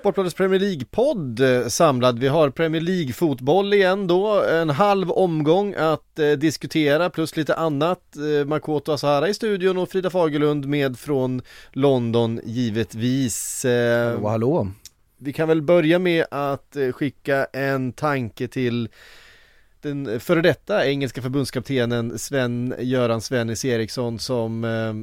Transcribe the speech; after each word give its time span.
Sportbladets 0.00 0.34
Premier 0.34 0.60
League-podd 0.60 1.40
eh, 1.40 1.66
samlad. 1.68 2.18
Vi 2.18 2.28
har 2.28 2.50
Premier 2.50 2.80
League-fotboll 2.80 3.74
igen 3.74 4.06
då, 4.06 4.42
en 4.44 4.70
halv 4.70 5.10
omgång 5.10 5.74
att 5.74 6.18
eh, 6.18 6.30
diskutera 6.30 7.10
plus 7.10 7.36
lite 7.36 7.54
annat. 7.54 8.16
Eh, 8.16 8.46
Makoto 8.46 8.92
Asahara 8.92 9.28
i 9.28 9.34
studion 9.34 9.78
och 9.78 9.90
Frida 9.90 10.10
Fagerlund 10.10 10.66
med 10.66 10.98
från 10.98 11.42
London 11.72 12.40
givetvis. 12.44 13.64
Eh, 13.64 14.06
Hallå, 14.12 14.28
hallå. 14.28 14.68
vi 15.18 15.32
kan 15.32 15.48
väl 15.48 15.62
börja 15.62 15.98
med 15.98 16.26
att 16.30 16.76
eh, 16.76 16.92
skicka 16.92 17.44
en 17.44 17.92
tanke 17.92 18.48
till 18.48 18.88
den 19.82 20.20
före 20.20 20.40
detta 20.42 20.86
engelska 20.86 21.22
förbundskaptenen 21.22 22.18
Sven-Göran 22.18 23.20
Svennis 23.20 23.64
Eriksson 23.64 24.18
som 24.18 24.64
eh, 24.64 24.94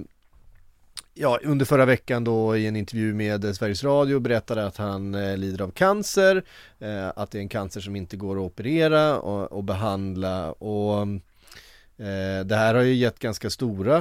ja, 1.14 1.40
under 1.44 1.66
förra 1.66 1.86
veckan 1.86 2.24
då 2.24 2.58
i 2.58 2.68
en 2.68 2.76
intervju 2.76 3.14
med 3.14 3.46
eh, 3.46 3.52
Sveriges 3.52 3.84
Radio 3.84 4.20
berättade 4.20 4.66
att 4.66 4.78
han 4.78 5.16
eh, 5.16 5.38
lider 5.38 5.64
av 5.64 5.72
cancer, 5.72 6.44
eh, 6.80 7.08
att 7.16 7.32
det 7.32 7.38
är 7.38 7.42
en 7.42 7.50
cancer 7.50 7.82
som 7.82 7.96
inte 7.96 8.18
går 8.18 8.36
att 8.36 8.52
operera 8.52 9.20
och, 9.20 9.52
och 9.52 9.64
behandla 9.64 10.52
och 10.52 11.02
eh, 11.98 12.46
det 12.46 12.56
här 12.56 12.76
har 12.76 12.82
ju 12.82 12.94
gett 12.94 13.20
ganska 13.20 13.50
stora 13.50 13.98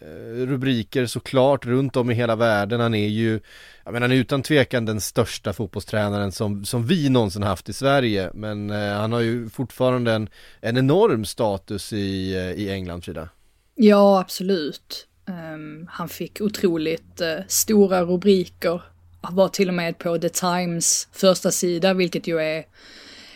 eh, 0.00 0.46
rubriker 0.46 1.06
såklart 1.06 1.66
runt 1.66 1.96
om 1.96 2.10
i 2.10 2.14
hela 2.14 2.36
världen. 2.36 2.80
Han 2.80 2.94
är 2.94 3.08
ju, 3.08 3.40
jag 3.84 3.92
menar 3.92 4.08
han 4.08 4.16
är 4.16 4.20
utan 4.20 4.42
tvekan 4.42 4.84
den 4.84 5.00
största 5.00 5.52
fotbollstränaren 5.52 6.32
som, 6.32 6.64
som 6.64 6.86
vi 6.86 7.08
någonsin 7.08 7.42
haft 7.42 7.68
i 7.68 7.72
Sverige. 7.72 8.30
Men 8.34 8.70
eh, 8.70 8.92
han 8.92 9.12
har 9.12 9.20
ju 9.20 9.48
fortfarande 9.48 10.12
en, 10.12 10.28
en 10.60 10.76
enorm 10.76 11.24
status 11.24 11.92
i, 11.92 12.34
eh, 12.34 12.52
i 12.52 12.70
England, 12.70 13.04
Frida. 13.04 13.28
Ja, 13.74 14.20
absolut. 14.20 15.06
Um, 15.30 15.86
han 15.90 16.08
fick 16.08 16.40
otroligt 16.40 17.20
uh, 17.20 17.44
stora 17.48 18.02
rubriker. 18.02 18.82
Han 19.20 19.34
var 19.34 19.48
till 19.48 19.68
och 19.68 19.74
med 19.74 19.98
på 19.98 20.18
The 20.18 20.28
Times 20.28 21.08
första 21.12 21.50
sida, 21.50 21.94
vilket 21.94 22.26
ju 22.26 22.40
är 22.40 22.64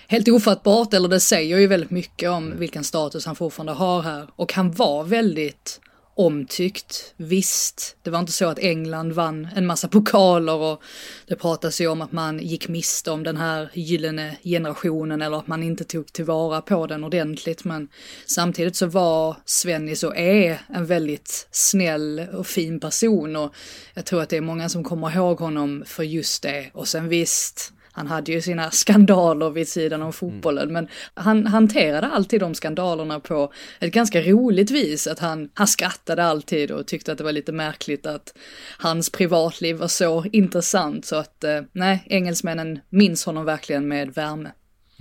helt 0.09 0.29
ofattbart, 0.29 0.95
eller 0.95 1.09
det 1.09 1.21
säger 1.21 1.59
ju 1.59 1.67
väldigt 1.67 1.91
mycket 1.91 2.31
om 2.31 2.59
vilken 2.59 2.85
status 2.85 3.27
han 3.27 3.37
fortfarande 3.37 3.73
har 3.73 4.03
här. 4.03 4.29
Och 4.37 4.53
han 4.53 4.73
var 4.73 5.05
väldigt 5.05 5.81
omtyckt. 6.15 7.15
Visst, 7.17 7.97
det 8.03 8.11
var 8.11 8.19
inte 8.19 8.33
så 8.33 8.49
att 8.49 8.59
England 8.59 9.13
vann 9.13 9.49
en 9.57 9.67
massa 9.67 9.89
pokaler 9.89 10.55
och 10.55 10.83
det 11.27 11.37
pratas 11.37 11.81
ju 11.81 11.89
om 11.89 12.03
att 12.03 12.13
man 12.13 12.39
gick 12.39 12.69
miste 12.69 13.11
om 13.11 13.23
den 13.23 13.37
här 13.37 13.71
gyllene 13.75 14.37
generationen 14.45 15.23
eller 15.23 15.39
att 15.39 15.47
man 15.47 15.63
inte 15.63 15.85
tog 15.85 16.13
tillvara 16.13 16.61
på 16.61 16.87
den 16.87 17.05
ordentligt. 17.05 17.65
Men 17.65 17.89
samtidigt 18.27 18.77
så 18.77 18.87
var 18.87 19.37
Svennis 19.45 20.03
och 20.03 20.17
är 20.17 20.61
en 20.69 20.87
väldigt 20.87 21.49
snäll 21.51 22.27
och 22.33 22.47
fin 22.47 22.81
person 22.81 23.37
och 23.37 23.55
jag 23.95 24.05
tror 24.05 24.23
att 24.23 24.29
det 24.29 24.37
är 24.37 24.41
många 24.41 24.69
som 24.69 24.85
kommer 24.85 25.17
ihåg 25.17 25.39
honom 25.39 25.85
för 25.87 26.03
just 26.03 26.43
det. 26.43 26.71
Och 26.73 26.89
sen 26.89 27.09
visst, 27.09 27.73
han 27.97 28.07
hade 28.07 28.33
ju 28.33 28.41
sina 28.41 28.71
skandaler 28.71 29.51
vid 29.51 29.69
sidan 29.69 30.03
om 30.03 30.13
fotbollen, 30.13 30.73
men 30.73 30.89
han 31.15 31.47
hanterade 31.47 32.07
alltid 32.07 32.41
de 32.41 32.55
skandalerna 32.55 33.21
på 33.21 33.53
ett 33.81 33.93
ganska 33.93 34.23
roligt 34.23 34.71
vis. 34.71 35.07
Att 35.07 35.19
han, 35.19 35.49
han 35.55 35.67
skrattade 35.67 36.25
alltid 36.25 36.71
och 36.71 36.87
tyckte 36.87 37.13
att 37.13 37.19
det 37.19 37.25
var 37.25 37.33
lite 37.33 37.53
märkligt 37.53 38.07
att 38.07 38.35
hans 38.79 39.11
privatliv 39.11 39.77
var 39.77 39.89
så 39.89 40.25
intressant. 40.25 41.05
Så 41.05 41.17
att, 41.17 41.45
eh, 41.45 41.61
nej, 41.73 42.07
engelsmännen 42.07 42.81
minns 42.89 43.25
honom 43.25 43.45
verkligen 43.45 43.89
med 43.89 44.15
värme. 44.15 44.51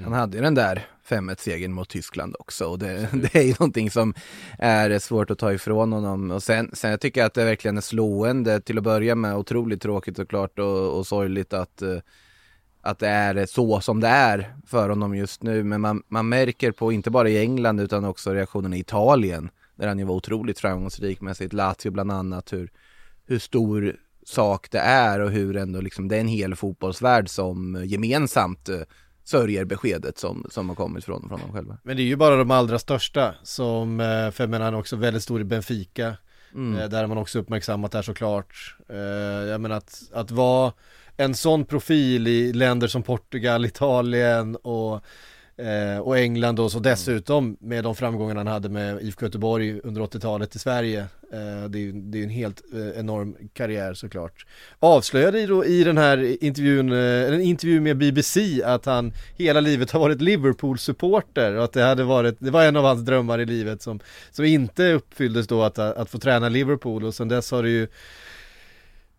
Han 0.04 0.14
hade 0.14 0.38
ju 0.38 0.44
den 0.44 0.56
där 0.56 0.88
5-1-segern 1.08 1.74
mot 1.74 1.90
Tyskland 1.90 2.36
också 2.40 2.66
och 2.66 2.80
det, 2.80 3.10
det 3.14 3.36
är 3.36 3.44
ju 3.44 3.54
någonting 3.60 3.92
som 3.92 4.14
är 4.60 5.00
svårt 5.00 5.32
att 5.32 5.40
ta 5.40 5.54
ifrån 5.54 5.94
honom. 5.94 6.32
Och 6.32 6.44
sen, 6.44 6.70
sen 6.74 6.92
jag 6.92 7.02
tycker 7.02 7.24
att 7.24 7.34
det 7.34 7.46
verkligen 7.46 7.78
är 7.78 7.82
slående 7.82 8.62
till 8.62 8.78
att 8.78 8.84
börja 8.84 9.16
med, 9.16 9.36
otroligt 9.36 9.82
tråkigt 9.82 10.16
såklart 10.16 10.60
och, 10.60 10.98
och 10.98 11.08
sorgligt 11.08 11.54
att, 11.54 11.82
eh, 11.82 11.98
att 12.86 13.00
det 13.00 13.08
är 13.08 13.46
så 13.46 13.82
som 13.82 14.00
det 14.00 14.08
är 14.08 14.56
för 14.66 14.90
honom 14.90 15.16
just 15.16 15.44
nu. 15.44 15.64
Men 15.64 15.82
man, 15.82 16.04
man 16.08 16.30
märker 16.30 16.72
på, 16.72 16.92
inte 16.92 17.12
bara 17.12 17.30
i 17.30 17.40
England 17.40 17.80
utan 17.80 18.06
också 18.06 18.34
reaktionen 18.34 18.74
i 18.74 18.80
Italien, 18.80 19.50
där 19.76 19.88
han 19.88 20.00
ju 20.00 20.06
var 20.06 20.16
otroligt 20.16 20.60
framgångsrik 20.60 21.22
med 21.22 21.38
sitt 21.38 21.54
Lazio 21.54 21.92
bland 21.92 22.12
annat, 22.12 22.54
hur, 22.54 22.72
hur 23.26 23.40
stor 23.40 23.96
sak 24.26 24.72
det 24.72 24.80
är 24.80 25.20
och 25.20 25.32
hur 25.32 25.58
ändå 25.58 25.82
liksom 25.82 26.08
det 26.08 26.16
är 26.16 26.20
en 26.20 26.28
hel 26.28 26.56
fotbollsvärld 26.56 27.30
som 27.30 27.84
gemensamt 27.86 28.70
eh, 28.70 28.80
sörjer 29.24 29.66
beskedet 29.66 30.18
som, 30.18 30.46
som 30.50 30.70
har 30.70 30.76
kommit 30.76 31.06
från, 31.06 31.30
från 31.30 31.40
dem 31.40 31.52
själva. 31.54 31.78
Men 31.84 31.98
det 31.98 32.04
är 32.04 32.06
ju 32.06 32.16
bara 32.16 32.36
de 32.36 32.52
allra 32.52 32.80
största 32.80 33.36
som, 33.44 34.00
eh, 34.00 34.32
för 34.32 34.44
jag 34.44 34.50
menar 34.50 34.66
han 34.66 34.74
är 34.74 34.80
också 34.80 34.96
väldigt 34.96 35.24
stor 35.24 35.42
i 35.42 35.44
Benfica 35.44 36.18
Mm. 36.56 36.80
Eh, 36.80 36.90
Där 36.90 37.08
man 37.08 37.18
också 37.18 37.40
uppmärksammat 37.40 37.92
det 37.92 37.98
här 37.98 38.04
såklart 38.04 38.76
Jag 39.50 39.62
menar 39.62 39.76
att, 39.76 40.04
att 40.14 40.32
vara 40.32 40.74
en 41.18 41.36
sån 41.36 41.66
profil 41.66 42.28
i 42.28 42.54
länder 42.54 42.88
som 42.88 43.04
Portugal, 43.04 43.66
Italien 43.66 44.56
och 44.56 45.02
eh, 45.58 46.00
och 46.00 46.18
England 46.18 46.60
och 46.60 46.72
så 46.72 46.80
dessutom 46.80 47.58
med 47.60 47.84
de 47.84 47.96
framgångarna 47.96 48.40
han 48.40 48.48
hade 48.48 48.70
med 48.70 49.02
IFK 49.02 49.26
Göteborg 49.26 49.80
under 49.84 50.02
80-talet 50.02 50.56
i 50.56 50.60
Sverige 50.60 51.00
eh, 51.34 51.70
Det 51.70 51.80
är 51.80 52.12
det 52.12 52.20
är 52.20 52.24
en 52.24 52.30
helt 52.30 52.62
eh, 52.74 53.00
enorm 53.00 53.36
karriär 53.54 53.94
såklart. 53.94 54.46
Avslöjade 54.80 55.48
då 55.48 55.66
i 55.66 55.84
den 55.84 55.98
här 55.98 56.44
intervjun, 56.44 56.92
eh, 56.92 57.34
en 57.34 57.42
intervju 57.42 57.82
med 57.82 57.98
BBC 57.98 58.64
att 58.64 58.86
han 58.86 59.14
hela 59.38 59.60
livet 59.60 59.92
har 59.92 60.00
varit 60.00 60.22
Liverpool-supporter 60.22 61.56
och 61.56 61.64
att 61.64 61.74
det 61.74 61.84
hade 61.84 62.04
varit, 62.04 62.36
det 62.40 62.52
var 62.52 62.64
en 62.64 62.76
av 62.76 62.84
hans 62.84 63.02
drömmar 63.02 63.40
i 63.40 63.46
livet 63.46 63.82
som, 63.82 64.00
som 64.32 64.46
inte 64.46 64.94
uppfylldes 64.94 65.48
då 65.48 65.64
att, 65.64 65.80
att 65.80 66.10
få 66.10 66.18
träna 66.18 66.50
Liverpool. 66.50 67.04
Och 67.04 67.16
sen 67.16 67.28
dess 67.28 67.52
har 67.52 67.64
det 67.64 67.70
ju 67.70 67.88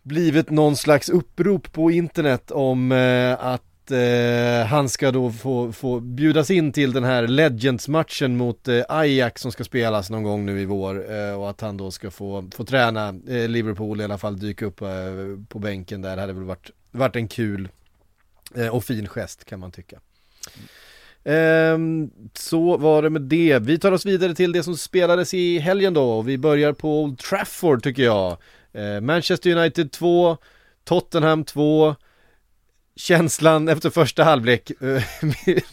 blivit 0.04 0.50
någon 0.50 0.76
slags 0.76 1.08
upprop 1.08 1.72
på 1.72 1.90
internet 1.90 2.50
om 2.50 2.92
eh, 2.92 3.44
att 3.44 3.90
eh, 3.90 4.66
han 4.66 4.88
ska 4.88 5.10
då 5.10 5.32
få, 5.32 5.72
få 5.72 6.00
bjudas 6.00 6.50
in 6.50 6.72
till 6.72 6.92
den 6.92 7.04
här 7.04 7.26
Legends-matchen 7.26 8.36
mot 8.36 8.68
eh, 8.68 8.82
Ajax 8.88 9.42
som 9.42 9.52
ska 9.52 9.64
spelas 9.64 10.10
någon 10.10 10.22
gång 10.22 10.46
nu 10.46 10.60
i 10.60 10.64
vår 10.64 11.12
eh, 11.12 11.40
och 11.40 11.50
att 11.50 11.60
han 11.60 11.76
då 11.76 11.90
ska 11.90 12.10
få, 12.10 12.50
få 12.54 12.64
träna 12.64 13.12
Liverpool 13.26 14.00
i 14.00 14.04
alla 14.04 14.18
fall 14.18 14.38
dyka 14.38 14.66
upp 14.66 14.82
på 15.48 15.58
bänken 15.58 16.02
där, 16.02 16.16
det 16.16 16.22
hade 16.22 16.32
väl 16.32 16.44
varit, 16.44 16.70
varit 16.90 17.16
en 17.16 17.28
kul 17.28 17.68
och 18.72 18.84
fin 18.84 19.08
gest 19.08 19.44
kan 19.44 19.60
man 19.60 19.72
tycka. 19.72 20.00
Ehm, 21.24 22.10
så 22.34 22.76
var 22.76 23.02
det 23.02 23.10
med 23.10 23.22
det. 23.22 23.58
Vi 23.58 23.78
tar 23.78 23.92
oss 23.92 24.06
vidare 24.06 24.34
till 24.34 24.52
det 24.52 24.62
som 24.62 24.76
spelades 24.76 25.34
i 25.34 25.58
helgen 25.58 25.94
då. 25.94 26.10
och 26.10 26.28
Vi 26.28 26.38
börjar 26.38 26.72
på 26.72 27.02
Old 27.02 27.18
Trafford 27.18 27.82
tycker 27.82 28.02
jag. 28.02 28.36
Eh, 28.74 29.00
Manchester 29.00 29.56
United 29.56 29.92
2, 29.92 30.36
Tottenham 30.84 31.44
2. 31.44 31.94
Känslan 32.96 33.68
efter 33.68 33.90
första 33.90 34.24
halvlek, 34.24 34.70
eh, 34.70 35.02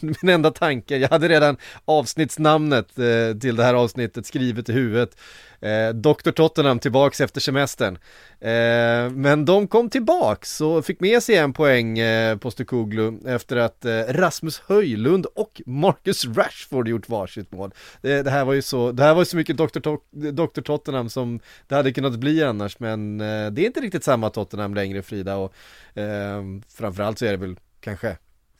min, 0.00 0.28
enda 0.28 0.50
tanke, 0.50 0.96
jag 0.96 1.08
hade 1.08 1.28
redan 1.28 1.56
avsnittsnamnet 1.84 2.98
eh, 2.98 3.38
till 3.40 3.56
det 3.56 3.64
här 3.64 3.74
avsnittet 3.74 4.26
skrivet 4.26 4.68
i 4.68 4.72
huvudet. 4.72 5.16
Eh, 5.62 5.88
Dr. 5.94 6.30
Tottenham 6.30 6.78
tillbaks 6.78 7.20
efter 7.20 7.40
semestern. 7.40 7.98
Eh, 8.40 9.10
men 9.10 9.44
de 9.44 9.68
kom 9.68 9.90
tillbaks 9.90 10.60
och 10.60 10.84
fick 10.86 11.00
med 11.00 11.22
sig 11.22 11.36
en 11.36 11.52
poäng 11.52 11.98
eh, 11.98 12.36
på 12.36 12.50
Stukoglu 12.50 13.18
efter 13.26 13.56
att 13.56 13.84
eh, 13.84 14.00
Rasmus 14.08 14.62
Höjlund 14.66 15.26
och 15.26 15.62
Marcus 15.66 16.24
Rashford 16.24 16.88
gjort 16.88 17.08
varsitt 17.08 17.52
mål. 17.52 17.74
Det, 18.00 18.22
det 18.22 18.30
här 18.30 18.44
var 18.44 18.52
ju 18.52 18.62
så, 18.62 18.92
det 18.92 19.02
här 19.02 19.14
var 19.14 19.20
ju 19.20 19.26
så 19.26 19.36
mycket 19.36 19.56
Dr. 19.56 19.64
To- 19.80 20.30
Dr. 20.32 20.60
Tottenham 20.60 21.08
som 21.08 21.40
det 21.68 21.74
hade 21.74 21.92
kunnat 21.92 22.18
bli 22.18 22.42
annars 22.42 22.78
men 22.78 23.20
eh, 23.20 23.50
det 23.50 23.62
är 23.62 23.66
inte 23.66 23.80
riktigt 23.80 24.04
samma 24.04 24.30
Tottenham 24.30 24.74
längre 24.74 25.02
Frida 25.02 25.36
och 25.36 25.54
eh, 25.98 26.42
framförallt 26.68 27.18
så 27.18 27.24
är 27.26 27.30
det 27.30 27.36
väl 27.36 27.56
kanske 27.80 28.16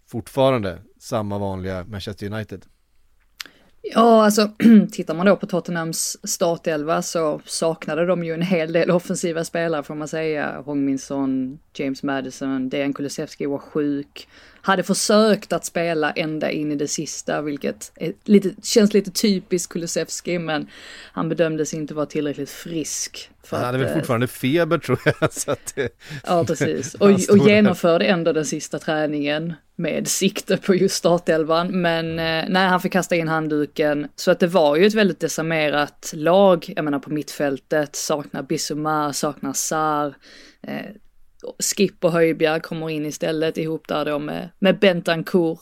fortfarande 0.06 0.78
samma 1.00 1.38
vanliga 1.38 1.84
Manchester 1.84 2.26
United. 2.32 2.64
Ja, 3.82 4.25
alltså 4.25 4.50
tittar 4.93 5.14
man 5.14 5.26
då 5.26 5.37
på 5.37 5.46
Tottenhams 5.46 6.17
startelva 6.23 7.02
så 7.02 7.40
saknade 7.44 8.06
de 8.06 8.25
ju 8.25 8.34
en 8.34 8.43
hel 8.43 8.73
del 8.73 8.90
offensiva 9.00 9.44
spelare 9.44 9.82
får 9.82 9.94
man 9.94 10.08
säga. 10.08 10.62
Hongminson, 10.64 11.58
James 11.75 12.02
Madison, 12.02 12.69
Dejan 12.69 12.93
Kulusevski 12.93 13.46
var 13.46 13.58
sjuk 13.58 14.29
hade 14.62 14.82
försökt 14.82 15.53
att 15.53 15.64
spela 15.64 16.11
ända 16.11 16.50
in 16.50 16.73
i 16.73 16.76
det 16.76 16.88
sista, 16.88 17.43
vilket 17.43 17.93
lite, 18.25 18.50
känns 18.62 18.94
lite 18.94 19.11
typiskt 19.11 19.73
Kulusevski, 19.73 20.38
men 20.38 20.67
han 21.12 21.29
bedömdes 21.29 21.75
inte 21.75 21.94
vara 21.94 22.06
tillräckligt 22.06 22.50
frisk. 22.50 23.31
För 23.44 23.56
Han 23.56 23.67
hade 23.67 23.79
att, 23.79 23.85
väl 23.85 23.91
eh, 23.91 23.94
fortfarande 23.94 24.26
feber 24.26 24.79
tror 24.79 24.99
jag. 25.05 25.32
Så 25.32 25.50
att 25.50 25.73
det, 25.75 25.88
Ja, 26.26 26.44
precis. 26.44 26.94
Och, 27.00 27.11
och 27.11 27.38
där. 27.38 27.49
genomförde 27.49 28.05
ändå 28.05 28.32
den 28.32 28.44
sista 28.44 28.79
träningen 28.79 29.55
med 29.76 30.09
sikte 30.09 30.56
på 30.56 30.75
just 30.75 30.94
startelvan. 30.94 31.81
Men 31.81 32.19
eh, 32.19 32.44
nej, 32.49 32.69
han 32.69 32.81
fick 32.81 32.93
kasta 32.93 33.17
in 33.17 33.29
handduken. 33.29 34.09
Så 34.17 34.31
att 34.31 34.41
det 34.41 34.47
var 34.47 34.76
ju 34.76 34.87
ett 34.87 34.94
väldigt 34.94 35.20
decimerat 35.20 36.12
lag. 36.17 36.73
Jag 36.76 36.85
menar 36.85 36.99
på 36.99 37.11
mittfältet, 37.11 37.97
saknar 37.97 38.43
Bissouma, 38.43 39.12
saknar 39.12 39.53
Sar. 39.53 40.14
Skip 41.58 42.04
och 42.04 42.12
Höjbjerg 42.12 42.60
kommer 42.60 42.90
in 42.90 43.06
istället 43.06 43.58
ihop 43.58 43.88
där 43.88 44.04
då 44.04 44.18
med, 44.18 44.48
med 44.58 44.78
Bentancourt. 44.78 45.60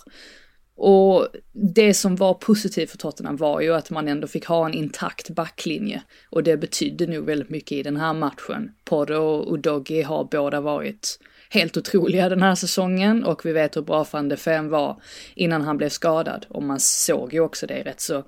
Och 0.83 1.29
det 1.53 1.95
som 1.95 2.17
var 2.17 2.35
positivt 2.35 2.91
för 2.91 2.99
Tottenham 2.99 3.37
var 3.37 3.61
ju 3.61 3.75
att 3.75 3.91
man 3.91 4.09
ändå 4.09 4.27
fick 4.27 4.47
ha 4.47 4.67
en 4.67 4.75
intakt 4.75 5.31
backlinje. 5.31 6.03
Och 6.31 6.43
det 6.43 6.57
betydde 6.57 7.07
nog 7.07 7.27
väldigt 7.27 7.51
mycket 7.51 7.73
i 7.73 7.83
den 7.83 7.97
här 7.97 8.13
matchen. 8.13 8.71
Poddo 8.85 9.21
och 9.23 9.59
Doggy 9.59 10.03
har 10.03 10.25
båda 10.25 10.61
varit 10.61 11.19
helt 11.51 11.77
otroliga 11.77 12.29
den 12.29 12.43
här 12.43 12.55
säsongen 12.55 13.25
och 13.25 13.47
vi 13.47 13.53
vet 13.53 13.77
hur 13.77 13.83
bra 13.83 14.07
van 14.11 14.29
de 14.29 14.37
Fem 14.37 14.69
var 14.69 15.03
innan 15.35 15.63
han 15.63 15.77
blev 15.77 15.89
skadad. 15.89 16.47
Och 16.49 16.63
man 16.63 16.81
såg 16.81 17.35
ju 17.35 17.41
också 17.41 17.67
det 17.67 17.83
rätt 17.83 18.01
så 18.01 18.25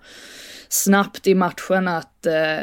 snabbt 0.68 1.26
i 1.26 1.34
matchen 1.34 1.88
att 1.88 2.26
eh, 2.26 2.58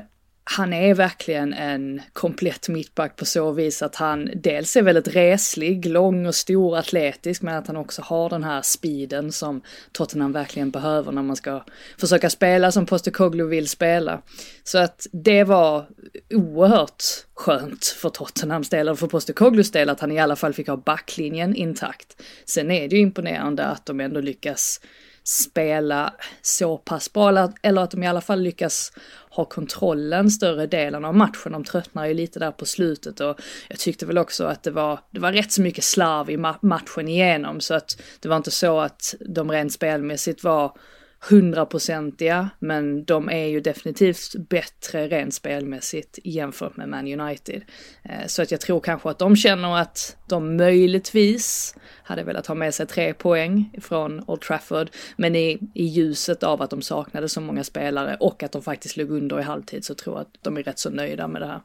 han 0.51 0.74
är 0.74 0.94
verkligen 0.94 1.54
en 1.54 2.01
komplett 2.13 2.69
mittback 2.69 3.16
på 3.16 3.25
så 3.25 3.51
vis 3.51 3.81
att 3.81 3.96
han 3.96 4.30
dels 4.36 4.75
är 4.75 4.81
väldigt 4.81 5.07
reslig, 5.07 5.86
lång 5.86 6.25
och 6.25 6.36
stor, 6.36 6.78
atletisk, 6.78 7.42
men 7.42 7.56
att 7.56 7.68
han 7.68 7.78
också 7.78 8.01
har 8.01 8.30
den 8.30 8.44
här 8.44 8.62
speeden 8.62 9.31
som 9.31 9.62
Tottenham 9.92 10.31
verkligen 10.31 10.72
behöver 10.72 11.12
när 11.12 11.22
man 11.22 11.36
ska 11.36 11.63
försöka 11.98 12.30
spela 12.30 12.72
som 12.72 12.86
Postecoglou 12.86 13.48
vill 13.48 13.69
spela. 13.69 14.22
Så 14.63 14.78
att 14.78 15.07
det 15.12 15.44
var 15.44 15.86
oerhört 16.30 17.04
skönt 17.34 17.86
för 17.86 18.10
Tottenhams 18.10 18.69
del, 18.69 18.90
och 18.90 19.00
för 19.00 19.07
Postecoglous 19.07 19.72
del, 19.72 19.90
att 19.90 20.00
han 20.00 20.12
i 20.12 20.19
alla 20.19 20.36
fall 20.36 20.54
fick 20.54 20.68
ha 20.68 20.78
backlinjen 20.78 21.56
intakt. 21.56 22.22
Sen 22.46 22.72
är 22.72 22.90
det 22.90 22.96
ju 22.96 23.01
imponerande 23.01 23.66
att 23.66 23.86
de 23.86 24.00
ändå 24.00 24.22
lyckas 24.22 24.81
spela 25.30 26.14
så 26.42 26.78
pass 26.78 27.14
bra, 27.14 27.30
eller- 27.30 27.54
eller 27.62 27.81
att 27.81 27.92
de 27.92 28.04
i 28.04 28.08
alla 28.08 28.22
fall 28.22 28.42
lyckas 28.42 28.92
ha 29.30 29.46
kontrollen 29.46 30.31
större 30.31 30.68
delen 30.68 31.06
av 31.06 31.16
matchen. 31.16 31.52
De 31.52 31.64
tröttnar 31.64 32.06
ju 32.06 32.14
lite 32.14 32.40
där 32.40 32.52
på 32.52 32.66
slutet 32.66 33.20
och 33.20 33.40
jag 33.68 33.80
tyckte 33.80 34.06
väl 34.06 34.18
också 34.18 34.46
att 34.46 34.64
det 34.64 34.72
var, 34.72 35.00
det 35.12 35.20
var 35.20 35.31
rätt 35.31 35.52
så 35.52 35.62
mycket 35.62 35.84
slarv 35.84 36.30
i 36.30 36.38
ma- 36.38 36.58
matchen 36.62 37.08
igenom 37.08 37.62
så 37.62 37.74
att 37.74 38.02
det 38.20 38.30
var 38.30 38.38
inte 38.38 38.52
så 38.52 38.80
att 38.80 39.16
de 39.20 39.52
rent 39.52 39.74
spelmässigt 39.74 40.44
var 40.44 40.72
hundraprocentiga, 41.19 42.50
men 42.60 43.06
de 43.06 43.30
är 43.30 43.45
ju 43.45 43.60
definitivt 43.60 44.36
bättre 44.50 45.07
rent 45.07 45.33
spelmässigt 45.33 46.19
jämfört 46.24 46.77
med 46.77 46.89
Man 46.89 47.19
United. 47.19 47.62
Eh, 48.04 48.27
så 48.27 48.42
att 48.42 48.51
jag 48.51 48.62
tror 48.62 48.80
kanske 48.80 49.10
att 49.10 49.19
de 49.19 49.36
känner 49.36 49.77
att 49.77 50.18
de 50.27 50.57
möjligtvis 50.57 51.75
hade 52.04 52.24
velat 52.24 52.48
ha 52.48 52.56
med 52.56 52.74
sig 52.74 52.88
tre 52.88 53.13
poäng 53.13 53.71
från 53.81 54.24
Old 54.27 54.42
Trafford, 54.42 54.89
men 55.18 55.36
i, 55.36 55.60
i 55.74 55.86
ljuset 55.86 56.44
av 56.44 56.62
att 56.62 56.69
de 56.69 56.81
saknade 56.81 57.30
så 57.30 57.42
många 57.42 57.63
spelare 57.63 58.18
och 58.19 58.44
att 58.44 58.51
de 58.51 58.62
faktiskt 58.62 58.98
låg 58.98 59.12
under 59.12 59.39
i 59.39 59.44
halvtid 59.44 59.86
så 59.86 59.95
tror 59.95 60.15
jag 60.15 60.22
att 60.22 60.33
de 60.42 60.57
är 60.57 60.63
rätt 60.63 60.80
så 60.80 60.89
nöjda 60.89 61.27
med 61.27 61.42
det 61.42 61.48
här. 61.48 61.62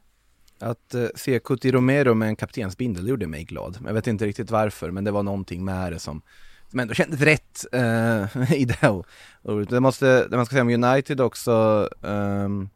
Att 0.58 0.94
eh, 0.94 1.06
se 1.14 1.38
Cuti 1.38 1.72
Romero 1.72 2.14
med 2.14 2.28
en 2.28 2.36
kaptensbindel 2.36 3.08
gjorde 3.08 3.26
mig 3.26 3.44
glad. 3.44 3.78
Jag 3.86 3.94
vet 3.94 4.06
inte 4.06 4.26
riktigt 4.26 4.50
varför, 4.50 4.90
men 4.90 5.04
det 5.04 5.10
var 5.10 5.22
någonting 5.22 5.64
med 5.64 5.92
det 5.92 5.98
som, 5.98 6.22
som 6.74 6.80
ändå 6.80 6.94
kändes 6.94 7.20
rätt 7.20 7.66
eh, 7.72 8.52
i 8.60 8.64
det. 8.64 8.88
Och 9.42 9.66
det 9.66 9.80
måste, 9.80 10.28
det 10.28 10.36
man 10.36 10.46
ska 10.46 10.52
säga 10.52 10.62
om 10.62 10.84
United 10.84 11.20
också, 11.20 11.88
ehm, 12.02 12.68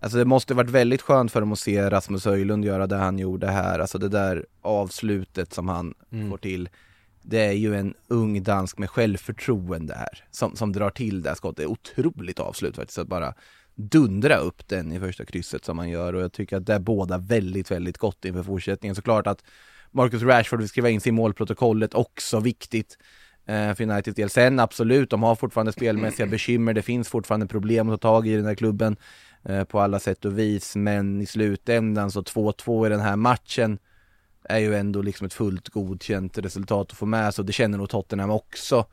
alltså 0.00 0.18
det 0.18 0.24
måste 0.24 0.54
varit 0.54 0.70
väldigt 0.70 1.02
skönt 1.02 1.32
för 1.32 1.40
dem 1.40 1.52
att 1.52 1.58
se 1.58 1.90
Rasmus 1.90 2.24
Höjlund 2.24 2.64
göra 2.64 2.86
det 2.86 2.96
han 2.96 3.18
gjorde 3.18 3.46
här, 3.46 3.78
alltså 3.78 3.98
det 3.98 4.08
där 4.08 4.46
avslutet 4.62 5.52
som 5.52 5.68
han 5.68 5.94
får 6.30 6.38
till. 6.38 6.68
Det 7.22 7.40
är 7.40 7.52
ju 7.52 7.74
en 7.74 7.94
ung 8.08 8.42
dansk 8.42 8.78
med 8.78 8.90
självförtroende 8.90 9.94
här, 9.94 10.24
som, 10.30 10.56
som 10.56 10.72
drar 10.72 10.90
till 10.90 11.22
det 11.22 11.28
här 11.28 11.36
skottet. 11.36 11.56
Det 11.56 11.62
är 11.62 11.66
otroligt 11.66 12.40
avslut 12.40 12.76
faktiskt, 12.76 12.98
att 12.98 13.08
bara 13.08 13.34
dundra 13.74 14.36
upp 14.36 14.68
den 14.68 14.92
i 14.92 15.00
första 15.00 15.24
krysset 15.24 15.64
som 15.64 15.78
han 15.78 15.88
gör 15.88 16.12
och 16.12 16.22
jag 16.22 16.32
tycker 16.32 16.56
att 16.56 16.66
det 16.66 16.74
är 16.74 16.80
båda 16.80 17.18
väldigt, 17.18 17.70
väldigt 17.70 17.98
gott 17.98 18.24
inför 18.24 18.42
fortsättningen. 18.42 18.94
Såklart 18.94 19.26
att 19.26 19.42
Marcus 19.90 20.22
Rashford 20.22 20.58
vill 20.58 20.68
skriva 20.68 20.90
in 20.90 21.00
sig 21.00 21.10
i 21.10 21.12
målprotokollet, 21.12 21.94
också 21.94 22.40
viktigt 22.40 22.98
eh, 23.46 23.74
för 23.74 23.82
Uniteds 23.82 24.16
del. 24.16 24.30
Sen 24.30 24.60
absolut, 24.60 25.10
de 25.10 25.22
har 25.22 25.34
fortfarande 25.34 25.72
spelmässiga 25.72 26.26
bekymmer, 26.30 26.74
det 26.74 26.82
finns 26.82 27.08
fortfarande 27.08 27.46
problem 27.46 27.90
att 27.90 28.00
ta 28.00 28.08
tag 28.08 28.28
i 28.28 28.36
den 28.36 28.46
här 28.46 28.54
klubben 28.54 28.96
eh, 29.44 29.64
på 29.64 29.80
alla 29.80 29.98
sätt 29.98 30.24
och 30.24 30.38
vis, 30.38 30.76
men 30.76 31.20
i 31.20 31.26
slutändan 31.26 32.10
så 32.10 32.22
2-2 32.22 32.86
i 32.86 32.88
den 32.88 33.00
här 33.00 33.16
matchen 33.16 33.78
är 34.44 34.58
ju 34.58 34.74
ändå 34.74 35.02
liksom 35.02 35.26
ett 35.26 35.34
fullt 35.34 35.68
godkänt 35.68 36.38
resultat 36.38 36.90
att 36.90 36.98
få 36.98 37.06
med 37.06 37.34
sig 37.34 37.44
det 37.44 37.52
känner 37.52 37.78
nog 37.78 37.90
Tottenham 37.90 38.30
också. 38.30 38.86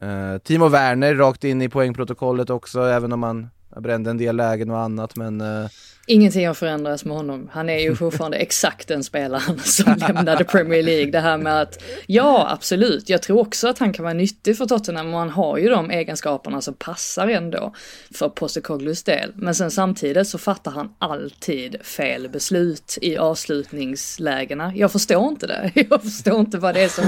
Eh, 0.00 0.38
Timo 0.38 0.68
Werner 0.68 1.14
rakt 1.14 1.44
in 1.44 1.62
i 1.62 1.68
poängprotokollet 1.68 2.50
också, 2.50 2.82
även 2.82 3.12
om 3.12 3.22
han 3.22 3.50
brände 3.76 4.10
en 4.10 4.18
del 4.18 4.36
lägen 4.36 4.70
och 4.70 4.78
annat 4.78 5.16
men 5.16 5.40
eh, 5.40 5.68
Ingenting 6.06 6.46
har 6.46 6.54
förändrats 6.54 7.04
med 7.04 7.16
honom. 7.16 7.50
Han 7.52 7.68
är 7.68 7.78
ju 7.78 7.96
fortfarande 7.96 8.36
exakt 8.36 8.88
den 8.88 9.04
spelaren 9.04 9.58
som 9.58 9.94
lämnade 9.96 10.44
Premier 10.44 10.82
League. 10.82 11.10
Det 11.10 11.20
här 11.20 11.38
med 11.38 11.60
att, 11.62 11.82
ja 12.06 12.48
absolut, 12.50 13.08
jag 13.08 13.22
tror 13.22 13.40
också 13.40 13.68
att 13.68 13.78
han 13.78 13.92
kan 13.92 14.02
vara 14.02 14.14
nyttig 14.14 14.56
för 14.58 14.66
Tottenham 14.66 15.14
och 15.14 15.20
han 15.20 15.30
har 15.30 15.58
ju 15.58 15.68
de 15.68 15.90
egenskaperna 15.90 16.60
som 16.60 16.74
passar 16.74 17.28
ändå 17.28 17.74
för 18.14 18.28
Postecoglou's 18.28 19.06
del. 19.06 19.32
Men 19.34 19.54
sen 19.54 19.70
samtidigt 19.70 20.28
så 20.28 20.38
fattar 20.38 20.70
han 20.70 20.94
alltid 20.98 21.76
fel 21.82 22.28
beslut 22.28 22.98
i 23.02 23.16
avslutningslägena. 23.16 24.72
Jag 24.76 24.92
förstår 24.92 25.28
inte 25.28 25.46
det. 25.46 25.70
Jag 25.90 26.02
förstår 26.02 26.40
inte 26.40 26.58
vad 26.58 26.74
det 26.74 26.82
är 26.82 26.88
som 26.88 27.04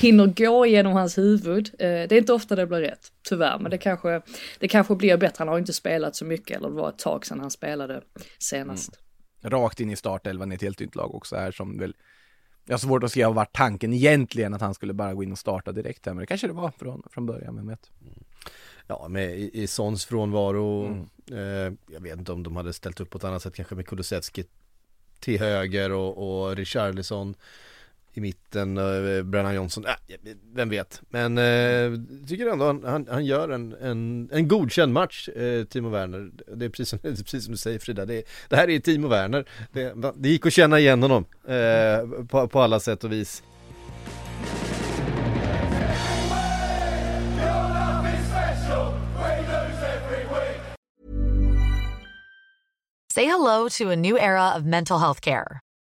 hinner 0.00 0.26
gå 0.26 0.66
genom 0.66 0.92
hans 0.92 1.18
huvud. 1.18 1.70
Eh, 1.78 1.88
Det 1.88 2.12
är 2.12 2.18
inte 2.18 2.32
ofta 2.32 2.56
det 2.56 2.66
blir 2.66 2.78
rätt, 2.80 3.00
tyvärr, 3.28 3.58
men 3.58 3.70
det 3.70 3.78
kanske, 3.78 4.22
det 4.58 4.68
kanske 4.68 4.94
blir 4.94 5.16
bättre. 5.16 5.34
Han 5.38 5.48
har 5.48 5.58
inte 5.58 5.72
spelat 5.72 6.16
så 6.16 6.24
mycket, 6.24 6.56
eller 6.56 6.68
det 6.68 6.74
var 6.74 6.88
ett 6.88 6.98
tag 6.98 7.26
sedan 7.26 7.40
han 7.40 7.50
spelade 7.50 8.02
senast. 8.38 8.90
rakt 9.42 9.80
in 9.80 9.90
i 9.90 9.96
startelvan 9.96 10.52
i 10.52 10.54
ett 10.54 10.62
helt 10.62 10.80
nytt 10.80 10.94
lag 10.94 11.14
också 11.14 11.36
här 11.36 11.52
som 11.52 11.78
väl 11.78 11.94
jag 12.68 12.72
har 12.72 12.78
svårt 12.78 13.02
att 13.04 13.12
se 13.12 13.24
vad 13.24 13.34
var 13.34 13.44
tanken 13.44 13.92
egentligen 13.92 14.54
att 14.54 14.60
han 14.60 14.74
skulle 14.74 14.92
bara 14.92 15.14
gå 15.14 15.22
in 15.22 15.32
och 15.32 15.38
starta 15.38 15.72
direkt 15.72 16.06
här 16.06 16.14
men 16.14 16.20
det 16.20 16.26
kanske 16.26 16.46
det 16.46 16.52
var 16.52 16.70
från, 16.70 17.02
från 17.10 17.26
början, 17.26 17.56
vem 17.56 17.66
vet? 17.68 17.90
Ja, 18.86 19.08
med 19.08 19.38
i, 19.38 19.62
i 19.62 19.66
Sons 19.66 20.04
frånvaro, 20.04 20.86
Mm. 20.86 21.06
eh, 21.32 21.78
jag 21.94 22.00
vet 22.00 22.18
inte 22.18 22.32
om 22.32 22.42
de 22.42 22.56
hade 22.56 22.72
ställt 22.72 23.00
upp 23.00 23.10
på 23.10 23.18
ett 23.18 23.24
annat 23.24 23.42
sätt, 23.42 23.54
kanske 23.54 23.74
med 23.74 23.86
Kulusevski 23.86 24.44
till 25.20 25.38
höger 25.40 25.92
och, 25.92 26.42
och 26.46 26.56
Richarlison 26.56 27.34
i 28.16 28.20
mitten, 28.20 28.76
eh, 28.76 29.22
Brennan 29.22 29.54
Johnson, 29.54 29.84
äh, 29.86 30.18
vem 30.54 30.68
vet. 30.68 31.02
Men 31.08 31.38
eh, 31.38 32.00
tycker 32.28 32.46
ändå 32.46 32.66
han, 32.66 32.84
han, 32.84 33.06
han 33.10 33.24
gör 33.24 33.48
en, 33.48 33.72
en, 33.72 34.28
en 34.32 34.48
godkänd 34.48 34.92
match, 34.92 35.28
eh, 35.28 35.64
Timo 35.64 35.88
Werner. 35.88 36.30
Det 36.56 36.64
är 36.64 36.68
precis 36.68 36.88
som, 36.88 36.98
det 37.02 37.08
är 37.08 37.14
precis 37.14 37.44
som 37.44 37.52
du 37.52 37.58
säger 37.58 37.78
Frida, 37.78 38.04
det, 38.04 38.22
det 38.48 38.56
här 38.56 38.70
är 38.70 38.78
Timo 38.78 39.08
Werner. 39.08 39.48
Det, 39.72 39.94
det 40.16 40.28
gick 40.28 40.46
att 40.46 40.52
känna 40.52 40.78
igen 40.78 41.02
honom 41.02 41.24
eh, 41.48 42.26
på, 42.28 42.48
på 42.48 42.60
alla 42.60 42.80
sätt 42.80 43.04
och 43.04 43.12
vis. 43.12 43.42
Say 53.14 53.24
hello 53.24 53.68
to 53.68 53.90
a 53.90 53.96
new 53.96 54.18
era 54.18 54.54
of 54.54 54.64
mental 54.64 54.98
health 54.98 55.20
care. 55.20 55.60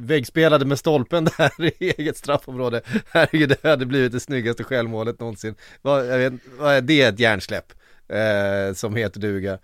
väggspelade 0.00 0.64
med 0.64 0.78
stolpen 0.78 1.24
där 1.38 1.64
i 1.82 1.90
eget 1.90 2.16
straffområde. 2.16 2.80
Herregud, 3.10 3.48
det 3.62 3.68
hade 3.68 3.86
blivit 3.86 4.12
det 4.12 4.20
snyggaste 4.20 4.64
självmålet 4.64 5.20
någonsin. 5.20 5.54
Vad, 5.82 6.06
vet, 6.06 6.32
vad 6.58 6.74
är 6.74 6.80
det? 6.80 7.02
ett 7.02 7.18
hjärnsläpp 7.20 7.72
eh, 8.08 8.74
som 8.74 8.96
heter 8.96 9.20
duga. 9.20 9.58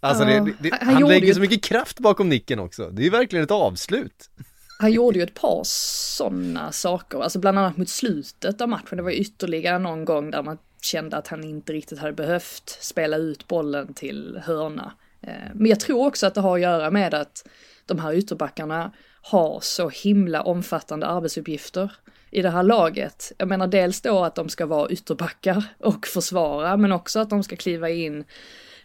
Alltså 0.00 0.24
Ja, 0.24 0.40
det, 0.44 0.52
det, 0.60 0.78
han 0.80 0.94
han, 0.94 1.08
lägger 1.08 1.26
ju- 1.26 1.34
så 1.34 1.40
mycket 1.40 1.62
kraft 1.62 1.98
bakom 1.98 2.28
nicken 2.28 2.58
också. 2.58 2.90
Det 2.90 3.06
är 3.06 3.10
verkligen 3.10 3.44
ett 3.44 3.50
avslut. 3.50 4.30
Han 4.78 4.92
gjorde 4.92 5.18
ju 5.18 5.22
ett 5.24 5.34
par 5.34 5.60
sådana 5.64 6.72
saker, 6.72 7.20
alltså 7.22 7.38
bland 7.38 7.58
annat 7.58 7.76
mot 7.76 7.88
slutet 7.88 8.60
av 8.60 8.68
matchen. 8.68 8.96
Det 8.96 9.02
var 9.02 9.10
ytterligare 9.10 9.78
någon 9.78 10.04
gång 10.04 10.30
där 10.30 10.42
man 10.42 10.58
kände 10.82 11.16
att 11.16 11.28
han 11.28 11.44
inte 11.44 11.72
riktigt 11.72 11.98
hade 11.98 12.12
behövt 12.12 12.78
spela 12.80 13.16
ut 13.16 13.48
bollen 13.48 13.94
till 13.94 14.40
hörna. 14.44 14.92
Eh, 15.22 15.32
Men 15.54 15.66
jag 15.66 15.80
tror 15.80 16.06
också 16.06 16.26
att 16.26 16.34
det 16.34 16.40
har 16.40 16.54
att 16.56 16.62
göra 16.62 16.90
med 16.90 17.14
att 17.14 17.48
de 17.86 17.98
här 17.98 18.12
ytterbackarna 18.14 18.92
har 19.22 19.60
så 19.62 19.88
himla 19.88 20.42
omfattande 20.42 21.06
arbetsuppgifter 21.06 21.92
i 22.30 22.42
det 22.42 22.50
här 22.50 22.62
laget. 22.62 23.32
Jag 23.38 23.48
menar 23.48 23.66
dels 23.66 24.00
då 24.00 24.24
att 24.24 24.34
de 24.34 24.48
ska 24.48 24.66
vara 24.66 24.90
ytterbackar 24.90 25.64
och 25.78 26.06
försvara, 26.06 26.76
men 26.76 26.92
också 26.92 27.20
att 27.20 27.30
de 27.30 27.42
ska 27.42 27.56
kliva 27.56 27.90
in 27.90 28.24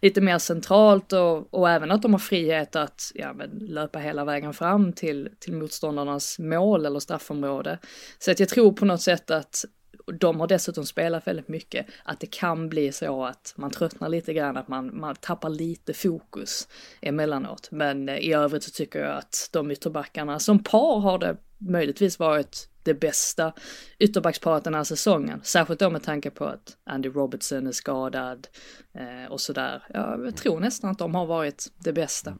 lite 0.01 0.21
mer 0.21 0.37
centralt 0.37 1.13
och, 1.13 1.53
och 1.53 1.69
även 1.69 1.91
att 1.91 2.01
de 2.01 2.13
har 2.13 2.19
frihet 2.19 2.75
att 2.75 3.11
ja, 3.15 3.33
men, 3.33 3.49
löpa 3.49 3.99
hela 3.99 4.25
vägen 4.25 4.53
fram 4.53 4.93
till, 4.93 5.29
till 5.39 5.53
motståndarnas 5.53 6.39
mål 6.39 6.85
eller 6.85 6.99
straffområde. 6.99 7.79
Så 8.19 8.31
att 8.31 8.39
jag 8.39 8.49
tror 8.49 8.71
på 8.71 8.85
något 8.85 9.01
sätt 9.01 9.31
att 9.31 9.65
de 10.13 10.39
har 10.39 10.47
dessutom 10.47 10.85
spelat 10.85 11.27
väldigt 11.27 11.47
mycket, 11.47 11.85
att 12.03 12.19
det 12.19 12.27
kan 12.27 12.69
bli 12.69 12.91
så 12.91 13.25
att 13.25 13.53
man 13.57 13.71
tröttnar 13.71 14.09
lite 14.09 14.33
grann, 14.33 14.57
att 14.57 14.67
man, 14.67 14.99
man 14.99 15.15
tappar 15.15 15.49
lite 15.49 15.93
fokus 15.93 16.67
emellanåt. 17.01 17.67
Men 17.71 18.09
eh, 18.09 18.17
i 18.17 18.33
övrigt 18.33 18.63
så 18.63 18.71
tycker 18.71 18.99
jag 18.99 19.17
att 19.17 19.49
de 19.51 19.71
ytterbackarna 19.71 20.39
som 20.39 20.63
par 20.63 20.99
har 20.99 21.17
det 21.17 21.37
möjligtvis 21.57 22.19
varit 22.19 22.69
det 22.83 22.93
bästa 22.93 23.53
ytterbacksparet 23.99 24.63
den 24.63 24.73
här 24.73 24.83
säsongen. 24.83 25.41
Särskilt 25.43 25.79
då 25.79 25.89
med 25.89 26.03
tanke 26.03 26.29
på 26.29 26.45
att 26.45 26.77
Andy 26.83 27.09
Robertson 27.09 27.67
är 27.67 27.71
skadad 27.71 28.47
eh, 28.93 29.31
och 29.31 29.41
sådär. 29.41 29.83
Jag 29.93 30.35
tror 30.37 30.59
nästan 30.59 30.89
att 30.89 30.99
de 30.99 31.15
har 31.15 31.25
varit 31.25 31.67
det 31.83 31.93
bästa. 31.93 32.37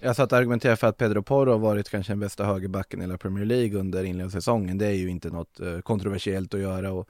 Jag 0.00 0.16
satt 0.16 0.32
och 0.32 0.38
argumenterade 0.38 0.76
för 0.76 0.86
att 0.86 0.96
Pedro 0.96 1.22
Porro 1.22 1.50
har 1.50 1.58
varit 1.58 1.90
kanske 1.90 2.12
den 2.12 2.20
bästa 2.20 2.44
högerbacken 2.44 3.00
i 3.00 3.02
hela 3.02 3.18
Premier 3.18 3.44
League 3.44 3.80
under 3.80 4.04
inledningssäsongen. 4.04 4.78
Det 4.78 4.86
är 4.86 4.94
ju 4.94 5.10
inte 5.10 5.30
något 5.30 5.60
eh, 5.60 5.78
kontroversiellt 5.78 6.54
att 6.54 6.60
göra 6.60 6.92
och 6.92 7.08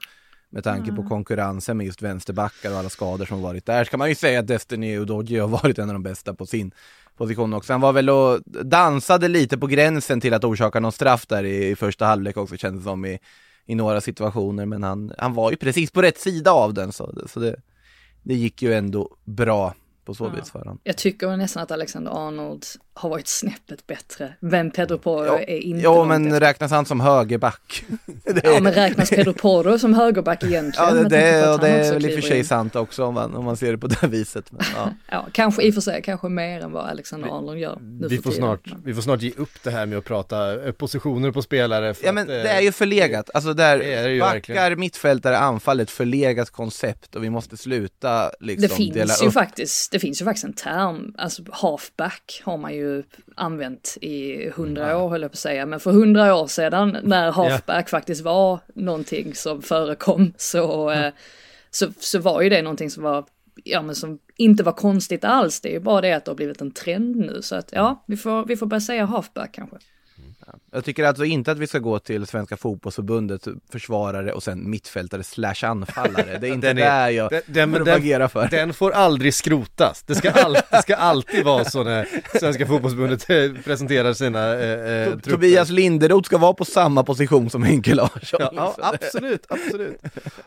med 0.49 0.63
tanke 0.63 0.91
på 0.91 1.03
konkurrensen 1.03 1.77
med 1.77 1.85
just 1.85 2.01
vänsterbackar 2.01 2.71
och 2.71 2.77
alla 2.77 2.89
skador 2.89 3.25
som 3.25 3.41
varit 3.41 3.65
där 3.65 3.83
ska 3.83 3.97
man 3.97 4.09
ju 4.09 4.15
säga 4.15 4.39
att 4.39 4.47
Destiny 4.47 4.97
Udogie 4.97 5.41
har 5.41 5.47
varit 5.47 5.79
en 5.79 5.89
av 5.89 5.93
de 5.93 6.03
bästa 6.03 6.33
på 6.33 6.45
sin 6.45 6.71
position 7.17 7.53
också. 7.53 7.73
Han 7.73 7.81
var 7.81 7.93
väl 7.93 8.09
och 8.09 8.39
dansade 8.45 9.27
lite 9.27 9.57
på 9.57 9.67
gränsen 9.67 10.21
till 10.21 10.33
att 10.33 10.43
orsaka 10.43 10.79
någon 10.79 10.91
straff 10.91 11.27
där 11.27 11.43
i, 11.43 11.69
i 11.69 11.75
första 11.75 12.05
halvlek 12.05 12.37
också 12.37 12.57
kändes 12.57 12.83
det 12.83 12.89
som 12.89 13.05
i, 13.05 13.19
i 13.65 13.75
några 13.75 14.01
situationer 14.01 14.65
men 14.65 14.83
han, 14.83 15.13
han 15.17 15.33
var 15.33 15.51
ju 15.51 15.57
precis 15.57 15.91
på 15.91 16.01
rätt 16.01 16.19
sida 16.19 16.51
av 16.51 16.73
den 16.73 16.91
så, 16.91 17.13
så 17.27 17.39
det, 17.39 17.55
det 18.23 18.33
gick 18.33 18.61
ju 18.61 18.73
ändå 18.73 19.15
bra 19.23 19.73
på 20.05 20.13
så 20.13 20.29
vis 20.29 20.51
för 20.51 20.59
honom. 20.59 20.79
Jag 20.83 20.97
tycker 20.97 21.37
nästan 21.37 21.63
att 21.63 21.71
Alexander 21.71 22.27
Arnold 22.27 22.65
har 22.95 23.09
varit 23.09 23.27
snäppet 23.27 23.87
bättre. 23.87 24.33
Men 24.39 24.71
Pedro 24.71 24.97
Porro 24.97 25.25
Ja, 25.25 25.39
är 25.39 25.57
inte 25.57 25.83
ja 25.83 26.03
men 26.05 26.25
efter. 26.27 26.39
räknas 26.39 26.71
han 26.71 26.85
som 26.85 26.99
högerback? 26.99 27.83
Ja 28.43 28.59
men 28.59 28.73
räknas 28.73 29.09
Pedro 29.09 29.33
Porro 29.33 29.79
som 29.79 29.93
högerback 29.93 30.43
egentligen? 30.43 30.87
Ja, 30.97 31.03
det, 31.03 31.09
det, 31.09 31.53
att 31.53 31.61
det 31.61 31.67
är 31.69 31.93
väl 31.93 32.05
i 32.05 32.09
och 32.09 32.13
för 32.13 32.21
sig 32.21 32.37
in? 32.37 32.45
sant 32.45 32.75
också 32.75 33.05
om 33.05 33.13
man, 33.13 33.35
om 33.35 33.45
man 33.45 33.57
ser 33.57 33.71
det 33.71 33.77
på 33.77 33.87
det 34.01 34.07
viset. 34.07 34.51
Men, 34.51 34.61
ja. 34.75 34.89
Ja, 35.11 35.25
kanske 35.31 35.63
i 35.63 35.69
och 35.69 35.73
för 35.73 35.81
sig, 35.81 36.01
kanske 36.01 36.29
mer 36.29 36.61
än 36.61 36.71
vad 36.71 36.85
Alexander 36.85 37.27
Arnold 37.37 37.59
gör 37.59 37.77
nu 37.81 38.07
Vi 38.07 38.15
får, 38.17 38.23
tiden. 38.23 38.37
snart, 38.37 38.65
Men- 38.65 38.81
vi 38.85 38.93
får 38.93 39.01
snart 39.01 39.21
ge 39.21 39.31
upp 39.37 39.63
det 39.63 39.71
här 39.71 39.85
med 39.85 39.97
att 39.97 40.05
prata 40.05 40.65
eh, 40.65 40.71
positioner 40.71 41.31
på 41.31 41.41
spelare. 41.41 41.93
För 41.93 42.03
ja 42.03 42.09
att, 42.09 42.15
men 42.15 42.29
eh, 42.29 42.43
det 42.43 42.49
är 42.49 42.61
ju 42.61 42.71
förlegat, 42.71 43.29
alltså 43.33 43.53
där 43.53 43.77
det 43.79 43.93
är 43.93 44.03
det 44.03 44.13
ju 44.13 44.19
backar, 44.19 44.33
verkligen. 44.53 44.79
mittfältare, 44.79 45.37
anfall, 45.37 45.79
ett 45.79 45.91
förlegat 45.91 46.49
koncept 46.49 47.15
och 47.15 47.23
vi 47.23 47.29
måste 47.29 47.57
sluta 47.57 48.31
liksom 48.39 48.85
Det 48.85 48.93
dela 48.93 49.05
finns 49.07 49.23
ju 49.23 49.27
upp. 49.27 49.33
faktiskt, 49.33 49.91
det 49.91 49.99
finns 49.99 50.21
ju 50.21 50.25
faktiskt 50.25 50.45
en 50.45 50.53
term, 50.53 51.13
alltså 51.17 51.43
halfback 51.51 52.41
har 52.45 52.57
man 52.57 52.73
ju 52.73 52.82
använt 53.35 53.97
i 54.01 54.49
hundra 54.49 54.97
år 54.97 55.09
höll 55.09 55.21
jag 55.21 55.31
på 55.31 55.35
att 55.35 55.39
säga, 55.39 55.65
men 55.65 55.79
för 55.79 55.91
hundra 55.91 56.35
år 56.35 56.47
sedan 56.47 56.97
när 57.03 57.31
halfback 57.31 57.89
faktiskt 57.89 58.21
var 58.21 58.59
någonting 58.75 59.35
som 59.35 59.61
förekom 59.61 60.33
så, 60.37 60.91
eh, 60.91 61.13
så, 61.71 61.87
så 61.99 62.19
var 62.19 62.41
ju 62.41 62.49
det 62.49 62.61
någonting 62.61 62.89
som 62.89 63.03
var, 63.03 63.25
ja 63.63 63.81
men 63.81 63.95
som 63.95 64.19
inte 64.37 64.63
var 64.63 64.73
konstigt 64.73 65.23
alls, 65.23 65.61
det 65.61 65.69
är 65.69 65.73
ju 65.73 65.79
bara 65.79 66.01
det 66.01 66.13
att 66.13 66.25
det 66.25 66.31
har 66.31 66.35
blivit 66.35 66.61
en 66.61 66.71
trend 66.71 67.15
nu 67.15 67.41
så 67.41 67.55
att 67.55 67.69
ja, 67.71 68.03
vi 68.07 68.17
får, 68.17 68.45
vi 68.45 68.57
får 68.57 68.65
börja 68.65 68.81
säga 68.81 69.05
halfback 69.05 69.51
kanske. 69.51 69.77
Jag 70.71 70.85
tycker 70.85 71.03
alltså 71.03 71.25
inte 71.25 71.51
att 71.51 71.57
vi 71.57 71.67
ska 71.67 71.79
gå 71.79 71.99
till 71.99 72.27
Svenska 72.27 72.57
fotbollsförbundet, 72.57 73.47
försvarare 73.71 74.33
och 74.33 74.43
sen 74.43 74.69
mittfältare 74.69 75.23
slash 75.23 75.55
anfallare. 75.63 76.37
Det 76.41 76.47
är 76.47 76.51
inte 76.53 76.67
Den 76.67 76.77
är- 76.77 76.81
där 76.81 77.09
jag 77.09 77.31
den- 77.45 77.73
propagerar 77.73 78.27
för. 78.27 78.47
Den 78.47 78.73
får 78.73 78.91
aldrig 78.91 79.33
skrotas. 79.33 80.03
Det 80.03 80.15
ska, 80.15 80.31
all, 80.31 80.53
det 80.53 80.81
ska 80.81 80.95
alltid 80.95 81.45
vara 81.45 81.65
så 81.65 81.83
när 81.83 82.07
Svenska 82.39 82.65
fotbollsförbundet 82.67 83.29
eh, 83.29 83.63
presenterar 83.63 84.13
sina 84.13 84.53
eh, 84.53 84.69
eh, 84.69 85.09
trupper. 85.11 85.31
Tobias 85.31 85.69
Linderoth 85.69 86.25
ska 86.25 86.37
vara 86.37 86.53
på 86.53 86.65
samma 86.65 87.03
position 87.03 87.49
som 87.49 87.63
Henke 87.63 87.95
Larsson. 87.95 88.39
Ja, 88.39 88.51
ja, 88.55 88.75
absolut, 88.77 89.45
absolut. 89.49 90.01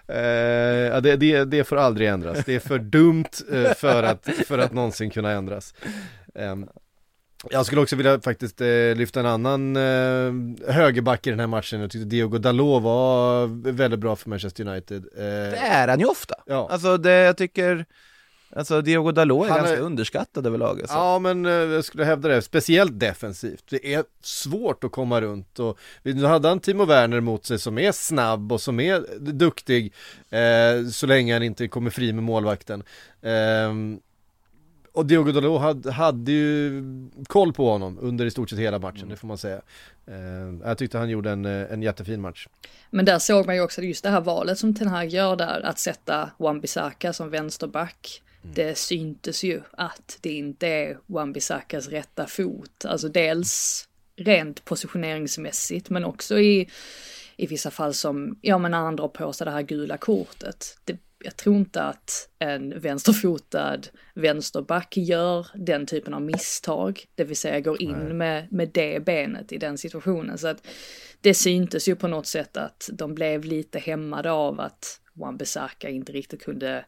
Eh, 0.08 0.16
ja, 0.18 1.00
det, 1.00 1.16
det, 1.16 1.44
det 1.44 1.64
får 1.64 1.76
aldrig 1.76 2.08
ändras. 2.08 2.38
Det 2.46 2.54
är 2.54 2.60
för 2.60 2.78
dumt 2.78 3.24
eh, 3.52 3.74
för, 3.74 4.02
att, 4.02 4.28
för 4.46 4.58
att 4.58 4.72
någonsin 4.72 5.10
kunna 5.10 5.30
ändras. 5.30 5.74
Ehm, 6.34 6.66
jag 7.50 7.66
skulle 7.66 7.80
också 7.80 7.96
vilja 7.96 8.20
faktiskt 8.20 8.60
eh, 8.60 8.66
lyfta 8.96 9.20
en 9.20 9.26
annan 9.26 9.76
eh, 9.76 10.72
högerback 10.72 11.26
i 11.26 11.30
den 11.30 11.40
här 11.40 11.46
matchen. 11.46 11.80
Jag 11.80 11.90
tyckte 11.90 12.08
Diogo 12.08 12.38
Dalot 12.38 12.82
var 12.82 13.46
väldigt 13.72 14.00
bra 14.00 14.16
för 14.16 14.30
Manchester 14.30 14.68
United. 14.68 14.96
Eh, 15.16 15.22
Det 15.24 15.56
är 15.56 15.88
han 15.88 16.00
ju 16.00 16.06
ofta. 16.06 16.34
Ja. 16.46 16.68
Alltså 16.70 16.96
det 16.96 17.12
jag 17.12 17.36
tycker, 17.36 17.84
alltså 18.56 18.80
Diogo 18.82 19.12
Dalot 19.12 19.46
är 19.46 19.50
Han 19.50 19.58
ganska 19.58 19.76
är- 19.76 19.80
underskattad 19.80 20.46
överlag. 20.46 20.80
Alltså. 20.80 20.96
Ja 20.96 21.18
men 21.18 21.46
eh, 21.46 21.52
jag 21.52 21.84
skulle 21.84 22.04
hävda 22.04 22.28
det, 22.28 22.42
speciellt 22.42 23.00
defensivt. 23.00 23.64
Det 23.70 23.94
är 23.94 24.04
svårt 24.22 24.84
att 24.84 24.92
komma 24.92 25.20
runt 25.20 25.58
och 25.58 25.78
nu 26.02 26.24
hade 26.24 26.48
han 26.48 26.60
Timo 26.60 26.84
Werner 26.84 27.20
mot 27.20 27.44
sig 27.46 27.58
som 27.58 27.78
är 27.78 27.92
snabb 27.92 28.52
och 28.52 28.60
som 28.60 28.80
är 28.80 29.04
duktig 29.18 29.92
eh, 30.30 30.88
så 30.92 31.06
länge 31.06 31.32
han 31.32 31.42
inte 31.42 31.68
kommer 31.68 31.90
fri 31.90 32.12
med 32.12 32.24
målvakten. 32.24 32.82
Och 34.96 35.06
Diogo 35.06 35.32
Dalot 35.32 35.60
hade, 35.60 35.92
hade 35.92 36.32
ju 36.32 36.82
koll 37.26 37.52
på 37.52 37.70
honom 37.70 37.98
under 38.00 38.26
i 38.26 38.30
stort 38.30 38.50
sett 38.50 38.58
hela 38.58 38.78
matchen, 38.78 39.08
det 39.08 39.16
får 39.16 39.28
man 39.28 39.38
säga. 39.38 39.60
Ehm, 40.06 40.62
jag 40.64 40.78
tyckte 40.78 40.98
han 40.98 41.08
gjorde 41.08 41.30
en, 41.30 41.44
eh, 41.44 41.72
en 41.72 41.82
jättefin 41.82 42.20
match. 42.20 42.48
Men 42.90 43.04
där 43.04 43.18
såg 43.18 43.46
man 43.46 43.54
ju 43.54 43.60
också 43.60 43.82
just 43.82 44.02
det 44.04 44.10
här 44.10 44.20
valet 44.20 44.58
som 44.58 44.74
Ten 44.74 44.88
Hag 44.88 45.08
gör 45.08 45.36
där, 45.36 45.60
att 45.60 45.78
sätta 45.78 46.30
Wan-Bissaka 46.38 47.12
som 47.12 47.30
vänsterback. 47.30 48.22
Det 48.42 48.78
syntes 48.78 49.44
ju 49.44 49.60
att 49.70 50.18
det 50.20 50.32
inte 50.32 50.66
är 50.66 50.98
Wan-Bissakas 51.06 51.90
rätta 51.90 52.26
fot. 52.26 52.84
Alltså 52.84 53.08
dels 53.08 53.84
rent 54.16 54.64
positioneringsmässigt 54.64 55.90
men 55.90 56.04
också 56.04 56.38
i, 56.38 56.68
i 57.36 57.46
vissa 57.46 57.70
fall 57.70 57.94
som, 57.94 58.38
ja 58.42 58.58
men 58.58 58.70
när 58.70 58.78
han 58.78 58.96
drar 58.96 59.08
på 59.08 59.32
sig 59.32 59.44
det 59.44 59.50
här 59.50 59.62
gula 59.62 59.96
kortet. 59.96 60.78
Det, 60.84 60.98
jag 61.26 61.36
tror 61.36 61.56
inte 61.56 61.82
att 61.82 62.28
en 62.38 62.80
vänsterfotad 62.80 63.80
vänsterback 64.14 64.96
gör 64.96 65.46
den 65.54 65.86
typen 65.86 66.14
av 66.14 66.22
misstag, 66.22 67.04
det 67.14 67.24
vill 67.24 67.36
säga 67.36 67.60
går 67.60 67.82
in 67.82 68.18
med, 68.18 68.52
med 68.52 68.70
det 68.74 69.04
benet 69.04 69.52
i 69.52 69.58
den 69.58 69.78
situationen. 69.78 70.38
Så 70.38 70.48
att 70.48 70.66
det 71.20 71.34
syntes 71.34 71.88
ju 71.88 71.96
på 71.96 72.08
något 72.08 72.26
sätt 72.26 72.56
att 72.56 72.90
de 72.92 73.14
blev 73.14 73.44
lite 73.44 73.78
hämmade 73.78 74.30
av 74.30 74.60
att 74.60 75.00
Wan-Bissaka 75.14 75.88
inte 75.88 76.12
riktigt 76.12 76.42
kunde 76.42 76.84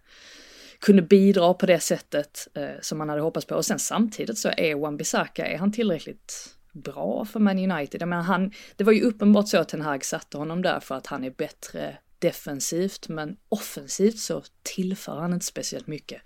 kunde 0.80 1.02
bidra 1.02 1.54
på 1.54 1.66
det 1.66 1.80
sättet 1.80 2.48
eh, 2.54 2.80
som 2.80 2.98
man 2.98 3.08
hade 3.08 3.22
hoppats 3.22 3.46
på. 3.46 3.54
Och 3.54 3.66
sen 3.66 3.78
samtidigt 3.78 4.38
så 4.38 4.48
är 4.48 4.74
Wan-Bissaka, 4.74 5.46
är 5.46 5.58
han 5.58 5.72
tillräckligt 5.72 6.56
bra 6.72 7.24
för 7.24 7.40
Man 7.40 7.72
United? 7.72 8.02
Jag 8.02 8.08
menar 8.08 8.22
han, 8.22 8.52
det 8.76 8.84
var 8.84 8.92
ju 8.92 9.02
uppenbart 9.02 9.48
så 9.48 9.58
att 9.58 9.68
Ten 9.68 9.80
Hag 9.80 10.04
satte 10.04 10.38
honom 10.38 10.62
där 10.62 10.80
för 10.80 10.94
att 10.94 11.06
han 11.06 11.24
är 11.24 11.30
bättre 11.30 11.98
defensivt, 12.18 13.08
men 13.08 13.36
offensivt 13.48 14.18
så 14.18 14.42
tillför 14.62 15.20
han 15.20 15.32
inte 15.32 15.46
speciellt 15.46 15.86
mycket. 15.86 16.22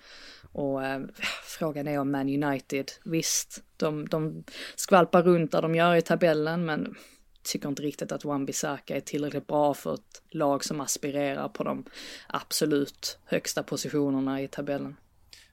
Och 0.53 0.85
eh, 0.85 1.01
frågan 1.45 1.89
är 1.89 1.99
om 1.99 2.11
Man 2.11 2.45
United, 2.45 2.91
visst, 3.05 3.63
de, 3.77 4.09
de 4.09 4.45
skvalpar 4.77 5.23
runt 5.23 5.53
där 5.53 5.63
de 5.63 5.75
gör 5.75 5.95
i 5.95 6.03
tabellen, 6.03 6.65
men 6.65 6.95
tycker 7.43 7.69
inte 7.69 7.83
riktigt 7.83 8.13
att 8.13 8.25
Wan-Bissaka 8.25 8.97
är 8.97 9.01
tillräckligt 9.01 9.47
bra 9.47 9.75
för 9.75 9.95
ett 9.95 10.23
lag 10.31 10.65
som 10.65 10.81
aspirerar 10.81 11.49
på 11.49 11.65
de 11.65 11.85
absolut 12.27 13.19
högsta 13.25 13.63
positionerna 13.63 14.43
i 14.43 14.49
tabellen. 14.49 14.97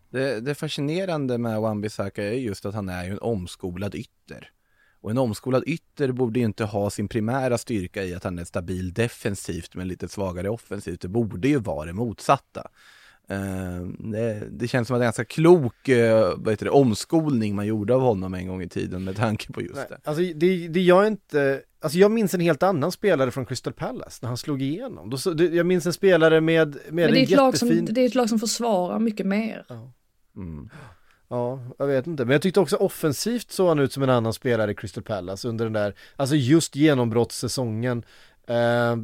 Det, 0.09 0.39
det 0.39 0.55
fascinerande 0.55 1.37
med 1.37 1.59
Wan-Bissaka 1.61 2.23
är 2.23 2.33
just 2.33 2.65
att 2.65 2.73
han 2.73 2.89
är 2.89 3.05
ju 3.05 3.11
en 3.11 3.19
omskolad 3.19 3.95
ytter. 3.95 4.51
Och 5.01 5.11
en 5.11 5.17
omskolad 5.17 5.63
ytter 5.65 6.11
borde 6.11 6.39
ju 6.39 6.45
inte 6.45 6.63
ha 6.63 6.89
sin 6.89 7.07
primära 7.07 7.57
styrka 7.57 8.03
i 8.03 8.13
att 8.13 8.23
han 8.23 8.39
är 8.39 8.45
stabil 8.45 8.93
defensivt 8.93 9.75
men 9.75 9.87
lite 9.87 10.07
svagare 10.07 10.49
offensivt. 10.49 11.01
Det 11.01 11.07
borde 11.07 11.47
ju 11.47 11.59
vara 11.59 11.85
det 11.85 11.93
motsatta. 11.93 12.69
Uh, 13.31 13.87
det, 14.11 14.47
det, 14.51 14.67
känns 14.67 14.87
som 14.87 14.95
en 14.95 15.01
ganska 15.01 15.25
klok 15.25 15.89
uh, 15.89 16.33
vad 16.37 16.49
heter 16.49 16.65
det, 16.65 16.71
omskolning 16.71 17.55
man 17.55 17.65
gjorde 17.65 17.95
av 17.95 18.01
honom 18.01 18.33
en 18.33 18.47
gång 18.47 18.61
i 18.61 18.69
tiden 18.69 19.03
med 19.03 19.15
tanke 19.15 19.53
på 19.53 19.61
just 19.61 19.75
Nej, 19.75 19.85
det. 19.89 19.99
Alltså 20.03 20.23
det, 20.35 20.67
det 20.67 20.81
jag 20.81 21.07
inte, 21.07 21.61
alltså 21.81 21.97
jag 21.97 22.11
minns 22.11 22.33
en 22.33 22.39
helt 22.39 22.63
annan 22.63 22.91
spelare 22.91 23.31
från 23.31 23.45
Crystal 23.45 23.73
Palace 23.73 24.19
när 24.21 24.27
han 24.27 24.37
slog 24.37 24.61
igenom. 24.61 25.09
Då, 25.09 25.33
det- 25.33 25.45
jag 25.45 25.65
minns 25.65 25.85
en 25.85 25.93
spelare 25.93 26.41
med, 26.41 26.67
med 26.69 26.93
Men 26.93 27.11
det 27.11 27.19
är, 27.19 27.23
ett 27.23 27.29
lag 27.29 27.57
som, 27.57 27.67
jättefin... 27.67 27.93
det 27.93 28.01
är 28.01 28.05
ett 28.05 28.15
lag 28.15 28.29
som 28.29 28.39
försvarar 28.39 28.99
mycket 28.99 29.25
mer. 29.25 29.65
Mm. 30.35 30.69
Ja, 31.29 31.59
jag 31.77 31.87
vet 31.87 32.07
inte. 32.07 32.25
Men 32.25 32.31
jag 32.33 32.41
tyckte 32.41 32.59
också 32.59 32.75
offensivt 32.75 33.51
såg 33.51 33.67
han 33.67 33.79
ut 33.79 33.93
som 33.93 34.03
en 34.03 34.09
annan 34.09 34.33
spelare 34.33 34.71
i 34.71 34.75
Crystal 34.75 35.03
Palace 35.03 35.47
under 35.47 35.65
den 35.65 35.73
där, 35.73 35.93
alltså 36.15 36.35
just 36.35 36.75
genombrottssäsongen. 36.75 38.03
Eh, 38.47 38.95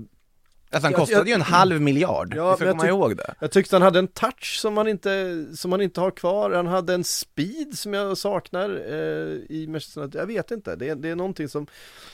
Alltså 0.72 0.86
han 0.86 0.91
Jag- 0.91 1.00
kostade 1.00 1.20
jag- 1.20 1.27
ju 1.27 1.34
en 1.34 1.41
halv 1.41 1.82
miljard, 1.82 2.34
Ja, 2.38 2.58
får 2.58 2.67
jag 2.67 2.77
komma 2.77 2.89
ihåg 2.89 3.17
det. 3.17 3.34
Jag 3.41 3.51
tyckte 3.51 3.75
han 3.75 3.82
hade 3.82 4.00
en 4.00 4.08
touch 4.08 4.58
som 4.62 4.77
han 4.77 4.88
inte, 4.88 5.46
som 5.55 5.72
han 5.72 5.82
inte 5.82 6.01
har 6.01 6.12
kvar. 6.12 6.51
Han 6.51 6.67
hade 6.67 6.94
en 6.94 7.03
speed 7.03 7.77
som 7.77 7.94
jag 7.94 8.17
saknar 8.17 8.70
eh, 8.70 9.55
i 9.55 9.65
Manchester 9.70 10.01
United. 10.01 10.22
Jag 10.22 10.25
vet 10.27 10.51
inte, 10.51 10.75
det 10.75 10.89
är, 10.89 10.96
det 10.96 11.10
är 11.10 11.15
någonting 11.15 11.50
som, 11.50 11.67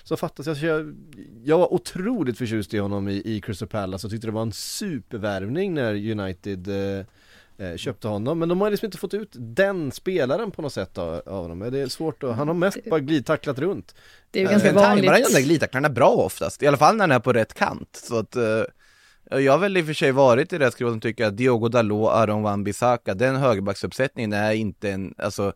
som 0.03 0.17
fattas. 0.17 0.45
Jag, 0.47 0.57
jag, 0.57 0.95
jag 1.43 1.57
var 1.57 1.73
otroligt 1.73 2.37
förtjust 2.37 2.73
i 2.73 2.77
honom 2.77 3.07
i, 3.09 3.21
i 3.25 3.41
Crystal 3.41 3.67
Palace 3.67 4.07
och 4.07 4.11
tyckte 4.11 4.27
det 4.27 4.31
var 4.33 4.41
en 4.41 4.51
supervärvning 4.53 5.73
när 5.73 6.11
United 6.11 6.67
eh, 6.99 7.05
köpte 7.77 8.07
honom. 8.07 8.39
Men 8.39 8.49
de 8.49 8.61
har 8.61 8.69
liksom 8.71 8.85
inte 8.85 8.97
fått 8.97 9.13
ut 9.13 9.31
den 9.33 9.91
spelaren 9.91 10.51
på 10.51 10.61
något 10.61 10.73
sätt 10.73 10.97
av, 10.97 11.21
av 11.25 11.41
honom. 11.41 11.71
Det 11.71 11.79
är 11.79 11.87
svårt 11.87 12.23
att, 12.23 12.35
han 12.35 12.47
har 12.47 12.55
mest 12.55 12.85
bara 12.89 12.99
glidtacklat 12.99 13.59
runt. 13.59 13.95
Det 14.31 14.39
är 14.39 14.41
ju 14.41 14.47
Eh, 14.47 14.51
ganska 14.51 14.69
Sen 14.69 14.75
tajmar 14.75 14.87
han 14.89 15.01
de 15.01 15.07
där 15.07 15.23
vanligt. 15.23 15.45
glidtacklarna 15.45 15.89
bra 15.89 16.09
oftast, 16.09 16.63
i 16.63 16.67
alla 16.67 16.77
fall 16.77 16.95
när 16.95 17.03
han 17.03 17.11
är 17.11 17.19
på 17.19 17.33
rätt 17.33 17.53
kant. 17.53 18.01
Så 18.03 18.17
att, 18.19 18.35
eh, 18.35 18.63
jag 19.39 19.51
har 19.51 19.59
väl 19.59 19.77
i 19.77 19.81
och 19.81 19.85
för 19.85 19.93
sig 19.93 20.11
varit 20.11 20.53
i 20.53 20.57
det 20.57 20.71
skruv 20.71 20.89
som 20.89 20.99
tycker 20.99 21.25
att 21.25 21.37
Diogo 21.37 21.69
Dalot, 21.69 22.09
Aron 22.09 22.43
Wan-Bissaka, 22.43 23.13
den 23.13 23.35
högerbacksuppsättningen 23.35 24.33
är 24.33 24.51
inte 24.51 24.91
en, 24.91 25.13
alltså 25.17 25.53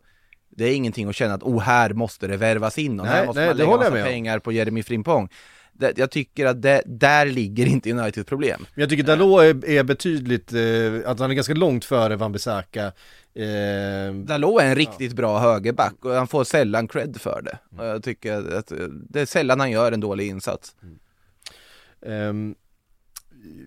det 0.56 0.64
är 0.64 0.74
ingenting 0.74 1.08
att 1.08 1.16
känna 1.16 1.34
att 1.34 1.42
oh 1.42 1.60
här 1.60 1.92
måste 1.92 2.26
det 2.26 2.36
värvas 2.36 2.78
in 2.78 3.00
och 3.00 3.06
Nej, 3.06 3.14
här 3.14 3.26
måste 3.26 3.40
nej, 3.40 3.48
man 3.48 3.56
lägga 3.56 3.76
massa 3.76 3.90
pengar 3.90 4.38
på 4.38 4.52
Jeremy 4.52 4.82
Frimpong. 4.82 5.28
Det, 5.78 5.98
jag 5.98 6.10
tycker 6.10 6.46
att 6.46 6.62
det, 6.62 6.82
där 6.86 7.26
ligger 7.26 7.66
inte 7.66 7.90
Uniteds 7.92 8.28
problem. 8.28 8.66
Men 8.74 8.80
jag 8.80 8.90
tycker 8.90 9.04
Dalot 9.04 9.42
är, 9.42 9.68
är 9.68 9.82
betydligt, 9.82 10.52
eh, 10.52 11.10
att 11.10 11.18
han 11.18 11.30
är 11.30 11.34
ganska 11.34 11.54
långt 11.54 11.84
före 11.84 12.16
Wan-Bissaka. 12.16 12.92
Eh, 13.34 14.14
Dalot 14.14 14.62
är 14.62 14.66
en 14.66 14.74
riktigt 14.74 15.12
bra 15.12 15.38
högerback 15.38 16.04
och 16.04 16.12
han 16.12 16.28
får 16.28 16.44
sällan 16.44 16.88
cred 16.88 17.20
för 17.20 17.42
det. 17.42 17.58
Mm. 17.72 17.84
Och 17.84 17.94
jag 17.94 18.02
tycker 18.02 18.56
att 18.58 18.72
det 19.10 19.20
är 19.20 19.26
sällan 19.26 19.60
han 19.60 19.70
gör 19.70 19.92
en 19.92 20.00
dålig 20.00 20.28
insats. 20.28 20.74
Ehm, 22.06 22.54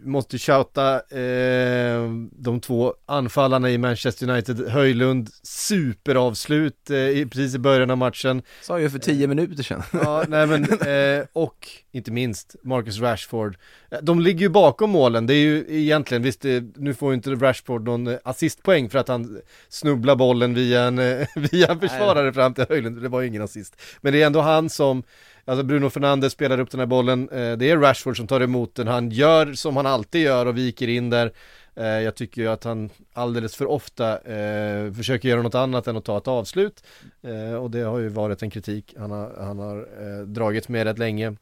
måste 0.04 0.38
shouta 0.38 1.02
ehm, 1.12 2.30
de 2.34 2.60
två 2.62 2.94
anfallarna 3.06 3.70
i 3.70 3.78
Manchester 3.78 4.30
United, 4.30 4.70
Höjlund, 4.70 5.30
superavslut 5.44 6.90
eh, 6.90 7.28
precis 7.28 7.56
i 7.56 7.60
början 7.60 7.92
av 7.92 7.98
matchen. 7.98 8.42
Sa 8.62 8.80
ju 8.80 8.90
för 8.90 9.00
tio 9.00 9.28
minuter 9.28 9.64
sedan. 9.64 9.84
Ja, 9.92 10.24
nej 10.28 10.48
men, 10.48 10.64
eh, 10.64 11.26
och 11.34 11.68
inte 11.92 12.12
minst 12.12 12.56
Marcus 12.64 13.00
Rashford. 13.00 13.58
Eh, 13.92 13.98
De 14.02 14.20
ligger 14.20 14.40
ju 14.40 14.50
bakom 14.50 14.90
målen, 14.90 15.28
det 15.28 15.34
är 15.34 15.44
ju 15.44 15.66
egentligen, 15.70 16.24
visst 16.24 16.42
det, 16.42 16.64
nu 16.76 16.94
får 16.94 17.12
ju 17.12 17.16
inte 17.16 17.30
Rashford 17.30 17.86
någon 17.86 18.08
eh, 18.08 18.18
assistpoäng 18.24 18.90
för 18.90 19.00
att 19.00 19.08
han 19.08 19.42
snubblar 19.70 20.16
bollen 20.16 20.54
via 20.54 20.82
en, 20.84 21.00
eh, 21.00 21.28
via 21.52 21.68
en 21.68 21.80
försvarare 21.80 22.34
fram 22.34 22.54
till 22.54 22.66
Höjlund, 22.70 23.02
det 23.02 23.10
var 23.10 23.22
ju 23.22 23.28
ingen 23.28 23.42
assist. 23.42 23.82
Men 24.02 24.14
det 24.14 24.22
är 24.22 24.26
ändå 24.26 24.42
han 24.42 24.70
som, 24.70 25.04
alltså 25.50 25.64
Bruno 25.64 25.90
Fernandes 25.90 26.34
spelar 26.34 26.60
upp 26.60 26.72
den 26.72 26.80
här 26.80 26.88
bollen, 26.88 27.30
eh, 27.30 27.58
det 27.58 27.70
är 27.70 27.78
Rashford 27.78 28.18
som 28.18 28.28
tar 28.28 28.42
emot 28.42 28.76
den, 28.76 28.88
han 28.88 29.10
gör 29.10 29.54
som 29.54 29.76
han 29.78 29.86
alltid 29.86 30.22
gör 30.22 30.46
och 30.46 30.58
viker 30.58 30.88
in 30.88 31.10
där. 31.10 31.32
Eh, 31.76 31.86
Jag 31.86 32.16
tycker 32.16 32.42
ju 32.42 32.48
att 32.48 32.64
han 32.64 32.90
alldeles 33.14 33.56
för 33.56 33.66
ofta 33.66 34.20
eh, 34.20 34.94
försöker 34.94 35.30
göra 35.30 35.42
något 35.42 35.56
annat 35.56 35.88
än 35.88 35.98
att 35.98 36.06
ta 36.06 36.18
ett 36.18 36.28
avslut. 36.28 36.84
Och 37.62 37.72
det 37.72 37.82
har 37.82 38.00
ju 38.00 38.10
varit 38.10 38.42
en 38.42 38.50
kritik 38.50 38.96
han 38.98 39.12
har, 39.12 39.34
han 39.40 39.60
har 39.60 39.88
dragits 40.26 40.70
med 40.70 40.84
rätt 40.84 40.98
länge. 41.00 41.36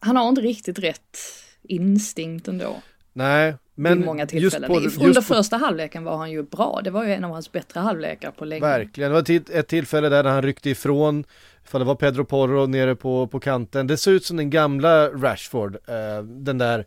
Han 0.00 0.16
har 0.16 0.28
inte 0.28 0.40
riktigt 0.40 0.78
rätt 0.78 1.18
instinkt 1.62 2.48
ändå. 2.48 2.76
nej, 3.12 3.54
men 3.74 4.04
många 4.04 4.26
just 4.32 4.56
på, 4.66 4.74
Under 4.74 5.06
just 5.06 5.28
på, 5.28 5.34
första 5.34 5.56
halvleken 5.56 6.04
var 6.04 6.16
han 6.16 6.30
ju 6.30 6.42
bra. 6.42 6.80
Det 6.84 6.90
var 6.90 7.04
ju 7.04 7.12
en 7.12 7.24
av 7.24 7.30
hans 7.30 7.52
bättre 7.52 7.80
halvlekar 7.80 8.30
på 8.30 8.44
länge. 8.44 8.60
verkligen, 8.60 9.10
det 9.10 9.14
var 9.14 9.58
ett 9.58 9.68
tillfälle 9.68 10.08
där 10.08 10.24
han 10.24 10.42
ryckte 10.42 10.70
ifrån, 10.70 11.24
för 11.70 11.78
det 11.78 11.84
var 11.84 11.94
Pedro 11.94 12.24
Porro 12.24 12.66
nere 12.66 12.96
på, 12.96 13.26
på 13.26 13.40
kanten. 13.40 13.86
Det 13.86 13.96
såg 13.96 14.14
ut 14.14 14.24
som 14.24 14.36
den 14.36 14.50
gamla 14.50 15.08
Rashford, 15.08 15.74
eh, 15.74 16.22
den 16.22 16.58
där 16.58 16.86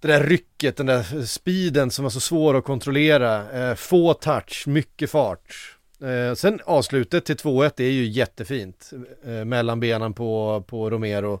det 0.00 0.08
där 0.08 0.22
rycket, 0.22 0.76
den 0.76 0.86
där 0.86 1.26
speeden 1.26 1.90
som 1.90 2.02
var 2.02 2.10
så 2.10 2.20
svår 2.20 2.56
att 2.56 2.64
kontrollera, 2.64 3.50
eh, 3.50 3.74
få 3.74 4.14
touch, 4.14 4.64
mycket 4.66 5.10
fart. 5.10 5.76
Eh, 6.02 6.34
sen 6.34 6.60
avslutet 6.64 7.24
till 7.24 7.36
2-1, 7.36 7.72
det 7.76 7.84
är 7.84 7.90
ju 7.90 8.06
jättefint. 8.06 8.90
Eh, 9.24 9.44
mellan 9.44 9.80
benen 9.80 10.14
på, 10.14 10.64
på 10.66 10.90
Romero, 10.90 11.40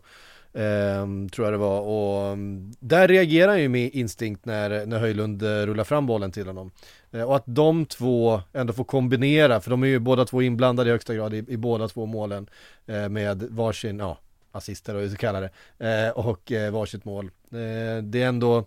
eh, 0.52 1.06
tror 1.32 1.46
jag 1.46 1.52
det 1.52 1.56
var. 1.58 1.80
Och 1.80 2.32
mm, 2.32 2.72
där 2.80 3.08
reagerar 3.08 3.48
han 3.48 3.60
ju 3.60 3.68
med 3.68 3.90
instinkt 3.92 4.44
när, 4.44 4.86
när 4.86 4.98
Höjlund 4.98 5.42
eh, 5.42 5.66
rullar 5.66 5.84
fram 5.84 6.06
bollen 6.06 6.32
till 6.32 6.46
honom. 6.46 6.70
Eh, 7.12 7.22
och 7.22 7.36
att 7.36 7.44
de 7.46 7.86
två 7.86 8.40
ändå 8.52 8.72
får 8.72 8.84
kombinera, 8.84 9.60
för 9.60 9.70
de 9.70 9.82
är 9.82 9.86
ju 9.86 9.98
båda 9.98 10.24
två 10.24 10.42
inblandade 10.42 10.88
i 10.88 10.92
högsta 10.92 11.14
grad 11.14 11.34
i, 11.34 11.44
i 11.48 11.56
båda 11.56 11.88
två 11.88 12.06
målen. 12.06 12.50
Eh, 12.86 13.08
med 13.08 13.42
varsin, 13.42 13.98
ja, 13.98 14.18
assister 14.52 14.94
och 14.94 15.10
så 15.10 15.16
kalla 15.16 15.40
det, 15.40 15.50
eh, 15.78 16.10
och 16.10 16.52
eh, 16.52 16.72
varsitt 16.72 17.04
mål. 17.04 17.24
Eh, 17.50 18.02
det 18.02 18.22
är 18.22 18.28
ändå 18.28 18.64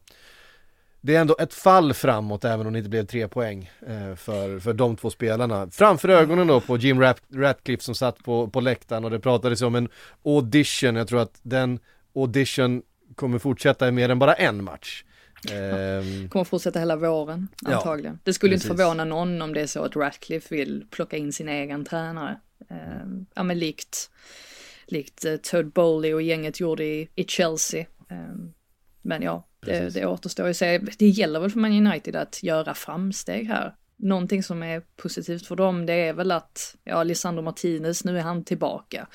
det 1.03 1.15
är 1.15 1.21
ändå 1.21 1.35
ett 1.39 1.53
fall 1.53 1.93
framåt 1.93 2.45
även 2.45 2.67
om 2.67 2.73
det 2.73 2.79
inte 2.79 2.89
blev 2.89 3.05
tre 3.05 3.27
poäng 3.27 3.71
eh, 3.87 4.15
för, 4.15 4.59
för 4.59 4.73
de 4.73 4.95
två 4.95 5.09
spelarna. 5.09 5.67
Framför 5.71 6.09
ögonen 6.09 6.47
då 6.47 6.61
på 6.61 6.77
Jim 6.77 6.99
Rat- 7.01 7.23
Ratcliffe 7.33 7.83
som 7.83 7.95
satt 7.95 8.23
på, 8.23 8.47
på 8.47 8.59
läktaren 8.61 9.05
och 9.05 9.11
det 9.11 9.19
pratades 9.19 9.61
om 9.61 9.75
en 9.75 9.89
audition. 10.25 10.95
Jag 10.95 11.07
tror 11.07 11.21
att 11.21 11.39
den 11.41 11.79
audition 12.15 12.81
kommer 13.15 13.39
fortsätta 13.39 13.87
i 13.87 13.91
mer 13.91 14.09
än 14.09 14.19
bara 14.19 14.33
en 14.33 14.63
match. 14.63 15.03
Ehm, 15.51 16.29
Kommer 16.29 16.43
fortsätta 16.43 16.79
hela 16.79 16.95
våren 16.95 17.47
Ja, 17.61 17.75
antagligen. 17.75 18.19
det 18.23 18.33
skulle 18.33 18.53
inte 18.53 18.67
precis. 18.67 18.81
förvåna 18.81 19.05
någon 19.05 19.41
om 19.41 19.53
det 19.53 19.61
är 19.61 19.67
så 19.67 19.83
att 19.83 19.95
Ratcliffe 19.95 20.55
vill 20.55 20.85
plocka 20.91 21.17
in 21.17 21.33
sin 21.33 21.49
egen 21.49 21.85
tränare. 21.85 22.39
Ehm, 22.69 23.25
ja 23.35 23.43
men 23.43 23.59
likt, 23.59 24.09
likt 24.87 25.25
eh, 25.25 25.35
Todd 25.35 25.71
Bowley 25.71 26.13
och 26.13 26.21
gänget 26.21 26.59
gjorde 26.59 26.83
i, 26.83 27.09
i 27.15 27.23
Chelsea. 27.23 27.85
Ehm, 28.09 28.53
men 29.01 29.21
ja, 29.21 29.47
det, 29.65 29.89
det 29.93 30.05
återstår 30.05 30.45
ju 30.45 30.51
att 30.51 30.57
se. 30.57 30.77
Det 30.77 31.07
gäller 31.07 31.39
väl 31.39 31.49
för 31.51 31.59
Man 31.59 31.87
United 31.87 32.15
att 32.15 32.43
göra 32.43 32.73
framsteg 32.73 33.47
här. 33.47 33.75
Någonting 33.97 34.43
som 34.43 34.63
är 34.63 34.81
positivt 34.95 35.45
för 35.47 35.55
dem 35.55 35.85
det 35.85 35.93
är 35.93 36.13
väl 36.13 36.31
att, 36.31 36.75
ja, 36.83 37.03
Lisandro 37.03 37.41
Martinez, 37.41 38.03
nu 38.03 38.17
är 38.17 38.21
han 38.21 38.43
tillbaka. 38.43 39.07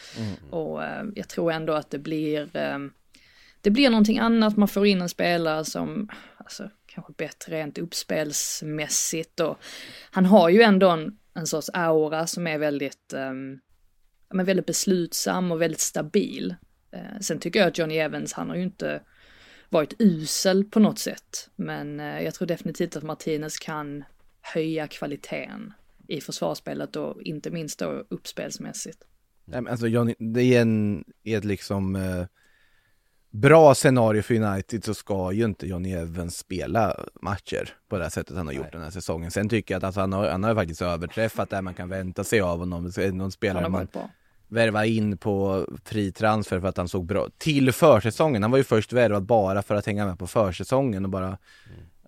Och 0.50 0.84
eh, 0.84 1.04
jag 1.14 1.28
tror 1.28 1.52
ändå 1.52 1.72
att 1.72 1.90
det 1.90 1.98
blir, 1.98 2.56
eh, 2.56 2.78
det 3.66 3.70
blir 3.70 3.90
någonting 3.90 4.18
annat, 4.18 4.56
man 4.56 4.68
får 4.68 4.86
in 4.86 5.02
en 5.02 5.08
spelare 5.08 5.64
som, 5.64 6.08
alltså 6.36 6.70
kanske 6.86 7.12
bättre 7.12 7.56
rent 7.56 7.78
uppspelsmässigt 7.78 9.40
och 9.40 9.58
han 10.10 10.26
har 10.26 10.48
ju 10.48 10.62
ändå 10.62 10.90
en, 10.90 11.18
en 11.34 11.46
sorts 11.46 11.70
aura 11.72 12.26
som 12.26 12.46
är 12.46 12.58
väldigt, 12.58 13.12
um, 13.12 13.60
men 14.30 14.46
väldigt 14.46 14.66
beslutsam 14.66 15.52
och 15.52 15.62
väldigt 15.62 15.80
stabil. 15.80 16.54
Uh, 16.94 17.20
sen 17.20 17.38
tycker 17.38 17.58
jag 17.58 17.68
att 17.68 17.78
Johnny 17.78 17.96
Evans, 17.96 18.32
han 18.32 18.48
har 18.48 18.56
ju 18.56 18.62
inte 18.62 19.02
varit 19.68 19.94
usel 19.98 20.64
på 20.64 20.80
något 20.80 20.98
sätt, 20.98 21.50
men 21.56 22.00
uh, 22.00 22.22
jag 22.22 22.34
tror 22.34 22.48
definitivt 22.48 22.96
att 22.96 23.02
Martinez 23.02 23.58
kan 23.58 24.04
höja 24.40 24.86
kvaliteten 24.86 25.72
i 26.08 26.20
försvarsspelet 26.20 26.96
och 26.96 27.22
inte 27.22 27.50
minst 27.50 27.78
då 27.78 28.04
uppspelsmässigt. 28.08 29.04
Nej, 29.44 29.60
men 29.60 29.70
alltså 29.70 29.86
Johnny, 29.86 30.14
det 30.18 30.42
är 30.42 30.60
en, 30.60 31.04
är 31.24 31.38
ett 31.38 31.44
liksom 31.44 31.96
uh 31.96 32.26
bra 33.40 33.74
scenario 33.74 34.22
för 34.22 34.34
United 34.34 34.84
så 34.84 34.94
ska 34.94 35.32
ju 35.32 35.44
inte 35.44 35.66
Johnny 35.66 35.92
Evans 35.92 36.38
spela 36.38 36.96
matcher 37.22 37.68
på 37.88 37.96
det 37.96 38.02
här 38.02 38.10
sättet 38.10 38.36
han 38.36 38.46
har 38.46 38.54
gjort 38.54 38.72
den 38.72 38.82
här 38.82 38.90
säsongen. 38.90 39.30
Sen 39.30 39.48
tycker 39.48 39.74
jag 39.74 39.78
att 39.78 39.84
alltså, 39.84 40.00
han, 40.00 40.12
har, 40.12 40.28
han 40.30 40.44
har 40.44 40.54
faktiskt 40.54 40.82
överträffat 40.82 41.50
det 41.50 41.62
man 41.62 41.74
kan 41.74 41.88
vänta 41.88 42.24
sig 42.24 42.40
av 42.40 42.58
honom. 42.58 42.92
Någon 43.12 43.32
spelare 43.32 43.62
man 43.62 43.72
varit 43.72 43.92
bra. 43.92 44.10
värva 44.48 44.86
in 44.86 45.18
på 45.18 45.66
fri 45.84 46.12
transfer 46.12 46.60
för 46.60 46.68
att 46.68 46.76
han 46.76 46.88
såg 46.88 47.06
bra 47.06 47.28
till 47.38 47.72
försäsongen. 47.72 48.42
Han 48.42 48.50
var 48.50 48.58
ju 48.58 48.64
först 48.64 48.92
värvad 48.92 49.22
bara 49.22 49.62
för 49.62 49.74
att 49.74 49.86
hänga 49.86 50.06
med 50.06 50.18
på 50.18 50.26
försäsongen 50.26 51.04
och 51.04 51.10
bara 51.10 51.38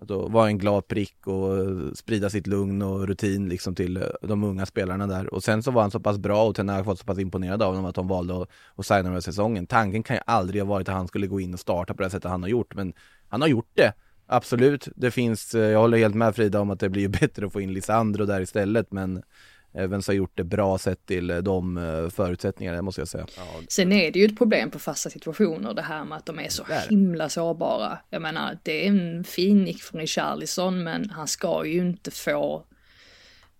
att 0.01 0.09
vara 0.09 0.47
en 0.47 0.57
glad 0.57 0.87
prick 0.87 1.27
och 1.27 1.57
eh, 1.57 1.91
sprida 1.93 2.29
sitt 2.29 2.47
lugn 2.47 2.81
och 2.81 3.07
rutin 3.07 3.49
liksom 3.49 3.75
till 3.75 3.97
eh, 3.97 4.03
de 4.21 4.43
unga 4.43 4.65
spelarna 4.65 5.07
där. 5.07 5.33
Och 5.33 5.43
sen 5.43 5.63
så 5.63 5.71
var 5.71 5.81
han 5.81 5.91
så 5.91 5.99
pass 5.99 6.17
bra 6.17 6.43
och 6.43 6.55
Ten 6.55 6.69
Hag 6.69 6.83
var 6.83 6.95
så 6.95 7.05
pass 7.05 7.19
imponerad 7.19 7.61
av 7.61 7.69
honom 7.69 7.85
att 7.85 7.95
de 7.95 8.07
valde 8.07 8.41
att, 8.41 8.49
att 8.75 8.85
signa 8.85 9.03
den 9.03 9.13
här 9.13 9.19
säsongen. 9.19 9.67
Tanken 9.67 10.03
kan 10.03 10.15
ju 10.15 10.21
aldrig 10.25 10.61
ha 10.61 10.69
varit 10.69 10.89
att 10.89 10.95
han 10.95 11.07
skulle 11.07 11.27
gå 11.27 11.39
in 11.39 11.53
och 11.53 11.59
starta 11.59 11.93
på 11.93 12.03
det 12.03 12.09
sättet 12.09 12.31
han 12.31 12.43
har 12.43 12.49
gjort, 12.49 12.75
men 12.75 12.93
han 13.29 13.41
har 13.41 13.47
gjort 13.47 13.71
det. 13.73 13.93
Absolut, 14.31 14.87
det 14.95 15.11
finns, 15.11 15.55
eh, 15.55 15.61
jag 15.61 15.79
håller 15.79 15.97
helt 15.97 16.15
med 16.15 16.35
Frida 16.35 16.59
om 16.59 16.69
att 16.69 16.79
det 16.79 16.89
blir 16.89 17.01
ju 17.01 17.07
bättre 17.19 17.45
att 17.45 17.53
få 17.53 17.61
in 17.61 17.73
Lisandro 17.73 18.25
där 18.25 18.41
istället, 18.41 18.91
men 18.91 19.23
Evans 19.73 20.07
har 20.07 20.13
gjort 20.13 20.37
det 20.37 20.43
bra 20.43 20.77
sett 20.77 21.05
till 21.05 21.29
eh, 21.29 21.37
de 21.37 21.77
eh, 21.77 22.09
förutsättningarna 22.09 22.81
måste 22.81 23.01
jag 23.01 23.07
säga. 23.07 23.25
Sen 23.67 23.91
är 23.91 24.11
det 24.11 24.19
ju 24.19 24.25
ett 24.25 24.37
problem 24.37 24.71
på 24.71 24.79
fasta 24.79 25.09
situationer 25.09 25.73
det 25.73 25.81
här 25.81 26.05
med 26.05 26.17
att 26.17 26.25
de 26.25 26.39
är 26.39 26.49
så 26.49 26.63
Där. 26.63 26.89
himla 26.89 27.29
sårbara. 27.29 27.99
Jag 28.09 28.21
menar, 28.21 28.57
det 28.63 28.85
är 28.85 28.89
en 28.89 29.23
fin 29.23 29.63
nick 29.63 29.81
från 29.81 30.01
Richarlison 30.01 30.83
men 30.83 31.09
han 31.09 31.27
ska 31.27 31.65
ju 31.65 31.79
inte 31.79 32.11
få 32.11 32.65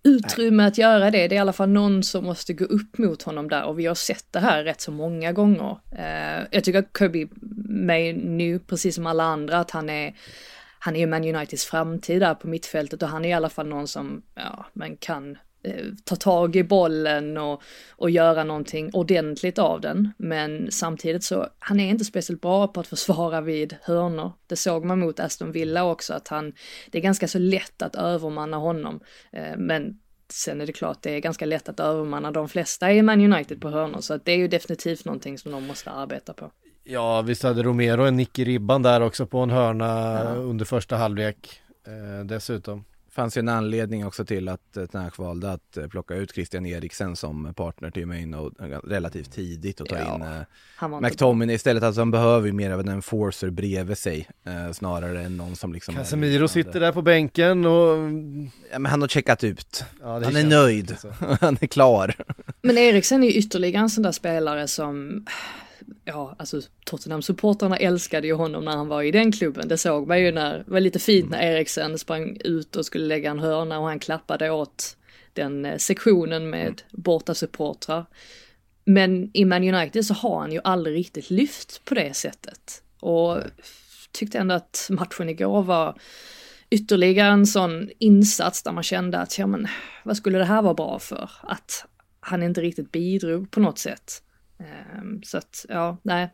utrymme 0.02 0.66
att 0.66 0.78
göra 0.78 1.10
det. 1.10 1.28
Det 1.28 1.34
är 1.34 1.36
i 1.36 1.38
alla 1.38 1.52
fall 1.52 1.68
någon 1.68 2.02
som 2.02 2.24
måste 2.24 2.52
gå 2.52 2.64
upp 2.64 2.98
mot 2.98 3.22
honom 3.22 3.48
där 3.48 3.64
och 3.64 3.78
vi 3.78 3.86
har 3.86 3.94
sett 3.94 4.26
det 4.30 4.40
här 4.40 4.64
rätt 4.64 4.80
så 4.80 4.90
många 4.92 5.32
gånger. 5.32 5.78
Eh, 5.92 6.46
jag 6.50 6.64
tycker 6.64 6.78
att 6.78 6.98
Kirby 6.98 7.28
med 7.68 8.16
nu, 8.16 8.58
precis 8.58 8.94
som 8.94 9.06
alla 9.06 9.24
andra, 9.24 9.58
att 9.58 9.70
han 9.70 9.90
är 9.90 10.14
han 10.82 10.96
är 10.96 11.00
ju 11.00 11.06
Man 11.06 11.24
Uniteds 11.24 11.64
framtid 11.64 12.20
där 12.20 12.34
på 12.34 12.48
mittfältet 12.48 13.02
och 13.02 13.08
han 13.08 13.24
är 13.24 13.28
i 13.28 13.32
alla 13.32 13.48
fall 13.48 13.66
någon 13.66 13.88
som, 13.88 14.22
ja, 14.34 14.66
man 14.72 14.96
kan 14.96 15.38
ta 16.04 16.16
tag 16.16 16.56
i 16.56 16.64
bollen 16.64 17.36
och, 17.36 17.62
och 17.90 18.10
göra 18.10 18.44
någonting 18.44 18.90
ordentligt 18.92 19.58
av 19.58 19.80
den. 19.80 20.12
Men 20.16 20.70
samtidigt 20.70 21.24
så, 21.24 21.46
han 21.58 21.80
är 21.80 21.90
inte 21.90 22.04
speciellt 22.04 22.42
bra 22.42 22.68
på 22.68 22.80
att 22.80 22.86
försvara 22.86 23.40
vid 23.40 23.76
hörnor. 23.82 24.32
Det 24.46 24.56
såg 24.56 24.84
man 24.84 24.98
mot 24.98 25.20
Aston 25.20 25.52
Villa 25.52 25.84
också, 25.84 26.14
att 26.14 26.28
han, 26.28 26.52
det 26.90 26.98
är 26.98 27.02
ganska 27.02 27.28
så 27.28 27.38
lätt 27.38 27.82
att 27.82 27.94
övermanna 27.94 28.56
honom. 28.56 29.00
Eh, 29.32 29.56
men 29.56 29.98
sen 30.28 30.60
är 30.60 30.66
det 30.66 30.72
klart, 30.72 31.02
det 31.02 31.10
är 31.10 31.20
ganska 31.20 31.46
lätt 31.46 31.68
att 31.68 31.80
övermanna 31.80 32.30
de 32.30 32.48
flesta 32.48 32.92
i 32.92 33.02
Man 33.02 33.32
United 33.32 33.60
på 33.60 33.70
hörnor, 33.70 34.00
så 34.00 34.14
att 34.14 34.24
det 34.24 34.32
är 34.32 34.36
ju 34.36 34.48
definitivt 34.48 35.04
någonting 35.04 35.38
som 35.38 35.52
de 35.52 35.66
måste 35.66 35.90
arbeta 35.90 36.32
på. 36.32 36.50
Ja, 36.84 37.22
visst 37.22 37.42
hade 37.42 37.62
Romero 37.62 38.04
en 38.04 38.16
nick 38.16 38.38
i 38.38 38.44
ribban 38.44 38.82
där 38.82 39.00
också 39.00 39.26
på 39.26 39.38
en 39.38 39.50
hörna 39.50 40.34
under 40.34 40.64
första 40.64 40.96
halvlek 40.96 41.62
eh, 41.86 42.24
dessutom. 42.24 42.84
Fanns 43.20 43.36
ju 43.36 43.38
en 43.38 43.48
anledning 43.48 44.06
också 44.06 44.24
till 44.24 44.48
att 44.48 44.76
eh, 44.76 44.86
Ten 44.86 45.02
Hag 45.02 45.12
valde 45.18 45.52
att 45.52 45.76
eh, 45.76 45.86
plocka 45.86 46.14
ut 46.14 46.34
Christian 46.34 46.66
Eriksen 46.66 47.16
som 47.16 47.54
partner 47.54 47.90
till 47.90 48.06
Maino 48.06 48.50
relativt 48.84 49.32
tidigt 49.32 49.80
och 49.80 49.88
ta 49.88 49.98
Ja, 49.98 50.14
in 50.14 50.22
eh, 50.92 51.00
McTominay 51.00 51.54
istället. 51.54 51.82
Alltså 51.82 52.00
han 52.00 52.10
behöver 52.10 52.46
ju 52.46 52.52
mer 52.52 52.70
av 52.70 52.80
en 52.80 52.88
enforcer 52.88 53.50
bredvid 53.50 53.98
sig 53.98 54.28
eh, 54.46 54.72
snarare 54.72 55.22
än 55.22 55.36
någon 55.36 55.56
som 55.56 55.72
liksom 55.72 55.94
Casemiro 55.94 56.48
sitter 56.48 56.80
där 56.80 56.92
på 56.92 57.02
bänken 57.02 57.64
och... 57.64 57.96
Ja, 58.72 58.78
men 58.78 58.86
han 58.86 59.00
har 59.00 59.08
checkat 59.08 59.44
ut. 59.44 59.84
Ja, 60.00 60.12
Han 60.24 60.36
är 60.36 60.44
nöjd. 60.44 60.90
lite 60.90 61.00
så. 61.00 61.12
han 61.40 61.56
är 61.60 61.66
klar. 61.66 62.14
Men 62.62 62.78
Eriksen 62.78 63.22
är 63.22 63.26
ju 63.26 63.32
ytterligare 63.32 63.82
en 63.82 63.90
sån 63.90 64.02
där 64.02 64.12
spelare 64.12 64.68
som, 64.68 65.26
ja, 66.04 66.36
alltså 66.38 66.60
Tottenham-supportrarna 66.86 67.76
älskade 67.76 68.26
ju 68.26 68.34
honom 68.34 68.64
när 68.64 68.76
han 68.76 68.88
var 68.88 69.02
i 69.02 69.10
den 69.10 69.32
klubben. 69.32 69.68
Det 69.68 69.78
såg 69.78 70.08
man 70.08 70.20
ju 70.20 70.32
när, 70.32 70.58
det 70.58 70.70
var 70.70 70.80
lite 70.80 70.98
fint 70.98 71.30
när 71.30 71.42
Eriksen 71.42 71.98
sprang 71.98 72.36
ut 72.44 72.76
och 72.76 72.86
skulle 72.86 73.06
lägga 73.06 73.30
en 73.30 73.38
hörna 73.38 73.78
och 73.78 73.86
han 73.86 73.98
klappade 73.98 74.50
åt 74.50 74.96
den 75.32 75.64
eh, 75.64 75.76
sektionen 75.76 76.50
med 76.50 76.82
borta 76.90 77.34
supportrar. 77.34 78.06
Men 78.84 79.30
i 79.32 79.44
Man 79.44 79.74
United 79.74 80.06
så 80.06 80.14
har 80.14 80.40
han 80.40 80.52
ju 80.52 80.60
aldrig 80.64 80.96
riktigt 80.96 81.30
lyft 81.30 81.84
på 81.84 81.94
det 81.94 82.16
sättet. 82.16 82.82
Och 83.00 83.38
tyckte 84.12 84.38
ändå 84.38 84.54
att 84.54 84.88
matchen 84.90 85.28
igår 85.28 85.62
var 85.62 85.98
ytterligare 86.70 87.32
en 87.32 87.46
sån 87.46 87.90
insats 87.98 88.62
där 88.62 88.72
man 88.72 88.82
kände 88.82 89.18
att, 89.18 89.38
ja 89.38 89.46
men, 89.46 89.68
vad 90.04 90.16
skulle 90.16 90.38
det 90.38 90.44
här 90.44 90.62
vara 90.62 90.74
bra 90.74 90.98
för? 90.98 91.30
Att 91.42 91.84
han 92.20 92.42
inte 92.42 92.60
riktigt 92.60 92.92
bidrog 92.92 93.50
på 93.50 93.60
något 93.60 93.78
sätt. 93.78 94.22
Ehm, 94.60 95.22
så 95.22 95.38
att, 95.38 95.66
ja, 95.68 95.96
nej, 96.02 96.30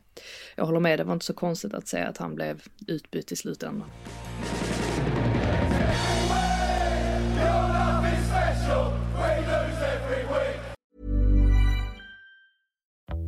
jag 0.56 0.66
håller 0.66 0.80
med, 0.80 0.98
det 0.98 1.04
var 1.04 1.12
inte 1.12 1.24
så 1.24 1.34
konstigt 1.34 1.74
att 1.74 1.88
säga 1.88 2.08
att 2.08 2.18
han 2.18 2.34
blev 2.34 2.62
utbytt 2.86 3.32
i 3.32 3.36
slutändan. 3.36 3.90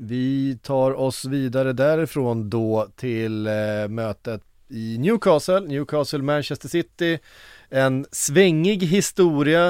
Vi 0.00 0.58
tar 0.62 0.92
oss 0.92 1.24
vidare 1.24 1.72
därifrån 1.72 2.50
då 2.50 2.88
till 2.96 3.46
eh, 3.46 3.52
mötet 3.88 4.42
i 4.68 4.98
Newcastle, 4.98 5.60
Newcastle-Manchester 5.60 6.68
City. 6.68 7.18
En 7.68 8.06
svängig 8.12 8.82
historia. 8.82 9.68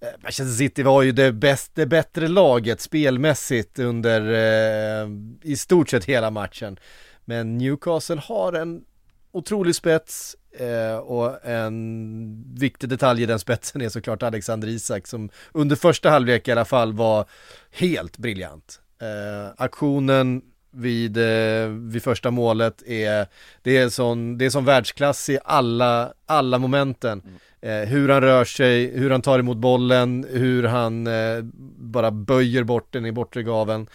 Eh, 0.00 0.08
Manchester 0.22 0.54
City 0.56 0.82
var 0.82 1.02
ju 1.02 1.12
det, 1.12 1.32
bäst, 1.32 1.70
det 1.74 1.86
bättre 1.86 2.28
laget 2.28 2.80
spelmässigt 2.80 3.78
under 3.78 4.20
eh, 4.20 5.08
i 5.42 5.56
stort 5.56 5.88
sett 5.88 6.04
hela 6.04 6.30
matchen. 6.30 6.78
Men 7.24 7.58
Newcastle 7.58 8.20
har 8.24 8.52
en 8.52 8.84
otrolig 9.32 9.74
spets 9.74 10.36
eh, 10.58 10.96
och 10.96 11.44
en 11.44 12.54
viktig 12.58 12.88
detalj 12.88 13.22
i 13.22 13.26
den 13.26 13.38
spetsen 13.38 13.82
är 13.82 13.88
såklart 13.88 14.22
Alexander 14.22 14.68
Isak 14.68 15.06
som 15.06 15.30
under 15.52 15.76
första 15.76 16.10
halvlek 16.10 16.48
i 16.48 16.52
alla 16.52 16.64
fall 16.64 16.92
var 16.92 17.26
helt 17.70 18.18
briljant. 18.18 18.80
Eh, 19.00 19.52
aktionen 19.56 20.42
vid, 20.70 21.16
eh, 21.16 21.68
vid 21.68 22.02
första 22.02 22.30
målet 22.30 22.82
är, 22.86 23.26
det 23.62 23.76
är 23.76 23.88
sån, 23.88 24.38
det 24.38 24.44
är 24.44 24.50
sån 24.50 24.64
världsklass 24.64 25.28
i 25.28 25.38
alla, 25.44 26.12
alla 26.26 26.58
momenten. 26.58 27.22
Eh, 27.60 27.80
hur 27.80 28.08
han 28.08 28.20
rör 28.20 28.44
sig, 28.44 28.98
hur 28.98 29.10
han 29.10 29.22
tar 29.22 29.38
emot 29.38 29.56
bollen, 29.56 30.26
hur 30.30 30.62
han 30.62 31.06
eh, 31.06 31.42
bara 31.76 32.10
böjer 32.10 32.64
bort 32.64 32.92
den 32.92 33.06
i 33.06 33.12
bortre 33.12 33.42
gaveln. 33.42 33.86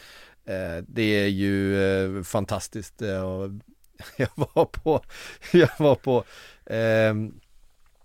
Eh, 0.46 0.84
det 0.88 1.24
är 1.24 1.28
ju 1.28 1.84
eh, 1.84 2.24
fantastiskt. 2.24 3.02
Eh, 3.02 3.22
och 3.22 3.50
jag 4.18 4.30
var 4.36 4.65
på, 4.65 5.02
jag 5.52 5.70
var 5.80 5.96
på 5.96 6.24
ehm, 6.65 7.34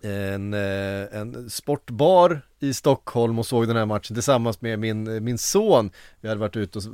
en, 0.03 0.55
en 0.55 1.51
sportbar 1.51 2.41
i 2.61 2.75
Stockholm 2.75 3.39
och 3.39 3.47
såg 3.47 3.67
den 3.67 3.77
här 3.77 3.87
matchen 3.87 4.15
tillsammans 4.15 4.61
med 4.61 4.79
min, 4.79 5.25
min 5.25 5.39
son. 5.39 5.91
Vi 6.21 6.29
hade 6.29 6.41
varit 6.41 6.57
ute 6.57 6.79
och 6.79 6.85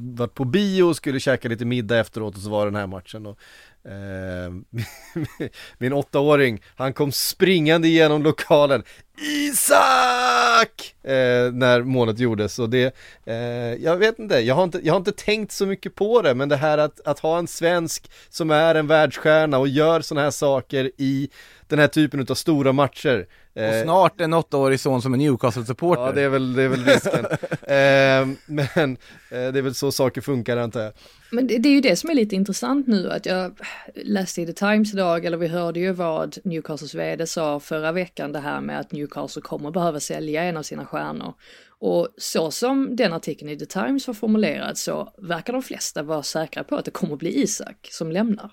varit 0.00 0.34
på 0.34 0.44
bio 0.44 0.82
och 0.82 0.96
skulle 0.96 1.20
käka 1.20 1.48
lite 1.48 1.64
middag 1.64 1.98
efteråt 1.98 2.36
och 2.36 2.42
så 2.42 2.50
var 2.50 2.64
den 2.64 2.76
här 2.76 2.86
matchen. 2.86 3.26
Och, 3.26 3.38
min 5.78 5.92
åttaåring, 5.92 6.62
han 6.76 6.92
kom 6.92 7.12
springande 7.12 7.88
igenom 7.88 8.22
lokalen. 8.22 8.82
Isak! 9.22 10.94
Eh, 11.02 11.52
när 11.52 11.82
målet 11.82 12.18
gjordes 12.18 12.58
och 12.58 12.70
det, 12.70 12.94
eh, 13.24 13.34
jag 13.74 13.96
vet 13.96 14.18
inte 14.18 14.34
jag, 14.34 14.54
har 14.54 14.64
inte, 14.64 14.80
jag 14.82 14.92
har 14.92 14.98
inte 14.98 15.12
tänkt 15.12 15.52
så 15.52 15.66
mycket 15.66 15.94
på 15.94 16.22
det 16.22 16.34
men 16.34 16.48
det 16.48 16.56
här 16.56 16.78
att, 16.78 17.00
att 17.06 17.18
ha 17.18 17.38
en 17.38 17.46
svensk 17.46 18.10
som 18.28 18.50
är 18.50 18.74
en 18.74 18.86
världsstjärna 18.86 19.58
och 19.58 19.68
gör 19.68 20.00
sådana 20.00 20.24
här 20.24 20.30
saker 20.30 20.90
i 20.96 21.30
den 21.66 21.78
här 21.78 21.88
typen 21.88 22.26
av 22.30 22.34
stora 22.34 22.72
matcher. 22.72 23.26
Och 23.54 23.60
Eh, 23.60 23.82
snart 23.82 24.20
en 24.20 24.32
åttaårig 24.32 24.80
son 24.80 25.02
som 25.02 25.14
är 25.14 25.18
Newcastle-supporter. 25.18 26.06
Ja 26.06 26.12
det 26.12 26.22
är 26.22 26.28
väl, 26.28 26.52
det 26.54 26.62
är 26.62 26.68
väl 26.68 26.84
risken. 26.84 27.24
eh, 27.62 28.38
men 28.46 28.96
eh, 29.30 29.52
det 29.52 29.58
är 29.58 29.62
väl 29.62 29.74
så 29.74 29.92
saker 29.92 30.20
funkar 30.20 30.56
antar 30.56 30.80
jag. 30.80 30.92
Men 31.32 31.46
det, 31.46 31.58
det 31.58 31.68
är 31.68 31.72
ju 31.72 31.80
det 31.80 31.96
som 31.96 32.10
är 32.10 32.14
lite 32.14 32.36
intressant 32.36 32.86
nu 32.86 33.10
att 33.10 33.26
jag 33.26 33.58
läste 33.94 34.42
i 34.42 34.46
The 34.46 34.52
Times 34.52 34.94
idag, 34.94 35.24
eller 35.24 35.36
vi 35.36 35.48
hörde 35.48 35.80
ju 35.80 35.92
vad 35.92 36.38
Newcastles 36.44 36.94
vd 36.94 37.26
sa 37.26 37.60
förra 37.60 37.92
veckan 37.92 38.32
det 38.32 38.40
här 38.40 38.60
med 38.60 38.80
att 38.80 38.92
Newcastle 38.92 39.42
kommer 39.42 39.70
behöva 39.70 40.00
sälja 40.00 40.42
en 40.42 40.56
av 40.56 40.62
sina 40.62 40.86
stjärnor. 40.86 41.34
Och 41.68 42.08
så 42.16 42.50
som 42.50 42.96
den 42.96 43.12
artikeln 43.12 43.50
i 43.50 43.58
The 43.58 43.66
Times 43.66 44.06
var 44.06 44.14
formulerad 44.14 44.78
så 44.78 45.14
verkar 45.18 45.52
de 45.52 45.62
flesta 45.62 46.02
vara 46.02 46.22
säkra 46.22 46.64
på 46.64 46.76
att 46.76 46.84
det 46.84 46.90
kommer 46.90 47.16
bli 47.16 47.42
Isak 47.42 47.88
som 47.90 48.12
lämnar. 48.12 48.52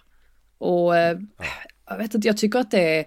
Och 0.57 0.95
ja. 0.95 1.15
jag 1.89 1.97
vet 1.97 2.13
inte, 2.13 2.27
jag 2.27 2.37
tycker 2.37 2.59
att 2.59 2.71
det 2.71 2.99
är 2.99 3.05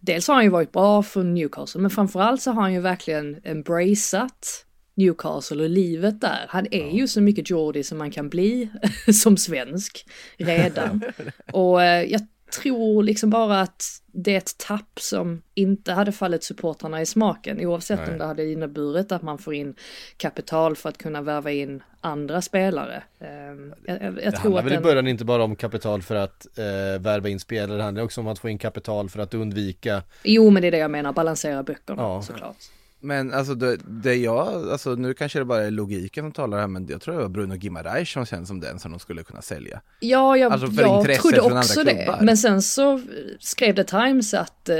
Dels 0.00 0.28
har 0.28 0.34
han 0.34 0.44
ju 0.44 0.50
varit 0.50 0.72
bra 0.72 1.02
för 1.02 1.22
Newcastle, 1.22 1.80
men 1.80 1.90
framförallt 1.90 2.42
så 2.42 2.50
har 2.50 2.62
han 2.62 2.72
ju 2.72 2.80
verkligen 2.80 3.40
embraceat 3.44 4.63
Newcastle 4.94 5.62
och 5.62 5.70
livet 5.70 6.20
där. 6.20 6.46
Han 6.48 6.66
är 6.70 6.90
ju 6.90 7.08
så 7.08 7.20
mycket 7.20 7.50
Geordie 7.50 7.84
som 7.84 7.98
man 7.98 8.10
kan 8.10 8.28
bli 8.28 8.68
som 9.22 9.36
svensk 9.36 10.06
redan. 10.36 11.02
och 11.52 11.82
eh, 11.82 12.02
jag 12.02 12.20
tror 12.60 13.02
liksom 13.02 13.30
bara 13.30 13.60
att 13.60 13.84
det 14.12 14.32
är 14.34 14.38
ett 14.38 14.58
tapp 14.58 15.00
som 15.00 15.42
inte 15.54 15.92
hade 15.92 16.12
fallit 16.12 16.44
supportrarna 16.44 17.00
i 17.02 17.06
smaken 17.06 17.60
oavsett 17.66 18.00
Nej. 18.00 18.10
om 18.12 18.18
det 18.18 18.24
hade 18.24 18.52
inneburit 18.52 19.12
att 19.12 19.22
man 19.22 19.38
får 19.38 19.54
in 19.54 19.74
kapital 20.16 20.76
för 20.76 20.88
att 20.88 20.98
kunna 20.98 21.22
värva 21.22 21.50
in 21.50 21.82
andra 22.00 22.42
spelare. 22.42 23.02
Ehm, 23.20 23.74
Jag, 23.86 24.02
jag, 24.02 24.04
jag 24.22 24.32
Det 24.32 24.38
handlar 24.38 24.62
väl 24.62 24.72
i 24.72 24.78
början 24.78 25.08
inte 25.08 25.24
bara 25.24 25.44
om 25.44 25.56
kapital 25.56 26.02
för 26.02 26.14
att 26.14 26.58
eh, 26.58 27.00
värva 27.02 27.28
in 27.28 27.40
spelare, 27.40 27.76
det 27.76 27.82
handlar 27.82 28.02
också 28.04 28.20
om 28.20 28.26
att 28.28 28.38
få 28.38 28.48
in 28.48 28.58
kapital 28.58 29.08
för 29.08 29.18
att 29.20 29.34
undvika 29.34 30.02
Jo 30.22 30.50
men 30.50 30.62
det 30.62 30.68
är 30.68 30.72
det 30.72 30.78
jag 30.78 30.90
menar, 30.90 31.12
balansera 31.12 31.62
böckerna 31.62 32.02
Ja. 32.02 32.22
såklart. 32.22 32.56
Men 33.04 33.32
alltså 33.34 33.54
det, 33.54 33.78
det 33.86 34.14
jag, 34.14 34.68
alltså 34.70 34.94
nu 34.94 35.14
kanske 35.14 35.38
det 35.38 35.44
bara 35.44 35.62
är 35.62 35.70
logiken 35.70 36.24
som 36.24 36.32
talar 36.32 36.58
här 36.58 36.66
men 36.66 36.86
jag 36.90 37.00
tror 37.00 37.14
det 37.14 37.20
var 37.20 37.28
Bruno 37.28 37.54
Gimareis 37.54 38.10
som 38.10 38.26
känns 38.26 38.48
som 38.48 38.60
den 38.60 38.78
som 38.78 38.90
de 38.90 39.00
skulle 39.00 39.22
kunna 39.22 39.42
sälja. 39.42 39.80
Ja, 40.00 40.36
jag, 40.36 40.52
Alltså 40.52 40.66
jag 40.66 41.20
trodde 41.20 41.40
också 41.40 41.84
det. 41.84 41.94
klubbar. 41.94 42.18
Men 42.22 42.36
sen 42.36 42.62
så 42.62 43.00
skrev 43.40 43.74
The 43.74 43.84
Times 43.84 44.34
att 44.34 44.68
eh, 44.68 44.76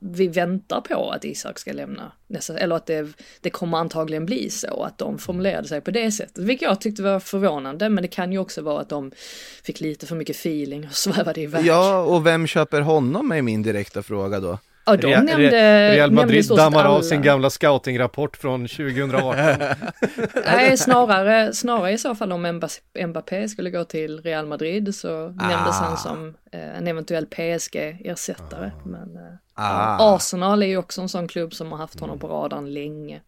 vi 0.00 0.28
väntar 0.28 0.80
på 0.80 1.10
att 1.10 1.24
Isak 1.24 1.58
ska 1.58 1.72
lämna. 1.72 2.12
Nästa, 2.26 2.58
eller 2.58 2.76
att 2.76 2.86
det, 2.86 3.08
det 3.40 3.50
kommer 3.50 3.78
antagligen 3.78 4.26
bli 4.26 4.50
så 4.50 4.82
att 4.82 4.98
de 4.98 5.18
formulerade 5.18 5.68
sig 5.68 5.80
på 5.80 5.90
det 5.90 6.12
sättet. 6.12 6.38
Vilket 6.44 6.68
jag 6.68 6.80
tyckte 6.80 7.02
var 7.02 7.20
förvånande. 7.20 7.88
Men 7.88 8.02
det 8.02 8.08
kan 8.08 8.32
ju 8.32 8.38
också 8.38 8.62
vara 8.62 8.80
att 8.80 8.88
de 8.88 9.12
fick 9.62 9.80
lite 9.80 10.06
för 10.06 10.16
mycket 10.16 10.36
feeling 10.36 10.86
och 10.86 10.94
svävade 10.96 11.40
iväg. 11.40 11.66
Ja, 11.66 12.02
och 12.02 12.26
vem 12.26 12.46
köper 12.46 12.80
honom 12.80 13.32
är 13.32 13.42
min 13.42 13.62
direkta 13.62 14.02
fråga 14.02 14.40
då. 14.40 14.58
Ja 14.90 14.96
de 14.96 15.06
Re- 15.14 15.22
nämnde, 15.24 15.50
Re- 15.50 15.94
Real 15.94 16.10
Madrid 16.10 16.48
dammar 16.48 16.84
av 16.84 16.92
alla. 16.94 17.02
sin 17.02 17.22
gamla 17.22 17.50
scoutingrapport 17.50 18.36
från 18.36 18.68
2018 18.68 19.34
Nej, 20.46 20.76
snarare, 20.76 21.52
snarare 21.52 21.92
i 21.92 21.98
så 21.98 22.14
fall 22.14 22.32
om 22.32 22.46
Mbappé- 22.46 23.46
skulle 23.48 23.70
gå 23.70 23.84
till 23.84 24.20
Real 24.22 24.46
Madrid 24.46 24.94
så 24.94 25.28
nämndes 25.28 25.78
han 25.78 25.96
som 25.96 26.34
eh, 26.52 26.76
en 26.78 26.86
eventuell 26.86 27.26
PSG-ersättare. 27.26 28.70
Men 28.84 29.16
eh, 29.16 29.22
Ah. 29.62 30.14
Arsenal 30.16 30.62
är 30.62 30.66
ju 30.66 30.76
också 30.76 31.00
en 31.00 31.08
sån 31.08 31.28
klubb 31.28 31.54
som 31.54 31.72
har 31.72 31.78
haft 31.78 32.00
honom 32.00 32.18
på 32.18 32.28
radarn 32.28 32.72
länge. 32.74 33.20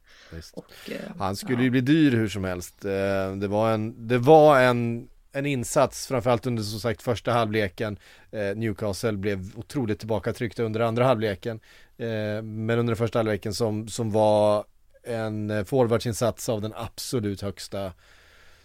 Och, 0.55 0.65
eh, 0.89 0.95
Han 1.19 1.37
skulle 1.37 1.63
ju 1.63 1.71
bli 1.71 1.81
dyr 1.81 2.11
hur 2.11 2.29
som 2.29 2.45
helst. 2.45 2.85
Eh, 2.85 3.37
Det 3.37 3.49
var 3.49 3.71
en, 3.71 4.09
det 4.09 4.19
var 4.19 4.61
en, 4.61 5.09
en 5.33 5.47
insats, 5.47 6.07
framförallt 6.07 6.47
under 6.47 6.63
som 6.63 6.81
sagt 6.81 7.03
första 7.03 7.33
halvleken. 7.33 7.99
Eh, 8.31 8.57
Newcastle 8.57 9.13
blev 9.13 9.51
otroligt 9.57 9.99
tillbakatryckta 9.99 10.63
under 10.63 10.81
andra 10.81 11.05
halvleken. 11.05 11.61
Eh, 11.99 12.07
Men 12.43 12.71
under 12.71 12.85
den 12.85 12.97
första 12.97 13.19
halvleken 13.19 13.55
som, 13.55 13.89
som 13.89 14.11
var 14.11 14.65
en 15.03 15.51
eh, 15.51 15.65
forwardsinsats 15.65 16.49
av 16.49 16.61
den 16.61 16.73
absolut 16.77 17.41
högsta 17.43 17.93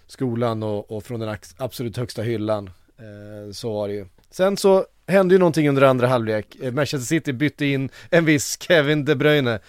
skolan 0.08 0.64
och, 0.64 0.92
och 0.92 1.04
från 1.04 1.20
den 1.20 1.38
absolut 1.58 1.98
högsta 1.98 2.22
hyllan. 2.22 2.70
Eh, 2.98 3.52
Så 3.52 3.74
var 3.74 3.88
det 3.88 3.94
ju. 3.94 4.06
Sen 4.32 4.58
så 4.58 4.86
hände 5.08 5.36
ju 5.36 5.40
någonting 5.40 5.70
under 5.70 5.82
andra 5.82 6.08
halvlek. 6.08 6.56
Eh, 6.62 6.74
Manchester 6.74 7.06
City 7.06 7.34
bytte 7.34 7.66
in 7.66 7.90
en 8.10 8.26
viss 8.26 8.58
Kevin 8.62 9.06
De 9.06 9.16
Bruyne. 9.16 9.60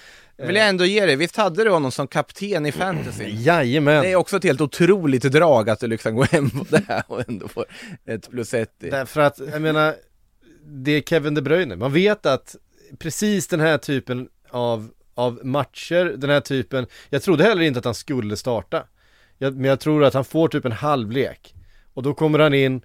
Vill 0.46 0.56
jag 0.56 0.68
ändå 0.68 0.84
ge 0.84 1.06
dig, 1.06 1.16
visst 1.16 1.36
hade 1.36 1.64
du 1.64 1.70
honom 1.70 1.92
som 1.92 2.06
kapten 2.06 2.66
i 2.66 2.72
fantasy? 2.72 3.24
Jajamän. 3.32 4.02
Det 4.02 4.12
är 4.12 4.16
också 4.16 4.36
ett 4.36 4.44
helt 4.44 4.60
otroligt 4.60 5.22
drag 5.22 5.70
att 5.70 5.80
du 5.80 5.86
liksom 5.86 6.16
går 6.16 6.24
hem 6.24 6.50
på 6.50 6.66
det 6.68 6.82
här 6.88 7.02
och 7.06 7.28
ändå 7.28 7.48
får 7.48 7.64
ett 8.06 8.30
plus 8.30 8.54
ett. 8.54 8.72
Därför 8.78 9.20
att, 9.20 9.38
jag 9.52 9.62
menar, 9.62 9.94
det 10.64 10.92
är 10.92 11.00
Kevin 11.00 11.34
De 11.34 11.42
Bruyne. 11.42 11.76
Man 11.76 11.92
vet 11.92 12.26
att 12.26 12.56
precis 12.98 13.46
den 13.46 13.60
här 13.60 13.78
typen 13.78 14.28
av, 14.50 14.90
av 15.14 15.40
matcher, 15.42 16.04
den 16.16 16.30
här 16.30 16.40
typen, 16.40 16.86
jag 17.10 17.22
trodde 17.22 17.44
heller 17.44 17.62
inte 17.62 17.78
att 17.78 17.84
han 17.84 17.94
skulle 17.94 18.36
starta. 18.36 18.84
Jag, 19.38 19.56
men 19.56 19.64
jag 19.64 19.80
tror 19.80 20.04
att 20.04 20.14
han 20.14 20.24
får 20.24 20.48
typ 20.48 20.64
en 20.64 20.72
halvlek. 20.72 21.54
Och 21.94 22.02
då 22.02 22.14
kommer 22.14 22.38
han 22.38 22.54
in 22.54 22.80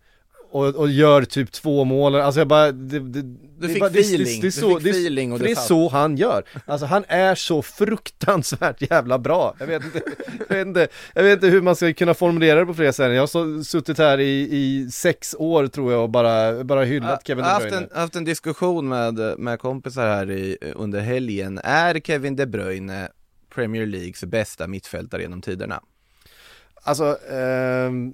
och, 0.53 0.75
och 0.75 0.89
gör 0.89 1.23
typ 1.23 1.51
två 1.51 1.83
mål, 1.83 2.15
alltså 2.15 2.39
jag 2.39 2.47
bara 2.47 2.71
det, 2.71 2.99
det, 2.99 3.21
det, 3.59 3.67
fick 3.67 3.79
bara- 3.79 3.89
det, 3.89 3.99
feeling. 3.99 4.25
det, 4.25 4.33
det, 4.35 4.41
Du 4.47 4.51
så, 4.51 4.75
fick 4.75 4.83
det, 4.83 4.89
är- 4.89 4.93
feeling 4.93 5.31
och 5.33 5.39
det 5.39 5.45
det 5.45 5.51
är 5.51 5.55
så 5.55 5.89
han 5.89 6.17
gör. 6.17 6.43
Alltså 6.65 6.85
han 6.85 7.03
är 7.07 7.35
så 7.35 7.61
fruktansvärt 7.61 8.91
jävla 8.91 9.19
bra. 9.19 9.55
Jag 9.59 9.67
vet 9.67 9.83
inte, 9.83 10.01
jag 10.49 10.55
vet 10.55 10.67
inte, 10.67 10.87
jag 11.15 11.23
vet 11.23 11.33
inte 11.33 11.47
hur 11.47 11.61
man 11.61 11.75
ska 11.75 11.93
kunna 11.93 12.13
formulera 12.13 12.59
det 12.59 12.65
på 12.65 12.73
fler 12.73 12.91
sätt. 12.91 13.13
Jag 13.13 13.21
har 13.21 13.27
så, 13.27 13.63
suttit 13.63 13.97
här 13.97 14.19
i, 14.19 14.39
i 14.51 14.91
sex 14.91 15.35
år 15.39 15.67
tror 15.67 15.91
jag 15.91 16.03
och 16.03 16.09
bara, 16.09 16.63
bara 16.63 16.83
hyllat 16.83 17.27
Kevin 17.27 17.43
Jag 17.45 17.49
De 17.49 17.53
har 17.53 17.59
haft 17.59 17.69
Bruyne. 17.69 17.87
en, 17.95 17.99
haft 18.01 18.15
en 18.15 18.25
diskussion 18.25 18.87
med, 18.87 19.19
med 19.39 19.59
kompisar 19.59 20.07
här 20.07 20.31
i, 20.31 20.57
under 20.75 20.99
helgen. 20.99 21.59
Är 21.63 21.99
Kevin 21.99 22.35
De 22.35 22.45
Bruyne 22.45 23.07
Premier 23.55 23.85
Leagues 23.85 24.23
bästa 24.23 24.67
mittfältare 24.67 25.21
genom 25.21 25.41
tiderna? 25.41 25.81
Alltså, 26.85 27.17
ehm, 27.31 28.13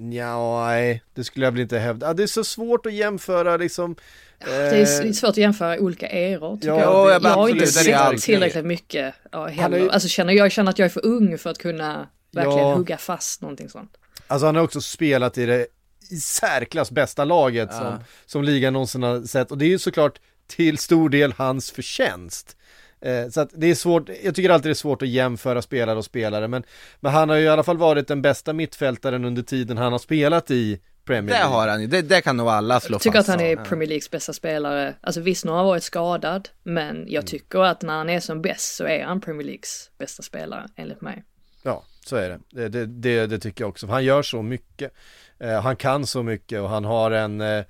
nej, 0.00 1.02
det 1.14 1.24
skulle 1.24 1.46
jag 1.46 1.52
väl 1.52 1.60
inte 1.60 1.78
hävda. 1.78 2.06
Ja, 2.06 2.14
det 2.14 2.22
är 2.22 2.26
så 2.26 2.44
svårt 2.44 2.86
att 2.86 2.92
jämföra 2.92 3.56
liksom. 3.56 3.96
det 4.44 4.50
är 4.52 5.06
eh, 5.06 5.12
svårt 5.12 5.30
att 5.30 5.36
jämföra 5.36 5.78
olika 5.78 6.08
eror 6.08 6.56
tycker 6.56 6.68
Ja, 6.68 6.80
jag. 6.80 7.10
jag 7.12 7.22
jag 7.22 7.30
har 7.30 7.48
inte 7.48 7.66
sett 7.66 8.22
tillräckligt 8.22 8.64
mycket 8.64 9.14
ja, 9.32 9.46
heller. 9.46 9.78
är 9.78 9.88
Alltså 9.88 10.08
känner, 10.08 10.32
jag 10.32 10.52
känner 10.52 10.70
att 10.70 10.78
jag 10.78 10.86
är 10.86 10.90
för 10.90 11.06
ung 11.06 11.38
för 11.38 11.50
att 11.50 11.58
kunna 11.58 12.08
verkligen 12.32 12.58
Ja. 12.58 12.74
hugga 12.74 12.96
fast 12.98 13.42
någonting 13.42 13.68
sånt. 13.68 13.96
Alltså 14.26 14.46
han 14.46 14.56
har 14.56 14.62
också 14.62 14.80
spelat 14.80 15.38
i 15.38 15.46
det 15.46 15.66
i 16.10 16.16
särklass 16.16 16.90
bästa 16.90 17.24
laget 17.24 17.74
som, 17.74 17.94
som 18.26 18.44
ligan 18.44 18.72
någonsin 18.72 19.02
har 19.02 19.22
sett 19.22 19.50
och 19.50 19.58
det 19.58 19.64
är 19.64 19.68
ju 19.68 19.78
såklart 19.78 20.20
till 20.46 20.78
stor 20.78 21.08
del 21.08 21.34
hans 21.36 21.70
förtjänst. 21.70 22.56
Eh, 23.00 23.28
så 23.28 23.40
att 23.40 23.50
det 23.54 23.66
är 23.66 23.74
svårt, 23.74 24.08
jag 24.24 24.34
tycker 24.34 24.50
alltid 24.50 24.68
det 24.68 24.72
är 24.72 24.74
svårt 24.74 25.02
att 25.02 25.08
jämföra 25.08 25.62
spelare 25.62 25.98
och 25.98 26.04
spelare 26.04 26.48
men, 26.48 26.62
men 27.00 27.12
han 27.12 27.28
har 27.28 27.36
ju 27.36 27.44
i 27.44 27.48
alla 27.48 27.62
fall 27.62 27.78
varit 27.78 28.08
den 28.08 28.22
bästa 28.22 28.52
mittfältaren 28.52 29.24
under 29.24 29.42
tiden 29.42 29.78
han 29.78 29.92
har 29.92 29.98
spelat 29.98 30.50
i 30.50 30.80
Premier 31.04 31.34
Det 31.34 31.38
League. 31.40 31.56
har 31.56 31.68
han 31.68 31.80
ju, 31.80 31.86
det, 31.86 32.02
det 32.02 32.20
kan 32.20 32.36
nog 32.36 32.48
alla 32.48 32.80
slå 32.80 32.94
Jag 32.94 33.00
tycker 33.00 33.18
att 33.18 33.26
fast. 33.26 33.38
han 33.40 33.46
är. 33.46 33.56
Premier 33.56 33.88
Leagues 33.88 34.10
bästa 34.10 34.32
spelare. 34.32 34.94
Alltså 35.00 35.20
visst, 35.20 35.44
nu 35.44 35.50
har 35.50 35.58
han 35.58 35.66
varit 35.66 35.82
skadad, 35.82 36.48
men 36.62 37.04
jag 37.08 37.26
tycker 37.26 37.58
att 37.58 37.82
när 37.82 37.94
han 37.96 38.10
är 38.10 38.20
som 38.20 38.42
bäst 38.42 38.74
så 38.76 38.84
är 38.84 39.04
han 39.04 39.20
Premier 39.20 39.46
Leagues 39.46 39.90
bästa 39.98 40.22
spelare, 40.22 40.68
enligt 40.76 41.00
mig. 41.00 41.24
Ja, 41.62 41.84
så 42.06 42.16
är 42.16 42.28
det. 42.28 42.38
Det, 42.50 42.68
det, 42.68 42.86
det, 42.86 43.26
det 43.26 43.38
tycker 43.38 43.62
jag 43.64 43.68
också. 43.68 43.86
Han 43.86 44.04
gör 44.04 44.22
så 44.22 44.42
mycket. 44.42 44.92
Eh, 45.38 45.60
han 45.62 45.76
kan 45.76 46.06
så 46.06 46.22
mycket 46.22 46.60
och 46.60 46.68
han 46.68 46.84
har 46.84 47.10
en 47.10 47.40
eh, 47.40 47.64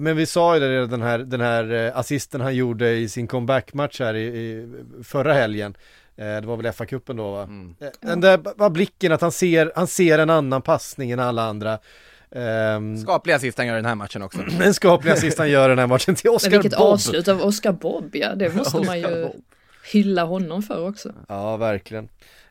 men 0.00 0.16
vi 0.16 0.26
sa 0.26 0.54
ju 0.54 0.60
det 0.60 0.68
redan, 0.68 0.90
den 0.90 1.02
här, 1.02 1.18
den 1.18 1.40
här 1.40 1.72
eh, 1.72 1.96
assisten 1.98 2.40
han 2.40 2.54
gjorde 2.56 2.90
i 2.94 3.08
sin 3.08 3.26
comeback-match 3.26 4.00
här 4.00 4.14
i, 4.14 4.24
i 4.26 4.68
förra 5.04 5.32
helgen. 5.32 5.76
Eh, 6.16 6.24
det 6.24 6.46
var 6.46 6.56
väl 6.56 6.66
FA-cupen 6.72 7.16
då 7.16 7.30
va? 7.30 7.42
Eh, 7.80 7.88
Den 8.00 8.20
där 8.20 8.40
var 8.56 8.70
blicken 8.70 9.12
att 9.12 9.20
han 9.20 9.32
ser, 9.32 9.72
han 9.74 9.86
ser 9.86 10.18
en 10.18 10.30
annan 10.30 10.62
passning 10.62 11.10
än 11.10 11.20
alla 11.20 11.42
andra. 11.42 11.78
Ehm, 12.30 12.96
Skaplig 12.98 13.32
assist 13.34 13.58
han 13.58 13.66
gör 13.66 13.76
den 13.76 13.84
här 13.84 13.94
matchen 13.94 14.22
också. 14.22 14.38
en 14.62 14.74
skaplig 14.74 15.12
assist 15.12 15.38
han 15.38 15.50
gör 15.50 15.68
den 15.68 15.78
här 15.78 15.86
matchen 15.86 16.14
till 16.14 16.26
Men 16.30 16.34
Oscar 16.36 16.50
vilket 16.50 16.78
Bob. 16.78 16.86
avslut 16.86 17.28
av 17.28 17.42
Oscar 17.42 17.72
Bob, 17.72 18.10
ja. 18.16 18.34
Det 18.34 18.54
måste 18.56 18.80
man 18.86 19.00
ju 19.00 19.28
hylla 19.92 20.24
honom 20.24 20.62
för 20.62 20.88
också. 20.88 21.12
Ja, 21.28 21.56
verkligen. 21.56 22.08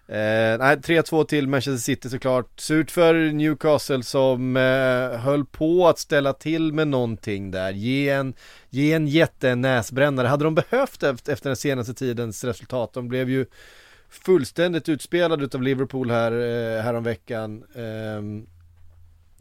Eh, 0.10 0.58
nej, 0.60 0.76
3-2 0.78 1.24
till 1.24 1.48
Manchester 1.48 1.78
City 1.78 2.10
såklart. 2.10 2.60
Surt 2.60 2.92
för 2.92 3.14
Newcastle 3.14 4.04
som 4.04 4.58
eh, 4.58 5.20
höll 5.20 5.46
på 5.46 5.88
att 5.88 6.00
ställa 6.00 6.34
till 6.34 6.74
med 6.74 6.88
någonting 6.88 7.52
där. 7.52 7.72
Ge 7.72 8.10
en, 8.10 8.34
ge 8.70 8.94
en 8.94 9.08
jätte 9.08 9.56
näsbrännare. 9.56 10.28
Hade 10.28 10.44
de 10.44 10.56
behövt 10.56 11.04
efter, 11.04 11.34
efter 11.34 11.50
den 11.50 11.58
senaste 11.58 11.94
tidens 11.94 12.44
resultat. 12.44 12.94
De 12.94 13.08
blev 13.08 13.30
ju 13.30 13.46
fullständigt 14.10 14.90
utspelade 14.90 15.46
utav 15.46 15.62
Liverpool 15.62 16.12
här 16.12 16.32
eh, 16.32 16.82
häromveckan. 16.82 17.64
Eh, 17.76 18.48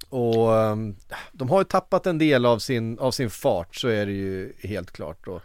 och 0.09 0.57
ehm, 0.57 0.96
de 1.33 1.50
har 1.50 1.61
ju 1.61 1.64
tappat 1.64 2.07
en 2.07 2.18
del 2.18 2.46
av 2.46 2.59
sin, 2.59 2.98
av 2.98 3.11
sin 3.11 3.31
fart, 3.31 3.76
så 3.76 3.88
är 3.88 4.07
det 4.07 4.12
ju 4.12 4.52
helt 4.62 4.90
klart. 4.90 5.29
Och, 5.29 5.42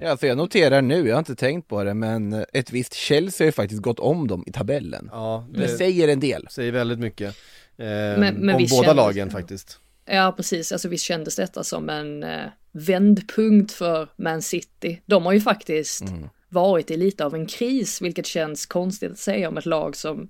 Ja, 0.00 0.10
alltså 0.10 0.26
jag 0.26 0.36
noterar 0.36 0.82
nu, 0.82 1.08
jag 1.08 1.14
har 1.14 1.18
inte 1.18 1.36
tänkt 1.36 1.68
på 1.68 1.84
det, 1.84 1.94
men 1.94 2.44
ett 2.52 2.70
visst 2.72 2.94
Chelsea 2.94 3.44
har 3.44 3.48
ju 3.48 3.52
faktiskt 3.52 3.82
gått 3.82 4.00
om 4.00 4.28
dem 4.28 4.44
i 4.46 4.52
tabellen. 4.52 5.08
ja, 5.12 5.46
Det 5.50 5.68
säger 5.68 6.08
en 6.08 6.20
del. 6.20 6.46
säger 6.50 6.72
väldigt 6.72 6.98
mycket. 6.98 7.36
Eh, 7.76 7.84
men 8.18 8.50
om 8.50 8.56
visst 8.58 8.70
båda 8.76 8.86
kändes 8.88 8.96
lagen 8.96 9.28
det. 9.28 9.32
faktiskt. 9.32 9.78
Ja, 10.06 10.34
precis. 10.36 10.72
Alltså 10.72 10.88
visst 10.88 11.04
kändes 11.04 11.36
detta 11.36 11.64
som 11.64 11.88
en 11.88 12.22
eh, 12.22 12.46
vändpunkt 12.72 13.72
för 13.72 14.08
Man 14.16 14.42
City. 14.42 15.00
De 15.06 15.26
har 15.26 15.32
ju 15.32 15.40
faktiskt 15.40 16.04
varit 16.48 16.90
i 16.90 16.96
lite 16.96 17.24
av 17.24 17.34
en 17.34 17.46
kris, 17.46 18.02
vilket 18.02 18.26
känns 18.26 18.66
konstigt 18.66 19.12
att 19.12 19.18
säga 19.18 19.48
om 19.48 19.58
ett 19.58 19.66
lag 19.66 19.96
som 19.96 20.28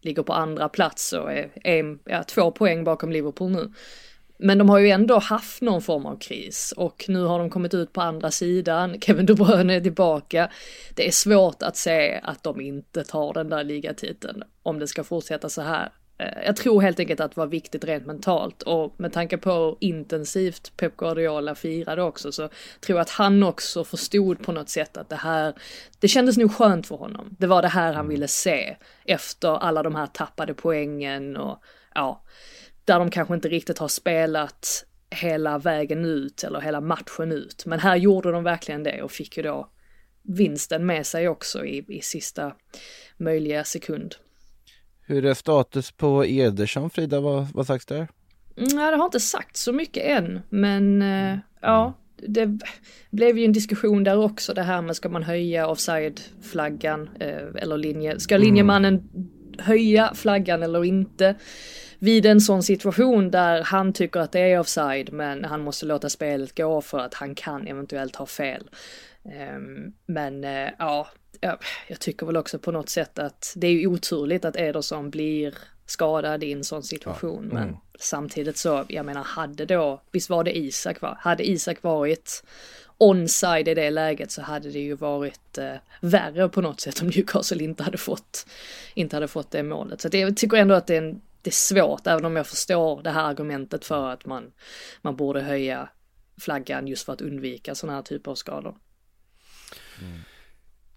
ligger 0.00 0.22
på 0.22 0.32
andra 0.32 0.68
plats 0.68 1.12
och 1.12 1.32
är 1.32 1.50
en, 1.64 1.98
ja, 2.04 2.24
två 2.24 2.50
poäng 2.50 2.84
bakom 2.84 3.12
Liverpool 3.12 3.50
nu. 3.50 3.72
Men 4.38 4.58
de 4.58 4.68
har 4.68 4.78
ju 4.78 4.88
ändå 4.90 5.18
haft 5.18 5.62
någon 5.62 5.82
form 5.82 6.06
av 6.06 6.18
kris 6.18 6.74
och 6.76 7.04
nu 7.08 7.22
har 7.22 7.38
de 7.38 7.50
kommit 7.50 7.74
ut 7.74 7.92
på 7.92 8.00
andra 8.00 8.30
sidan. 8.30 9.00
Kevin 9.00 9.26
De 9.26 9.34
Bruyne 9.34 9.74
är 9.74 9.80
tillbaka. 9.80 10.50
Det 10.94 11.06
är 11.06 11.12
svårt 11.12 11.62
att 11.62 11.76
se 11.76 12.20
att 12.22 12.42
de 12.42 12.60
inte 12.60 13.04
tar 13.04 13.32
den 13.34 13.48
där 13.48 13.64
ligatiteln 13.64 14.42
om 14.62 14.78
det 14.78 14.86
ska 14.86 15.04
fortsätta 15.04 15.48
så 15.48 15.62
här. 15.62 15.92
Eh, 16.18 16.44
Jag 16.46 16.56
tror 16.56 16.80
helt 16.80 17.00
enkelt 17.00 17.20
att 17.20 17.34
det 17.34 17.40
var 17.40 17.46
viktigt 17.46 17.84
rent 17.84 18.06
mentalt 18.06 18.62
och 18.62 18.94
med 18.96 19.12
tanke 19.12 19.38
på 19.38 19.52
hur 19.52 19.76
intensivt 19.80 20.72
Pep 20.76 20.96
Guardiola 20.96 21.54
firade 21.54 22.02
också 22.02 22.32
så 22.32 22.48
tror 22.80 22.98
jag 22.98 23.02
att 23.02 23.10
han 23.10 23.42
också 23.42 23.84
förstod 23.84 24.42
på 24.42 24.52
något 24.52 24.68
sätt 24.68 24.96
att 24.96 25.08
det 25.08 25.16
här, 25.16 25.54
det 26.00 26.08
kändes 26.08 26.36
nog 26.36 26.54
skönt 26.54 26.86
för 26.86 26.96
honom. 26.96 27.36
Det 27.38 27.46
var 27.46 27.62
det 27.62 27.68
här 27.68 27.92
han 27.92 28.08
ville 28.08 28.28
se 28.28 28.76
efter 29.04 29.56
alla 29.56 29.82
de 29.82 29.94
här 29.94 30.06
tappade 30.06 30.54
poängen 30.54 31.36
och 31.36 31.62
ja, 31.94 32.22
där 32.84 32.98
de 32.98 33.10
kanske 33.10 33.34
inte 33.34 33.48
riktigt 33.48 33.78
har 33.78 33.88
spelat 33.88 34.84
hela 35.10 35.58
vägen 35.58 36.04
ut 36.04 36.44
eller 36.44 36.60
hela 36.60 36.80
matchen 36.80 37.32
ut. 37.32 37.66
Men 37.66 37.78
här 37.78 37.96
gjorde 37.96 38.32
de 38.32 38.44
verkligen 38.44 38.82
det 38.82 39.02
och 39.02 39.12
fick 39.12 39.36
ju 39.36 39.42
då 39.42 39.68
vinsten 40.22 40.86
med 40.86 41.06
sig 41.06 41.28
också 41.28 41.64
i, 41.64 41.84
i 41.88 42.00
sista 42.00 42.52
möjliga 43.16 43.64
sekund. 43.64 44.14
Hur 45.06 45.24
är 45.24 45.34
status 45.34 45.92
på 45.92 46.24
Ederson 46.24 46.90
Frida, 46.90 47.20
vad, 47.20 47.46
vad 47.54 47.66
sagts 47.66 47.86
där? 47.86 48.08
Mm, 48.56 48.68
Nej, 48.72 48.90
det 48.90 48.96
har 48.96 49.04
inte 49.04 49.20
sagt 49.20 49.56
så 49.56 49.72
mycket 49.72 50.04
än, 50.04 50.40
men 50.48 51.02
eh, 51.02 51.38
ja, 51.60 51.92
det 52.16 52.58
blev 53.10 53.38
ju 53.38 53.44
en 53.44 53.52
diskussion 53.52 54.04
där 54.04 54.18
också 54.18 54.54
det 54.54 54.62
här 54.62 54.82
med 54.82 54.96
ska 54.96 55.08
man 55.08 55.22
höja 55.22 55.66
offside-flaggan 55.68 57.08
eh, 57.20 57.62
eller 57.62 57.76
linje, 57.76 58.20
ska 58.20 58.36
linjemannen 58.36 59.08
höja 59.58 60.14
flaggan 60.14 60.62
eller 60.62 60.84
inte? 60.84 61.34
Vid 62.04 62.26
en 62.26 62.40
sån 62.40 62.62
situation 62.62 63.30
där 63.30 63.62
han 63.62 63.92
tycker 63.92 64.20
att 64.20 64.32
det 64.32 64.40
är 64.40 64.58
offside 64.58 65.12
men 65.12 65.44
han 65.44 65.60
måste 65.60 65.86
låta 65.86 66.10
spelet 66.10 66.56
gå 66.56 66.80
för 66.80 66.98
att 66.98 67.14
han 67.14 67.34
kan 67.34 67.66
eventuellt 67.66 68.16
ha 68.16 68.26
fel. 68.26 68.70
Ehm, 69.32 69.92
Men 70.06 70.44
eh, 70.44 70.70
ja, 70.78 71.08
ja, 71.40 71.58
jag 71.88 72.00
tycker 72.00 72.26
väl 72.26 72.36
också 72.36 72.58
på 72.58 72.72
något 72.72 72.88
sätt 72.88 73.18
att 73.18 73.52
det 73.56 73.66
är 73.66 73.70
ju 73.70 73.86
oturligt 73.86 74.44
att 74.44 74.56
Ederson 74.56 75.10
blir 75.10 75.54
skadad 75.86 76.44
i 76.44 76.52
en 76.52 76.64
sån 76.64 76.82
situation. 76.82 77.50
Men 77.52 77.76
samtidigt 77.98 78.56
så, 78.56 78.84
jag 78.88 79.06
menar, 79.06 79.24
hade 79.24 79.64
då, 79.64 80.02
visst 80.12 80.30
var 80.30 80.44
det 80.44 80.58
Isak 80.58 81.00
va? 81.00 81.18
Hade 81.20 81.48
Isak 81.48 81.82
varit 81.82 82.44
onside 82.98 83.68
i 83.68 83.74
det 83.74 83.90
läget 83.90 84.30
så 84.30 84.42
hade 84.42 84.70
det 84.70 84.78
ju 84.78 84.94
varit 84.94 85.58
eh, 85.58 85.74
värre 86.00 86.48
på 86.48 86.60
något 86.60 86.80
sätt 86.80 87.02
om 87.02 87.06
Newcastle 87.08 87.64
inte 87.64 87.82
hade 87.82 87.98
fått, 87.98 88.46
inte 88.94 89.16
hade 89.16 89.28
fått 89.28 89.50
det 89.50 89.62
målet. 89.62 90.00
Så 90.00 90.08
det, 90.08 90.18
jag 90.18 90.36
tycker 90.36 90.56
ändå 90.56 90.74
att 90.74 90.86
det 90.86 90.94
är, 90.96 91.02
en, 91.02 91.20
det 91.44 91.50
är 91.50 91.52
svårt, 91.52 92.06
även 92.06 92.24
om 92.24 92.36
jag 92.36 92.46
förstår 92.46 93.02
det 93.02 93.10
här 93.10 93.24
argumentet 93.24 93.84
för 93.84 94.10
att 94.10 94.26
man, 94.26 94.52
man 95.02 95.16
borde 95.16 95.40
höja 95.40 95.88
flaggan 96.40 96.86
just 96.86 97.04
för 97.04 97.12
att 97.12 97.20
undvika 97.20 97.74
sådana 97.74 97.96
här 97.96 98.02
typer 98.02 98.30
av 98.30 98.34
skador. 98.34 98.76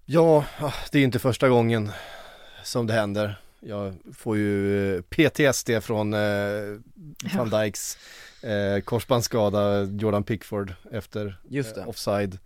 Ja, 0.06 0.46
ah, 0.60 0.74
det 0.92 1.00
är 1.00 1.04
inte 1.04 1.20
första 1.20 1.50
gången 1.50 1.92
som 2.64 2.88
det 2.88 2.94
händer. 2.94 3.36
Jag 3.60 3.96
får 4.14 4.38
ju 4.38 4.96
eh, 4.96 5.02
PTSD 5.02 5.70
från 5.82 6.14
eh, 6.14 6.20
van 7.36 7.50
Dijks 7.50 7.98
eh, 8.44 8.82
korsbandsskada, 8.84 9.84
Jordan 9.84 10.24
Pickford 10.24 10.74
efter 10.92 11.40
Just 11.50 11.76
det. 11.76 11.82
eh, 11.82 11.90
offside. 11.90 12.40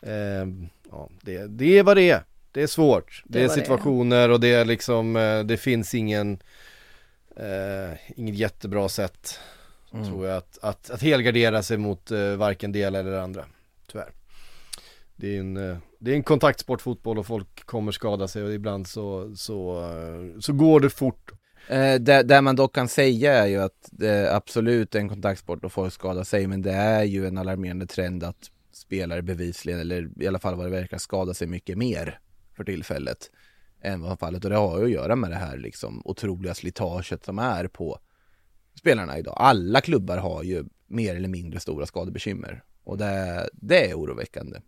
Eh, 0.00 0.46
ja, 0.90 1.10
det, 1.22 1.46
det 1.46 1.78
är 1.78 1.82
vad 1.82 1.96
det 1.96 2.10
är. 2.10 2.22
Det 2.52 2.62
är 2.62 2.66
svårt. 2.66 3.22
Det, 3.26 3.38
är 3.38 3.48
det 3.48 3.52
är. 3.52 3.54
situationer 3.54 4.28
och 4.28 4.40
det 4.40 4.54
är 4.54 4.64
liksom, 4.64 5.16
eh, 5.16 5.40
det 5.40 5.56
finns 5.56 5.94
ingen, 5.94 6.42
eh, 7.36 7.98
inget 8.16 8.34
jättebra 8.34 8.88
sätt 8.88 9.38
tror 9.92 10.26
jag 10.26 10.36
att, 10.36 10.58
att, 10.62 10.90
att 10.90 11.02
helgardera 11.02 11.62
sig 11.62 11.78
mot 11.78 12.10
eh, 12.10 12.36
varken 12.36 12.72
det 12.72 12.78
ena 12.78 12.98
eller 12.98 13.10
det 13.10 13.22
andra. 13.22 13.44
Tyvärr. 13.86 14.12
Det 15.16 15.36
är 15.36 15.40
en, 15.40 15.56
eh, 15.56 15.76
det 15.98 16.10
är 16.10 16.14
en 16.14 16.22
kontaktsport 16.22 16.80
fotboll 16.80 17.18
och 17.18 17.26
folk 17.26 17.66
kommer 17.66 17.92
skada 17.92 18.28
sig 18.28 18.42
och 18.42 18.52
ibland 18.52 18.86
så, 18.86 19.36
så, 19.36 19.80
eh, 19.80 20.40
så 20.40 20.52
går 20.52 20.80
det 20.80 20.90
fort. 20.90 21.32
Eh, 21.68 21.94
det, 21.94 22.22
det 22.22 22.40
man 22.40 22.56
dock 22.56 22.74
kan 22.74 22.88
säga 22.88 23.34
är 23.34 23.46
ju 23.46 23.62
att 23.62 23.88
det 23.90 24.34
absolut 24.34 24.94
är 24.94 24.98
en 24.98 25.08
kontaktsport 25.08 25.64
och 25.64 25.72
folk 25.72 25.92
skadar 25.92 26.24
sig 26.24 26.46
men 26.46 26.62
det 26.62 26.72
är 26.72 27.04
ju 27.04 27.26
en 27.26 27.38
alarmerande 27.38 27.86
trend 27.86 28.24
att 28.24 28.50
spelare 28.72 29.22
bevisligen, 29.22 29.80
eller 29.80 30.22
i 30.22 30.26
alla 30.26 30.38
fall 30.38 30.54
vad 30.54 30.66
det 30.66 30.70
verkar, 30.70 30.98
skada 30.98 31.34
sig 31.34 31.46
mycket 31.46 31.78
mer 31.78 32.18
för 32.56 32.64
tillfället 32.64 33.30
än 33.82 34.00
vad 34.00 34.18
fallet 34.18 34.44
och 34.44 34.50
det 34.50 34.56
har 34.56 34.78
ju 34.78 34.84
att 34.84 34.90
göra 34.90 35.16
med 35.16 35.30
det 35.30 35.36
här 35.36 35.56
liksom 35.56 36.02
otroliga 36.04 36.54
slitaget 36.54 37.24
som 37.24 37.38
är 37.38 37.66
på 37.68 37.98
spelarna 38.78 39.18
idag. 39.18 39.34
Alla 39.36 39.80
klubbar 39.80 40.16
har 40.16 40.42
ju 40.42 40.64
mer 40.86 41.16
eller 41.16 41.28
mindre 41.28 41.60
stora 41.60 41.86
skadebekymmer 41.86 42.62
och 42.84 42.98
det, 42.98 43.48
det 43.52 43.90
är 43.90 43.94
oroväckande. 43.94 44.58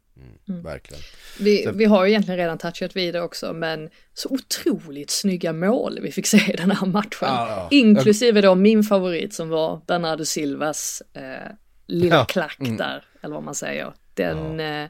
Verkligen. 0.46 1.02
Vi, 1.40 1.68
vi 1.74 1.84
har 1.84 2.04
ju 2.04 2.10
egentligen 2.10 2.38
redan 2.38 2.58
touchat 2.58 2.96
vid 2.96 3.14
det 3.14 3.20
också, 3.20 3.52
men 3.52 3.90
så 4.14 4.28
otroligt 4.28 5.10
snygga 5.10 5.52
mål 5.52 5.98
vi 6.02 6.12
fick 6.12 6.26
se 6.34 6.52
i 6.52 6.56
den 6.56 6.70
här 6.70 6.86
matchen. 6.86 7.08
Ja. 7.20 7.68
Inklusive 7.70 8.40
då 8.40 8.54
min 8.54 8.82
favorit 8.82 9.34
som 9.34 9.48
var 9.48 9.80
Bernardo 9.86 10.24
Silvas 10.24 11.02
eh, 11.12 11.52
lilla 11.86 12.16
Ja. 12.16 12.24
klack 12.24 12.56
där, 12.58 13.04
eller 13.22 13.34
vad 13.34 13.44
man 13.44 13.54
säger. 13.54 13.92
Den, 14.14 14.60
eh, 14.60 14.88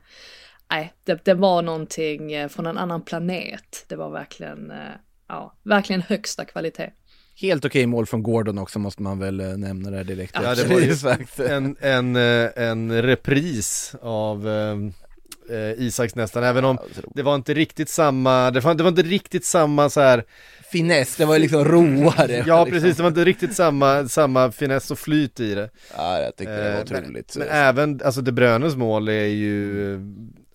nej, 0.75 0.93
det, 1.05 1.25
det 1.25 1.35
var 1.35 1.63
någonting 1.63 2.33
eh, 2.33 2.49
från 2.49 2.67
en 2.67 2.79
annan 2.79 3.03
planet. 3.03 3.85
Det 3.89 3.97
var 3.97 4.11
verkligen, 4.11 4.71
eh, 4.71 4.77
ja, 5.29 5.55
verkligen 5.63 6.03
högsta 6.03 6.45
kvalitet. 6.45 6.91
Helt 7.41 7.65
okej 7.65 7.87
mål 7.87 8.07
från 8.07 8.23
Gordon 8.23 8.59
också 8.59 8.79
måste 8.79 9.03
man 9.03 9.19
väl 9.19 9.41
eh, 9.41 9.47
nämna 9.47 9.91
där 9.91 10.05
direkt. 10.05 10.35
Ja, 10.43 10.55
det 10.55 10.65
var 10.65 10.81
ju 10.81 10.97
en, 11.49 11.77
en, 11.81 12.17
en 12.57 13.03
repris 13.03 13.95
av 14.03 14.49
eh, 15.51 15.85
Isaks 15.85 16.15
nästan, 16.15 16.45
även 16.45 16.65
om 16.65 16.79
det 17.15 17.23
var 17.23 17.35
inte 17.35 17.55
riktigt 17.55 17.89
samma, 17.89 18.51
det 18.51 18.61
var, 18.61 18.75
det 18.75 18.83
var 18.83 18.91
inte 18.91 19.03
riktigt 19.03 19.45
samma 19.45 19.91
så 19.91 20.01
här 20.01 20.25
Finess, 20.71 21.17
det 21.17 21.25
var 21.25 21.35
ju 21.35 21.41
liksom 21.41 21.65
roare. 21.65 22.45
Ja 22.47 22.65
liksom. 22.65 22.71
precis, 22.71 22.97
det 22.97 23.03
var 23.03 23.11
inte 23.11 23.25
riktigt 23.25 23.55
samma, 23.55 24.09
samma 24.09 24.53
finess 24.53 24.91
och 24.91 24.99
flyt 24.99 25.41
i 25.41 25.55
det 25.55 25.71
Ja, 25.97 26.21
jag 26.21 26.37
tycker 26.37 26.53
det 26.53 26.71
var 26.71 26.77
Eh, 26.77 26.83
otroligt. 26.83 27.37
Men, 27.37 27.47
men 27.47 27.57
även, 27.57 28.01
alltså 28.05 28.21
De 28.21 28.33
Bruynes 28.33 28.77
mål 28.77 29.09
är 29.09 29.27
ju, 29.27 29.99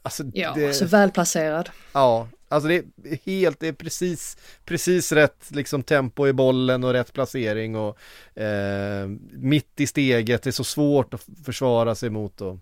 alltså 0.01 0.23
Ja, 0.33 0.53
det, 0.55 0.73
så 0.73 0.85
välplacerad. 0.85 1.69
ja, 1.93 2.27
alltså 2.47 2.67
det 2.69 2.75
är 2.75 3.25
helt, 3.25 3.59
det 3.59 3.67
är 3.67 3.73
precis, 3.73 4.37
precis 4.65 5.11
rätt 5.11 5.45
liksom 5.51 5.83
tempo 5.83 6.27
i 6.27 6.33
bollen 6.33 6.83
och 6.83 6.93
rätt 6.93 7.13
placering 7.13 7.75
och 7.75 7.97
eh, 8.41 9.07
mitt 9.31 9.79
i 9.79 9.87
steget, 9.87 10.43
det 10.43 10.49
är 10.49 10.51
så 10.51 10.63
svårt 10.63 11.13
att 11.13 11.25
försvara 11.45 11.95
sig 11.95 12.09
mot 12.09 12.41
och 12.41 12.57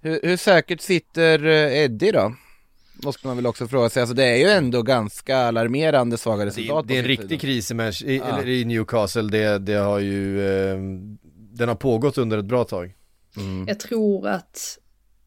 Hur, 0.00 0.20
hur 0.22 0.36
säkert 0.36 0.80
sitter 0.80 1.44
eh, 1.46 1.78
Eddie 1.84 2.12
då? 2.12 2.34
Måste 3.04 3.26
man 3.26 3.36
väl 3.36 3.46
också 3.46 3.68
fråga 3.68 3.88
sig. 3.90 4.00
Alltså 4.00 4.14
det 4.14 4.24
är 4.24 4.36
ju 4.36 4.48
ändå 4.48 4.82
ganska 4.82 5.36
alarmerande 5.38 6.18
svaga 6.18 6.44
Det, 6.44 6.50
resultat. 6.50 6.88
det 6.88 6.94
är 6.94 6.98
en 6.98 7.04
riktig 7.04 7.40
kris 7.40 7.70
i, 7.70 7.74
Manch- 7.74 8.04
i, 8.04 8.18
eller 8.18 8.48
i 8.48 8.64
Newcastle, 8.64 9.22
det, 9.22 9.58
det 9.58 9.74
har 9.74 9.98
ju, 9.98 10.46
eh, 10.48 10.76
den 11.34 11.68
har 11.68 11.74
pågått 11.74 12.18
under 12.18 12.38
ett 12.38 12.44
bra 12.44 12.64
tag. 12.64 12.94
Mm. 13.36 13.64
Jag 13.68 13.80
tror 13.80 14.28
att 14.28 14.78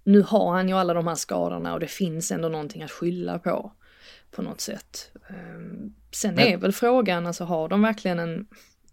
nu 0.07 0.21
har 0.21 0.51
han 0.53 0.69
ju 0.69 0.75
alla 0.75 0.93
de 0.93 1.07
här 1.07 1.15
skadorna 1.15 1.73
och 1.73 1.79
det 1.79 1.87
finns 1.87 2.31
ändå 2.31 2.49
någonting 2.49 2.83
att 2.83 2.91
skylla 2.91 3.39
på. 3.39 3.71
På 4.31 4.41
något 4.41 4.61
sätt. 4.61 5.11
Ehm, 5.29 5.93
Sen 6.11 6.35
Men- 6.35 6.47
är 6.47 6.57
väl 6.57 6.71
frågan, 6.73 7.27
alltså 7.27 7.43
har 7.43 7.69
de 7.69 7.81
verkligen 7.81 8.19
en, 8.19 8.47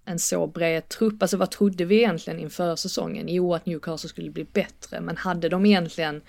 en 0.05 0.19
så 0.19 0.47
bred 0.47 0.89
trupp? 0.89 1.23
Alltså 1.23 1.37
vad 1.37 1.51
trodde 1.51 1.85
vi 1.85 1.97
egentligen 1.97 2.41
inför 2.41 2.77
säsongen? 2.77 3.27
Jo, 3.29 3.55
att 3.55 3.67
Newcastle 3.67 4.09
skulle 4.09 4.31
bli 4.31 4.45
bättre, 4.45 5.01
men 5.01 5.17
hade 5.17 5.49
de 5.49 5.67
egentligen 5.67 6.23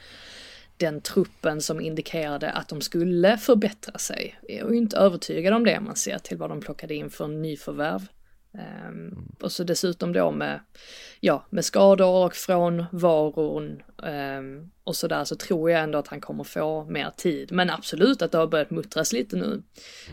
den 0.78 1.02
truppen 1.02 1.62
som 1.62 1.82
indikerade 1.82 2.52
att 2.52 2.68
de 2.70 2.82
skulle 2.82 3.38
förbättra 3.38 3.98
sig? 3.98 4.36
Jag 4.42 4.68
är 4.68 4.72
ju 4.72 4.78
inte 4.78 4.98
övertygad 4.98 5.54
om 5.54 5.64
det 5.64 5.80
man 5.80 5.96
ser 5.96 6.20
till 6.20 6.38
vad 6.38 6.50
de 6.50 6.62
plockade 6.62 6.96
in 6.96 7.10
för 7.10 7.28
nyförvärv. 7.28 8.08
Ehm, 8.60 9.28
och 9.42 9.52
så 9.52 9.64
dessutom 9.64 10.14
då 10.14 10.32
med, 10.32 10.60
ja, 11.20 11.46
med 11.50 11.66
skador 11.66 12.26
och 12.26 12.36
från 12.36 12.86
varon 12.92 13.82
ehm, 14.04 14.72
och 14.84 14.96
sådär 14.96 15.24
så 15.24 15.36
tror 15.36 15.72
jag 15.72 15.84
ändå 15.84 15.98
att 15.98 16.08
han 16.08 16.22
kommer 16.22 16.44
få 16.44 16.86
mer 16.86 17.10
tid. 17.18 17.52
Men 17.52 17.70
absolut 17.70 18.22
att 18.22 18.32
det 18.32 18.38
har 18.38 18.48
börjat 18.48 18.72
muttras 18.72 19.14
lite 19.14 19.36
nu. 19.36 19.64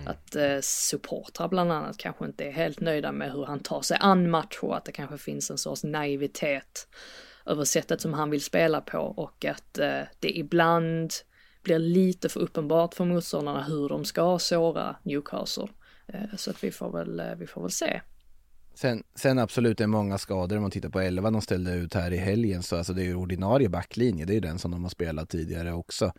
Att 0.06 0.36
eh, 0.36 0.58
supportrar 0.62 1.48
bland 1.48 1.72
annat 1.72 1.98
kanske 1.98 2.24
inte 2.24 2.44
är 2.44 2.52
helt 2.52 2.80
nöjda 2.80 3.12
med 3.12 3.32
hur 3.32 3.44
han 3.44 3.60
tar 3.60 3.82
sig 3.82 3.96
an 4.00 4.30
matcher 4.30 4.64
och 4.64 4.76
att 4.76 4.84
det 4.84 4.92
kanske 4.92 5.18
finns 5.18 5.50
en 5.50 5.58
sorts 5.58 5.84
naivitet 5.84 6.88
över 7.46 7.64
sättet 7.64 8.00
som 8.00 8.14
han 8.14 8.30
vill 8.30 8.42
spela 8.42 8.80
på 8.80 8.98
och 8.98 9.44
att 9.44 9.78
eh, 9.78 10.00
det 10.20 10.38
ibland 10.38 11.12
blir 11.62 11.78
lite 11.78 12.28
för 12.28 12.40
uppenbart 12.40 12.94
för 12.94 13.04
motståndarna 13.04 13.62
hur 13.62 13.88
de 13.88 14.04
ska 14.04 14.38
såra 14.38 14.96
Newcastle. 15.02 15.68
Eh, 16.06 16.36
så 16.36 16.50
att 16.50 16.64
vi 16.64 16.70
får 16.70 16.92
väl, 16.92 17.20
eh, 17.20 17.34
vi 17.38 17.46
får 17.46 17.62
väl 17.62 17.70
se. 17.70 18.00
Sen, 18.74 19.02
sen 19.14 19.38
absolut 19.38 19.80
är 19.80 19.86
många 19.86 20.18
skador 20.18 20.56
om 20.56 20.62
man 20.62 20.70
tittar 20.70 20.88
på 20.88 21.00
11 21.00 21.30
de 21.30 21.42
ställde 21.42 21.74
ut 21.74 21.94
här 21.94 22.10
i 22.10 22.16
helgen 22.16 22.62
så 22.62 22.76
alltså 22.76 22.92
det 22.92 23.02
är 23.02 23.06
ju 23.06 23.14
ordinarie 23.14 23.68
backlinje, 23.68 24.24
det 24.24 24.32
är 24.32 24.34
ju 24.34 24.40
den 24.40 24.58
som 24.58 24.70
de 24.70 24.82
har 24.82 24.90
spelat 24.90 25.28
tidigare 25.28 25.72
också. 25.72 26.12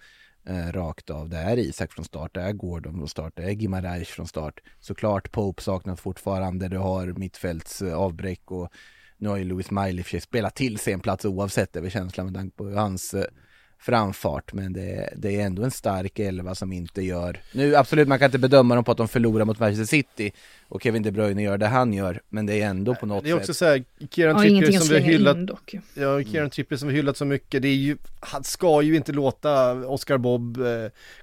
Eh, 0.45 0.71
rakt 0.71 1.09
av. 1.09 1.29
Det 1.29 1.37
är 1.37 1.57
Isak 1.57 1.91
från 1.91 2.05
start, 2.05 2.33
det 2.33 2.41
är 2.41 2.53
Gordon 2.53 2.97
från 2.97 3.07
start, 3.07 3.33
det 3.35 3.43
är 3.43 3.49
Gimareis 3.49 4.07
från 4.07 4.27
start. 4.27 4.59
Såklart 4.79 5.31
Pope 5.31 5.63
saknas 5.63 6.01
fortfarande, 6.01 6.67
du 6.67 6.77
har 6.77 7.07
mittfälts 7.07 7.81
eh, 7.81 7.93
avbräck 7.93 8.51
och 8.51 8.71
nu 9.17 9.29
har 9.29 9.37
ju 9.37 9.43
Louis 9.43 9.71
Miley 9.71 10.03
för 10.03 10.09
sig 10.09 10.21
spelat 10.21 10.55
till 10.55 10.79
sig 10.79 10.93
en 10.93 10.99
plats 10.99 11.25
oavsett 11.25 11.73
det 11.73 11.79
är 11.79 11.81
väl 11.81 11.91
känslan 11.91 12.25
med 12.25 12.35
tanke 12.35 12.57
på 12.57 12.69
hans 12.69 13.13
eh, 13.13 13.25
framfart 13.83 14.53
men 14.53 14.73
det, 14.73 15.13
det 15.15 15.35
är 15.35 15.45
ändå 15.45 15.63
en 15.63 15.71
stark 15.71 16.19
elva 16.19 16.55
som 16.55 16.73
inte 16.73 17.01
gör 17.01 17.39
Nu 17.51 17.75
absolut 17.75 18.07
man 18.07 18.19
kan 18.19 18.25
inte 18.25 18.39
bedöma 18.39 18.75
dem 18.75 18.83
på 18.83 18.91
att 18.91 18.97
de 18.97 19.07
förlorar 19.07 19.45
mot 19.45 19.59
Manchester 19.59 19.85
City 19.85 20.31
och 20.67 20.83
Kevin 20.83 21.03
De 21.03 21.11
Bruyne 21.11 21.43
gör 21.43 21.57
det 21.57 21.67
han 21.67 21.93
gör, 21.93 22.21
men 22.29 22.45
det 22.45 22.61
är 22.61 22.67
ändå 22.67 22.95
på 22.95 23.05
något 23.05 23.23
Det 23.23 23.29
är 23.29 23.35
också 23.35 23.53
sätt 23.53 23.55
så 23.55 23.65
här, 23.65 23.83
Kieran 24.09 24.35
Har 24.35 24.43
Trippier 24.43 24.79
som 24.79 24.87
vi 24.87 24.93
har 24.93 25.01
hyllat 25.01 25.37
in 25.37 25.45
dock. 25.45 25.75
Ja, 25.93 26.23
Kieran 26.23 26.49
Trippier 26.49 26.77
som 26.77 26.87
vi 26.87 26.95
hyllat 26.95 27.17
så 27.17 27.25
mycket, 27.25 27.61
det 27.61 27.67
är 27.67 27.75
ju, 27.75 27.97
han 28.19 28.43
ska 28.43 28.81
ju 28.81 28.95
inte 28.95 29.11
låta 29.11 29.73
Oscar 29.73 30.17
Bob 30.17 30.57
eh, 30.57 30.65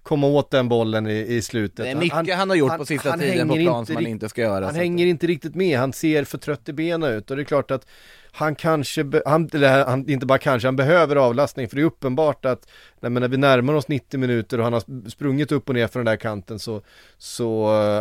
komma 0.03 0.27
åt 0.27 0.51
den 0.51 0.69
bollen 0.69 1.07
i, 1.07 1.19
i 1.19 1.43
slutet. 1.43 1.77
Det 1.77 1.91
är 1.91 1.95
mycket 1.95 2.37
han, 2.37 2.51
har 2.51 2.57
gjort 2.57 2.77
på 2.77 2.87
sista 2.87 3.17
tiden 3.17 3.49
på 3.49 3.55
hänger 3.55 3.71
plan 3.71 3.87
som 3.87 3.95
han 3.95 4.07
inte 4.07 4.29
ska 4.29 4.41
göra. 4.41 4.67
Han 4.67 4.75
hänger 4.75 5.07
inte 5.07 5.27
riktigt 5.27 5.55
med, 5.55 5.79
han 5.79 5.93
ser 5.93 6.25
för 6.25 6.39
trött 6.39 6.69
i 6.69 6.73
benen 6.73 7.13
ut 7.13 7.31
och 7.31 7.37
det 7.37 7.43
är 7.43 7.45
klart 7.45 7.71
att 7.71 7.87
han 8.33 8.55
kanske, 8.55 9.23
han, 9.27 9.51
eller 9.53 9.85
han, 9.85 10.09
inte 10.09 10.27
bara 10.27 10.39
kanske, 10.39 10.69
han 10.69 10.77
behöver 10.77 11.17
avlastning 11.17 11.69
för 11.69 11.77
det 11.77 11.83
är 11.83 11.87
uppenbart 11.87 12.45
att 12.45 12.69
nej, 13.01 13.11
när 13.11 13.29
vi 13.29 13.37
närmar 13.37 13.75
oss 13.75 13.89
90 13.89 14.21
minuter 14.21 14.59
och 14.59 14.65
han 14.65 14.73
har 14.73 15.09
sprungit 15.11 15.53
upp 15.53 15.69
och 15.69 15.75
ner 15.75 15.87
för 15.87 15.99
den 15.99 16.07
där 16.07 16.17
kanten 16.17 16.59
så, 16.59 16.83
så 17.19 17.53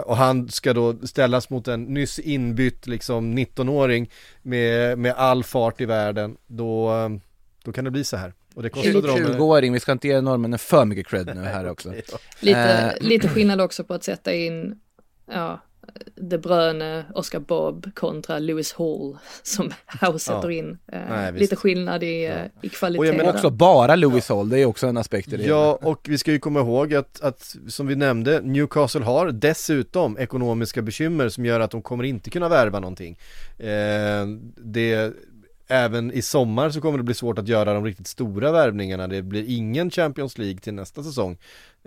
och 0.06 0.18
han 0.18 0.50
ska 0.50 0.74
då 0.74 0.96
ställas 1.04 1.50
mot 1.50 1.68
en 1.68 1.84
nyss 1.84 2.20
inbytt 2.20 2.88
liksom 2.88 3.38
19-åring 3.38 4.10
med, 4.42 4.98
med 4.98 5.14
all 5.14 5.44
fart 5.44 5.82
i 5.82 5.86
världen, 5.86 6.38
då, 6.48 6.94
då 7.64 7.72
kan 7.72 7.86
det 7.86 7.92
bli 7.92 8.04
så 8.04 8.18
här. 8.18 8.34
Och 8.56 8.64
det 8.64 8.70
kostar 8.70 8.98
att... 8.98 9.04
dem 9.04 9.18
20-åring, 9.18 9.74
vi 9.74 9.80
ska 9.80 9.92
inte 9.92 10.08
ge 10.08 10.22
norrmännen 10.22 10.60
för 10.60 10.86
mycket 10.86 11.08
cred 11.08 11.32
nu 11.36 11.42
här 11.42 11.70
också. 11.70 11.94
Lite, 12.40 12.60
Eh. 12.60 13.08
lite 13.08 13.30
skillnad 13.30 13.62
också 13.62 13.84
på 13.84 13.94
att 13.94 14.04
sätta 14.04 14.34
in, 14.34 14.80
ja, 15.32 15.60
De 16.16 16.38
Bruyne, 16.38 17.06
Oscar 17.16 17.40
Bob 17.40 17.96
kontra 17.96 18.40
Lewis 18.40 18.74
Hall 18.74 19.18
som 19.44 19.72
House 20.02 20.20
sätter 20.20 20.50
Ja. 20.50 20.58
in. 20.58 20.78
Eh, 20.92 21.00
Nej, 21.10 21.34
lite 21.34 21.56
skillnad 21.56 22.04
i, 22.04 22.26
eh, 22.26 22.36
i 22.62 22.70
kvalitet. 22.70 23.00
Och 23.00 23.06
jag 23.06 23.18
menar. 23.18 23.34
Också 23.34 23.50
bara 23.50 23.96
Lewis 23.96 24.30
Hall, 24.30 24.50
det 24.50 24.60
är 24.60 24.66
också 24.66 24.88
en 24.88 24.98
aspekt 24.98 25.34
i 25.34 25.38
det. 25.38 25.44
Ja, 25.44 25.80
och 25.82 26.06
vi 26.10 26.18
ska 26.18 26.32
ju 26.32 26.40
komma 26.40 26.60
ihåg 26.60 26.94
att, 26.94 27.22
att, 27.22 27.56
som 27.68 27.88
vi 27.88 27.96
nämnde, 27.96 28.42
Newcastle 28.42 29.04
har 29.04 29.32
dessutom 29.32 30.18
ekonomiska 30.18 30.82
bekymmer 30.82 31.30
som 31.30 31.46
gör 31.46 31.60
att 31.60 31.72
de 31.72 31.82
kommer 31.82 32.04
inte 32.04 32.30
kunna 32.30 32.50
värva 32.50 32.80
någonting. 32.80 33.18
Eh, 33.58 33.68
det, 34.58 35.14
även 35.68 36.12
i 36.12 36.22
sommar 36.22 36.70
så 36.70 36.82
kommer 36.82 36.98
det 36.98 37.04
bli 37.04 37.14
svårt 37.14 37.40
att 37.40 37.48
göra 37.48 37.74
de 37.74 37.86
riktigt 37.86 38.08
stora 38.08 38.52
värvningarna. 38.52 39.08
Det 39.08 39.22
blir 39.22 39.46
ingen 39.48 39.92
Champions 39.92 40.38
League 40.38 40.58
till 40.60 40.74
nästa 40.74 41.04
säsong. 41.04 41.38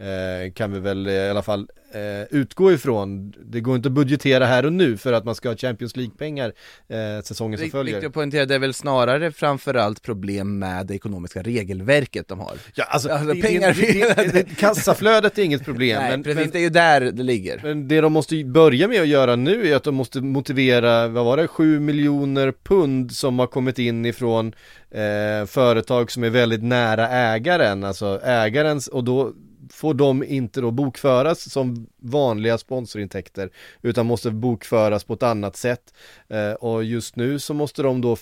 Eh, 0.00 0.52
kan 0.52 0.72
vi 0.72 0.80
väl 0.80 1.08
i 1.08 1.28
alla 1.30 1.42
fall 1.42 1.68
eh, 1.94 2.38
utgå 2.38 2.72
ifrån. 2.72 3.34
Det 3.44 3.60
går 3.60 3.76
inte 3.76 3.88
att 3.88 3.92
budgetera 3.92 4.46
här 4.46 4.66
och 4.66 4.72
nu 4.72 4.96
för 4.96 5.12
att 5.12 5.24
man 5.24 5.34
ska 5.34 5.48
ha 5.48 5.56
Champions 5.56 5.96
League-pengar 5.96 6.52
eh, 6.88 7.22
säsongen 7.24 7.58
som 7.58 7.64
Viktigt 7.64 7.72
följer. 7.72 8.06
att 8.06 8.12
poängtera, 8.12 8.46
det 8.46 8.54
är 8.54 8.58
väl 8.58 8.74
snarare 8.74 9.32
framförallt 9.32 10.02
problem 10.02 10.58
med 10.58 10.86
det 10.86 10.94
ekonomiska 10.94 11.42
regelverket 11.42 12.28
de 12.28 12.40
har. 12.40 12.52
Ja, 12.74 12.84
alltså, 12.84 13.08
Alltså, 13.08 13.34
det- 13.34 13.42
pengar- 13.42 13.76
det- 13.80 14.16
det- 14.16 14.32
det- 14.32 14.56
kassaflödet 14.56 15.38
är 15.38 15.42
inget 15.42 15.64
problem. 15.64 15.98
Nej, 16.02 16.10
men, 16.10 16.22
precis, 16.22 16.40
men, 16.40 16.50
det 16.50 16.58
är 16.58 16.62
ju 16.62 16.70
där 16.70 17.00
det 17.00 17.22
ligger. 17.22 17.60
Men 17.62 17.88
det 17.88 18.00
de 18.00 18.12
måste 18.12 18.44
börja 18.44 18.88
med 18.88 19.00
att 19.02 19.08
göra 19.08 19.36
nu 19.36 19.68
är 19.68 19.76
att 19.76 19.84
de 19.84 19.94
måste 19.94 20.20
motivera, 20.20 21.08
vad 21.08 21.24
var 21.24 21.36
det, 21.36 21.48
7 21.48 21.80
miljoner 21.80 22.52
pund 22.64 23.12
som 23.12 23.38
har 23.38 23.46
kommit 23.46 23.78
in 23.78 24.06
ifrån 24.06 24.54
eh, 24.90 25.46
företag 25.46 26.10
som 26.10 26.24
är 26.24 26.30
väldigt 26.30 26.62
nära 26.62 27.08
ägaren, 27.08 27.84
alltså 27.84 28.20
ägarens, 28.24 28.88
och 28.88 29.04
då 29.04 29.32
får 29.72 29.94
de 29.94 30.24
inte 30.24 30.60
då 30.60 30.70
bokföras 30.70 31.50
som 31.50 31.86
vanliga 31.96 32.58
sponsorintäkter 32.58 33.50
utan 33.82 34.06
måste 34.06 34.30
bokföras 34.30 35.04
på 35.04 35.14
ett 35.14 35.22
annat 35.22 35.56
sätt 35.56 35.94
eh, 36.28 36.52
och 36.52 36.84
just 36.84 37.16
nu 37.16 37.38
så 37.38 37.54
måste 37.54 37.82
de 37.82 38.00
då 38.00 38.16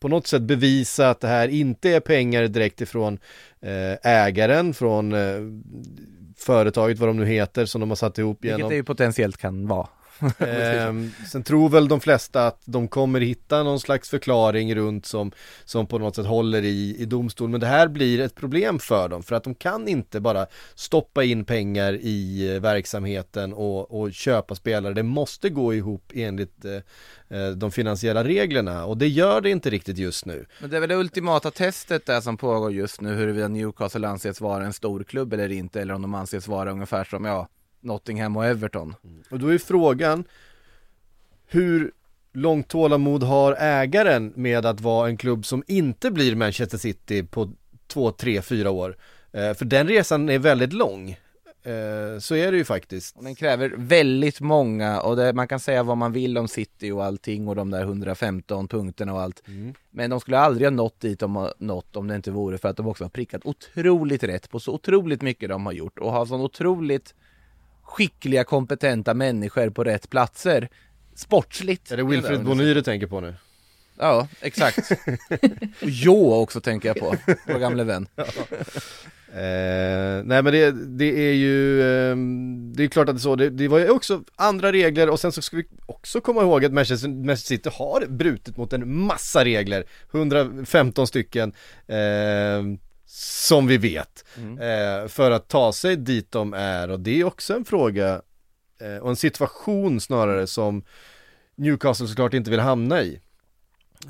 på 0.00 0.08
något 0.08 0.26
sätt 0.26 0.42
bevisa 0.42 1.10
att 1.10 1.20
det 1.20 1.28
här 1.28 1.48
inte 1.48 1.90
är 1.90 2.00
pengar 2.00 2.48
direkt 2.48 2.80
ifrån 2.80 3.18
eh, 3.60 4.10
ägaren, 4.12 4.74
från 4.74 5.12
eh, 5.12 5.40
företaget, 6.36 6.98
vad 6.98 7.08
de 7.08 7.16
nu 7.16 7.26
heter, 7.26 7.66
som 7.66 7.80
de 7.80 7.90
har 7.90 7.96
satt 7.96 8.18
ihop 8.18 8.38
Vilket 8.40 8.58
genom 8.58 8.70
det 8.70 8.76
ju 8.76 8.84
potentiellt 8.84 9.36
kan 9.36 9.68
vara. 9.68 9.88
Ehm, 10.38 11.12
sen 11.26 11.42
tror 11.42 11.68
väl 11.68 11.88
de 11.88 12.00
flesta 12.00 12.46
att 12.46 12.62
de 12.64 12.88
kommer 12.88 13.20
hitta 13.20 13.62
någon 13.62 13.80
slags 13.80 14.08
förklaring 14.08 14.74
runt 14.74 15.06
som, 15.06 15.32
som 15.64 15.86
på 15.86 15.98
något 15.98 16.16
sätt 16.16 16.26
håller 16.26 16.62
i, 16.62 16.96
i 16.98 17.04
domstol. 17.04 17.48
Men 17.48 17.60
det 17.60 17.66
här 17.66 17.88
blir 17.88 18.20
ett 18.20 18.34
problem 18.34 18.78
för 18.78 19.08
dem 19.08 19.22
för 19.22 19.36
att 19.36 19.44
de 19.44 19.54
kan 19.54 19.88
inte 19.88 20.20
bara 20.20 20.46
stoppa 20.74 21.24
in 21.24 21.44
pengar 21.44 21.92
i 21.92 22.48
eh, 22.54 22.60
verksamheten 22.60 23.52
och, 23.52 24.00
och 24.00 24.12
köpa 24.12 24.54
spelare. 24.54 24.94
Det 24.94 25.02
måste 25.02 25.50
gå 25.50 25.74
ihop 25.74 26.12
enligt 26.14 26.64
eh, 26.64 26.72
eh, 27.38 27.50
de 27.50 27.70
finansiella 27.70 28.24
reglerna 28.24 28.84
och 28.84 28.98
det 28.98 29.08
gör 29.08 29.40
det 29.40 29.50
inte 29.50 29.70
riktigt 29.70 29.98
just 29.98 30.26
nu. 30.26 30.46
Men 30.60 30.70
det 30.70 30.76
är 30.76 30.80
väl 30.80 30.88
det 30.88 30.96
ultimata 30.96 31.50
testet 31.50 32.06
där 32.06 32.20
som 32.20 32.36
pågår 32.36 32.72
just 32.72 33.00
nu, 33.00 33.14
huruvida 33.14 33.48
Newcastle 33.48 34.08
anses 34.08 34.40
vara 34.40 34.64
en 34.64 34.72
stor 34.72 35.04
klubb 35.04 35.32
eller 35.32 35.52
inte, 35.52 35.80
eller 35.80 35.94
om 35.94 36.02
de 36.02 36.14
anses 36.14 36.48
vara 36.48 36.72
ungefär 36.72 37.04
som, 37.04 37.24
ja, 37.24 37.48
Nottingham 37.80 38.36
och 38.36 38.46
Everton. 38.46 38.94
Och 39.30 39.38
då 39.38 39.48
är 39.48 39.58
frågan 39.58 40.24
hur 41.46 41.92
långt 42.32 42.68
tålamod 42.68 43.22
har 43.22 43.56
ägaren 43.58 44.32
med 44.36 44.66
att 44.66 44.80
vara 44.80 45.08
en 45.08 45.16
klubb 45.16 45.46
som 45.46 45.62
inte 45.66 46.10
blir 46.10 46.36
Manchester 46.36 46.78
City 46.78 47.22
på 47.22 47.50
två, 47.86 48.10
tre, 48.10 48.42
fyra 48.42 48.70
år? 48.70 48.96
Eh, 49.32 49.54
för 49.54 49.64
den 49.64 49.88
resan 49.88 50.28
är 50.28 50.38
väldigt 50.38 50.72
lång. 50.72 51.16
Eh, 51.62 52.18
så 52.18 52.34
är 52.34 52.52
det 52.52 52.58
ju 52.58 52.64
faktiskt. 52.64 53.16
Och 53.16 53.24
den 53.24 53.34
kräver 53.34 53.74
väldigt 53.76 54.40
många, 54.40 55.00
och 55.00 55.16
det, 55.16 55.32
man 55.32 55.48
kan 55.48 55.60
säga 55.60 55.82
vad 55.82 55.96
man 55.96 56.12
vill 56.12 56.38
om 56.38 56.48
City 56.48 56.90
och 56.90 57.04
allting 57.04 57.48
och 57.48 57.56
de 57.56 57.70
där 57.70 57.82
115 57.82 58.68
punkterna 58.68 59.14
och 59.14 59.20
allt. 59.20 59.42
Men 59.90 60.10
de 60.10 60.20
skulle 60.20 60.38
aldrig 60.38 60.66
ha 60.66 60.70
nått 60.70 61.00
dit 61.00 61.20
de 61.20 61.36
har 61.36 61.54
nått 61.58 61.96
om 61.96 62.08
det 62.08 62.16
inte 62.16 62.30
vore 62.30 62.58
för 62.58 62.68
att 62.68 62.76
de 62.76 62.86
också 62.86 63.04
har 63.04 63.08
prickat 63.08 63.46
otroligt 63.46 64.24
rätt 64.24 64.50
på 64.50 64.60
så 64.60 64.72
otroligt 64.72 65.22
mycket 65.22 65.48
de 65.48 65.66
har 65.66 65.72
gjort 65.72 65.98
och 65.98 66.12
har 66.12 66.26
så 66.26 66.34
otroligt 66.34 67.14
skickliga, 67.88 68.44
kompetenta 68.44 69.14
människor 69.14 69.70
på 69.70 69.84
rätt 69.84 70.10
platser. 70.10 70.68
Sportsligt. 71.14 71.90
Är 71.90 71.96
det 71.96 72.02
Wilfred 72.02 72.44
Bonny 72.44 72.74
du 72.74 72.82
tänker 72.82 73.06
på 73.06 73.20
nu? 73.20 73.34
Ja, 73.98 74.28
exakt. 74.40 74.90
och 75.82 75.88
Jo 75.88 76.34
också 76.34 76.60
tänker 76.60 76.88
jag 76.88 76.96
på, 76.96 77.14
vår 77.46 77.58
gamle 77.58 77.84
vän. 77.84 78.08
Eh, 79.32 80.24
nej 80.24 80.42
men 80.42 80.44
det, 80.44 80.70
det 80.70 81.28
är 81.28 81.32
ju, 81.32 81.82
ehm, 81.82 82.72
det 82.76 82.84
är 82.84 82.88
klart 82.88 83.08
att 83.08 83.14
det 83.14 83.18
är 83.18 83.22
så, 83.22 83.36
det, 83.36 83.50
det 83.50 83.68
var 83.68 83.78
ju 83.78 83.90
också 83.90 84.22
andra 84.36 84.72
regler 84.72 85.10
och 85.10 85.20
sen 85.20 85.32
så 85.32 85.42
ska 85.42 85.56
vi 85.56 85.64
också 85.86 86.20
komma 86.20 86.42
ihåg 86.42 86.64
att 86.64 86.72
Manchester, 86.72 87.08
Manchester 87.08 87.54
City 87.56 87.70
har 87.72 88.06
brutit 88.06 88.56
mot 88.56 88.72
en 88.72 88.96
massa 88.96 89.44
regler, 89.44 89.84
115 90.12 91.06
stycken, 91.06 91.52
ehm, 91.86 92.78
som 93.10 93.66
vi 93.66 93.76
vet, 93.78 94.24
eh, 94.36 95.08
för 95.08 95.30
att 95.30 95.48
ta 95.48 95.72
sig 95.72 95.96
dit 95.96 96.32
de 96.32 96.54
är 96.54 96.90
och 96.90 97.00
det 97.00 97.20
är 97.20 97.24
också 97.24 97.54
en 97.54 97.64
fråga 97.64 98.22
eh, 98.80 98.96
och 98.96 99.10
en 99.10 99.16
situation 99.16 100.00
snarare 100.00 100.46
som 100.46 100.84
Newcastle 101.56 102.08
såklart 102.08 102.34
inte 102.34 102.50
vill 102.50 102.60
hamna 102.60 103.02
i. 103.02 103.20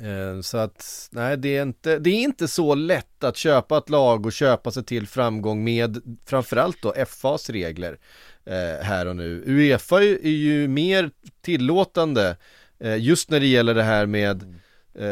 Eh, 0.01 0.41
Så 0.41 0.57
att, 0.57 1.09
nej 1.11 1.37
det 1.37 1.57
är, 1.57 1.61
inte, 1.63 1.99
det 1.99 2.09
är 2.09 2.21
inte 2.23 2.47
så 2.47 2.75
lätt 2.75 3.23
att 3.23 3.37
köpa 3.37 3.77
ett 3.77 3.89
lag 3.89 4.25
och 4.25 4.33
köpa 4.33 4.71
sig 4.71 4.83
till 4.83 5.07
framgång 5.07 5.63
med 5.63 6.17
framförallt 6.25 6.81
då 6.81 6.93
FAs 7.07 7.49
regler 7.49 7.99
eh, 8.45 8.85
här 8.85 9.05
och 9.05 9.15
nu. 9.15 9.43
Uefa 9.45 10.03
är 10.03 10.25
är 10.25 10.29
ju 10.29 10.67
mer 10.67 11.11
tillåtande 11.41 12.37
eh, 12.79 12.97
just 12.97 13.29
när 13.29 13.39
det 13.39 13.47
gäller 13.47 13.73
det 13.73 13.83
här 13.83 14.05
med 14.05 14.43
eh, 14.43 14.47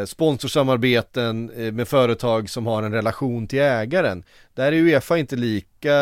sponsorsamarbeten 0.05 1.51
eh, 1.57 1.71
med 1.71 1.87
företag 1.87 2.49
som 2.49 2.65
har 2.65 2.83
en 2.83 2.93
relation 2.93 3.47
till 3.47 3.59
ägaren. 3.59 4.23
Där 4.53 4.71
är 4.71 4.77
Uefa 4.77 5.17
inte 5.17 5.35
lika, 5.35 5.95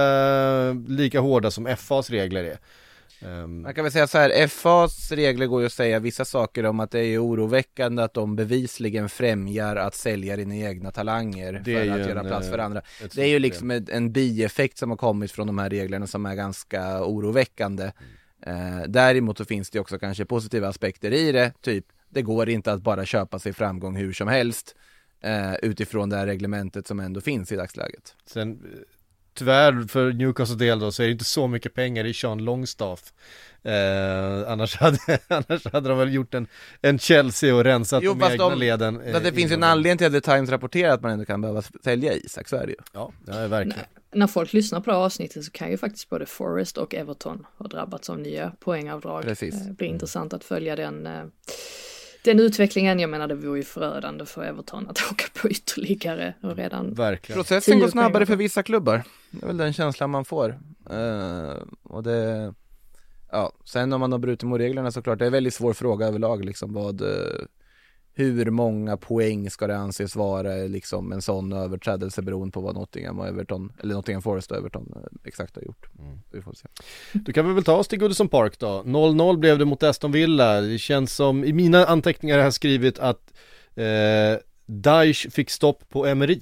lika 0.87 1.19
hårda 1.19 1.51
som 1.51 1.75
FAs 1.77 2.09
regler 2.09 2.43
är. 2.43 2.57
Ehm, 3.21 3.61
Man 3.61 3.73
kan 3.73 3.83
väl 3.83 3.91
säga 3.91 4.07
så 4.07 4.17
här, 4.17 4.47
FAs 4.47 5.11
regler 5.11 5.45
går 5.45 5.61
ju 5.61 5.65
att 5.65 5.73
säga 5.73 5.99
vissa 5.99 6.25
saker 6.25 6.65
om 6.65 6.79
att 6.79 6.91
det 6.91 6.99
är 6.99 7.25
oroväckande 7.25 8.03
att 8.03 8.13
de 8.13 8.35
bevisligen 8.35 9.09
främjar 9.09 9.75
att 9.75 9.95
sälja 9.95 10.35
dina 10.35 10.55
egna 10.55 10.91
talanger 10.91 11.61
för 11.65 11.81
att 11.81 12.07
göra 12.07 12.19
en, 12.19 12.27
plats 12.27 12.49
för 12.49 12.59
eh, 12.59 12.65
andra. 12.65 12.81
Det 13.15 13.21
är 13.21 13.27
ju 13.27 13.39
liksom 13.39 13.71
en, 13.71 13.87
en 13.91 14.11
bieffekt 14.11 14.77
som 14.77 14.89
har 14.89 14.97
kommit 14.97 15.31
från 15.31 15.47
de 15.47 15.57
här 15.57 15.69
reglerna 15.69 16.07
som 16.07 16.25
är 16.25 16.35
ganska 16.35 17.03
oroväckande. 17.03 17.91
Eh, 18.45 18.81
däremot 18.87 19.37
så 19.37 19.45
finns 19.45 19.69
det 19.69 19.79
också 19.79 19.99
kanske 19.99 20.25
positiva 20.25 20.67
aspekter 20.67 21.13
i 21.13 21.31
det, 21.31 21.51
typ 21.61 21.85
det 22.15 22.21
går 22.21 22.49
inte 22.49 22.71
att 22.71 22.81
bara 22.81 23.05
köpa 23.05 23.39
sig 23.39 23.53
framgång 23.53 23.95
hur 23.95 24.13
som 24.13 24.27
helst 24.27 24.75
eh, 25.21 25.53
utifrån 25.55 26.09
det 26.09 26.17
här 26.17 26.25
reglementet 26.25 26.87
som 26.87 26.99
ändå 26.99 27.21
finns 27.21 27.51
i 27.51 27.55
dagsläget. 27.55 28.15
Sen 28.25 28.51
eh, 28.51 28.79
tyvärr 29.33 29.87
för 29.87 30.13
Newcastle 30.13 30.55
del 30.55 30.79
då 30.79 30.91
så 30.91 31.03
är 31.03 31.07
det 31.07 31.11
inte 31.11 31.25
så 31.25 31.47
mycket 31.47 31.73
pengar 31.73 32.05
i 32.05 32.13
Sean 32.13 32.37
Longstaff. 32.45 33.13
Eh, 33.63 34.51
annars, 34.51 34.75
hade, 34.79 34.97
annars 35.27 35.65
hade 35.73 35.89
de 35.89 35.97
väl 35.97 36.13
gjort 36.13 36.33
en, 36.33 36.47
en 36.81 36.99
Chelsea 36.99 37.55
och 37.55 37.63
rensat 37.63 38.03
Jo, 38.03 38.13
de 38.13 38.31
egna 38.31 38.49
de- 38.49 38.59
leden. 38.59 39.01
eh, 39.01 39.13
Men 39.13 39.23
det 39.23 39.31
finns 39.31 39.51
ju 39.51 39.55
en 39.55 39.63
anledning 39.63 39.97
till 39.97 40.07
att 40.07 40.13
The 40.23 40.31
Times 40.31 40.49
rapporterar 40.49 40.93
att 40.93 41.01
man 41.01 41.11
ändå 41.11 41.25
kan 41.25 41.41
behöva 41.41 41.61
sälja 41.61 42.13
Isak, 42.13 42.47
så 42.49 42.55
är 42.55 42.65
det 42.65 42.71
ju. 42.71 42.77
Ja, 42.93 43.11
ja 43.27 43.47
verkligen. 43.47 43.79
När 44.13 44.27
folk 44.27 44.53
lyssnar 44.53 44.79
på 44.79 44.89
det 44.91 44.95
här 44.97 45.03
avsnittet 45.03 45.43
så 45.43 45.51
kan 45.51 45.71
ju 45.71 45.77
faktiskt 45.77 46.09
både 46.09 46.25
Forest 46.25 46.77
och 46.77 46.95
Everton 46.95 47.45
ha 47.57 47.67
drabbats 47.67 48.09
av 48.09 48.19
nya 48.19 48.51
poängavdrag. 48.59 49.23
Precis. 49.23 49.55
Eh, 49.55 49.61
Det 49.67 49.73
blir 49.73 49.87
intressant 49.87 50.33
att 50.33 50.43
följa 50.43 50.75
den, 50.75 51.07
eh, 51.07 51.23
den 52.25 52.39
utvecklingen. 52.39 52.99
Jag 52.99 53.09
menar 53.09 53.27
det 53.27 53.35
vore 53.35 53.59
ju 53.59 53.63
förödande 53.63 54.25
för 54.25 54.43
Everton 54.43 54.87
att 54.89 54.97
åka 55.11 55.25
på 55.41 55.49
ytterligare 55.49 56.33
och 56.41 56.55
redan 56.55 56.93
Verkligen. 56.93 57.41
Processen 57.41 57.79
går 57.79 57.87
snabbare 57.87 58.25
för 58.25 58.35
vissa 58.35 58.63
klubbar. 58.63 59.03
Det 59.31 59.43
är 59.43 59.47
väl 59.47 59.57
den 59.57 59.73
känslan 59.73 60.09
man 60.09 60.25
får. 60.25 60.59
Eh, 60.89 61.53
och 61.83 62.03
det... 62.03 62.53
ja, 63.31 63.51
sen 63.65 63.93
om 63.93 63.99
man 63.99 64.11
har 64.11 64.19
brutit 64.19 64.49
mot 64.49 64.59
reglerna 64.59 64.91
såklart, 64.91 65.19
det 65.19 65.25
är 65.25 65.27
en 65.27 65.33
väldigt 65.33 65.53
svår 65.53 65.73
fråga 65.73 66.07
överlag 66.07 66.45
liksom 66.45 66.73
vad 66.73 67.01
eh, 67.01 67.07
hur 68.17 68.49
många 68.49 68.97
poäng 68.97 69.49
ska 69.49 69.67
det 69.67 69.77
anses 69.77 70.15
vara 70.15 70.53
liksom 70.53 71.11
en 71.11 71.21
sån 71.21 71.53
överträdelse 71.53 72.21
beroende 72.21 72.51
på 72.51 72.61
vad 72.61 72.75
Nottingham 72.75 73.19
och 73.19 73.27
Everton, 73.27 73.71
eller 73.83 73.95
Nottingham 73.95 74.21
Forest 74.21 74.51
och 74.51 74.57
Everton 74.57 74.93
eh, 74.95 75.01
exakt 75.23 75.55
har 75.55 75.63
gjort. 75.63 75.85
Mm. 75.99 76.19
Vi 76.31 76.41
får 76.41 76.53
se. 76.53 76.67
Då 77.13 77.31
kan 77.31 77.47
vi 77.47 77.53
väl 77.53 77.63
ta 77.63 77.75
oss 77.75 77.87
till 77.87 77.99
Goodison 77.99 78.29
Park 78.29 78.59
då. 78.59 78.83
0-0 78.85 79.37
blev 79.37 79.59
det 79.59 79.65
mot 79.65 79.83
Aston 79.83 80.11
Villa. 80.11 80.61
Det 80.61 80.77
känns 80.77 81.15
som, 81.15 81.43
i 81.43 81.53
mina 81.53 81.85
anteckningar 81.85 82.37
har 82.37 82.43
jag 82.43 82.53
skrivit 82.53 82.99
att 82.99 83.33
eh, 83.75 83.85
Daesh 84.65 85.29
fick 85.29 85.49
stopp 85.49 85.89
på 85.89 86.05
Emery. 86.05 86.39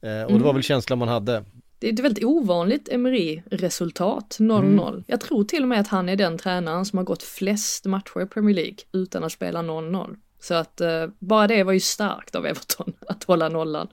Eh, 0.00 0.22
och 0.22 0.38
det 0.38 0.44
var 0.44 0.52
väl 0.52 0.62
känslan 0.62 0.98
man 0.98 1.08
hade. 1.08 1.44
Det 1.78 1.88
är 1.88 1.92
ett 1.92 1.98
väldigt 1.98 2.24
ovanligt 2.24 2.88
Emery-resultat, 2.88 4.36
0-0. 4.40 4.88
Mm. 4.88 5.04
Jag 5.06 5.20
tror 5.20 5.44
till 5.44 5.62
och 5.62 5.68
med 5.68 5.80
att 5.80 5.88
han 5.88 6.08
är 6.08 6.16
den 6.16 6.38
tränaren 6.38 6.84
som 6.84 6.96
har 6.96 7.04
gått 7.04 7.22
flest 7.22 7.84
matcher 7.84 8.22
i 8.22 8.26
Premier 8.26 8.54
League 8.54 8.76
utan 8.92 9.24
att 9.24 9.32
spela 9.32 9.62
0-0. 9.62 10.16
Så 10.40 10.54
att 10.54 10.80
eh, 10.80 11.06
bara 11.18 11.46
det 11.46 11.62
var 11.62 11.72
ju 11.72 11.80
starkt 11.80 12.34
av 12.34 12.46
Everton 12.46 12.92
att 13.08 13.24
hålla 13.24 13.48
nollan 13.48 13.88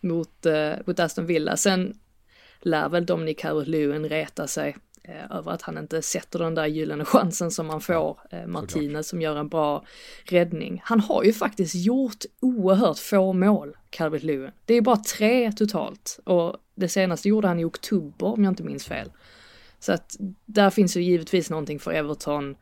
mot, 0.00 0.46
eh, 0.46 0.72
mot 0.86 1.00
Aston 1.00 1.26
Villa. 1.26 1.56
Sen 1.56 1.98
lär 2.60 2.88
väl 2.88 3.06
Dominic 3.06 3.38
Calvert-Lewin 3.38 4.08
reta 4.08 4.46
sig 4.46 4.76
eh, 5.04 5.36
över 5.36 5.52
att 5.52 5.62
han 5.62 5.78
inte 5.78 6.02
sätter 6.02 6.38
den 6.38 6.54
där 6.54 6.66
gyllene 6.66 7.04
chansen 7.04 7.50
som 7.50 7.66
man 7.66 7.80
får. 7.80 8.20
Eh, 8.30 8.46
Martinez 8.46 9.08
som 9.08 9.22
gör 9.22 9.36
en 9.36 9.48
bra 9.48 9.84
räddning. 10.24 10.82
Han 10.84 11.00
har 11.00 11.24
ju 11.24 11.32
faktiskt 11.32 11.74
gjort 11.74 12.24
oerhört 12.40 12.98
få 12.98 13.32
mål, 13.32 13.76
Calvert-Lewin. 13.90 14.52
Det 14.64 14.74
är 14.74 14.80
bara 14.80 14.96
tre 14.96 15.52
totalt 15.52 16.18
och 16.24 16.56
det 16.74 16.88
senaste 16.88 17.28
gjorde 17.28 17.48
han 17.48 17.60
i 17.60 17.64
oktober 17.64 18.26
om 18.26 18.44
jag 18.44 18.50
inte 18.50 18.62
minns 18.62 18.86
fel. 18.86 19.12
Så 19.78 19.92
att 19.92 20.16
där 20.46 20.70
finns 20.70 20.96
ju 20.96 21.02
givetvis 21.02 21.50
någonting 21.50 21.78
för 21.78 21.92
Everton 21.92 22.56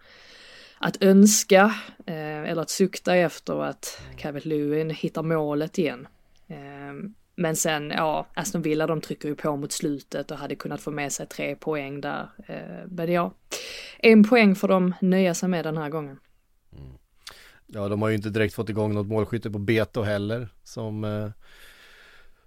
att 0.83 1.03
önska 1.03 1.75
eh, 2.07 2.51
eller 2.51 2.63
att 2.63 2.71
sukta 2.71 3.17
efter 3.17 3.63
att 3.63 4.01
Calvert 4.17 4.45
Lewin 4.45 4.91
hittar 4.91 5.23
målet 5.23 5.79
igen. 5.79 6.09
Eh, 6.49 7.11
men 7.35 7.57
sen, 7.57 7.91
ja, 7.91 8.27
Aston 8.35 8.63
Villa 8.63 8.87
de 8.87 9.01
trycker 9.01 9.29
ju 9.29 9.35
på 9.35 9.57
mot 9.57 9.73
slutet 9.73 10.31
och 10.31 10.37
hade 10.37 10.55
kunnat 10.55 10.81
få 10.81 10.91
med 10.91 11.13
sig 11.13 11.27
tre 11.27 11.57
poäng 11.57 12.01
där. 12.01 12.29
Eh, 12.47 12.87
men 12.89 13.13
ja, 13.13 13.35
en 13.99 14.25
poäng 14.25 14.55
får 14.55 14.69
de 14.69 14.95
nöja 15.01 15.35
sig 15.35 15.49
med 15.49 15.65
den 15.65 15.77
här 15.77 15.89
gången. 15.89 16.19
Mm. 16.73 16.93
Ja, 17.67 17.89
de 17.89 18.03
har 18.03 18.09
ju 18.09 18.15
inte 18.15 18.31
direkt 18.31 18.55
fått 18.55 18.69
igång 18.69 18.95
något 18.95 19.07
målskytte 19.07 19.51
på 19.51 19.59
Beto 19.59 20.03
heller, 20.03 20.49
som 20.65 21.05
eh, 21.05 21.31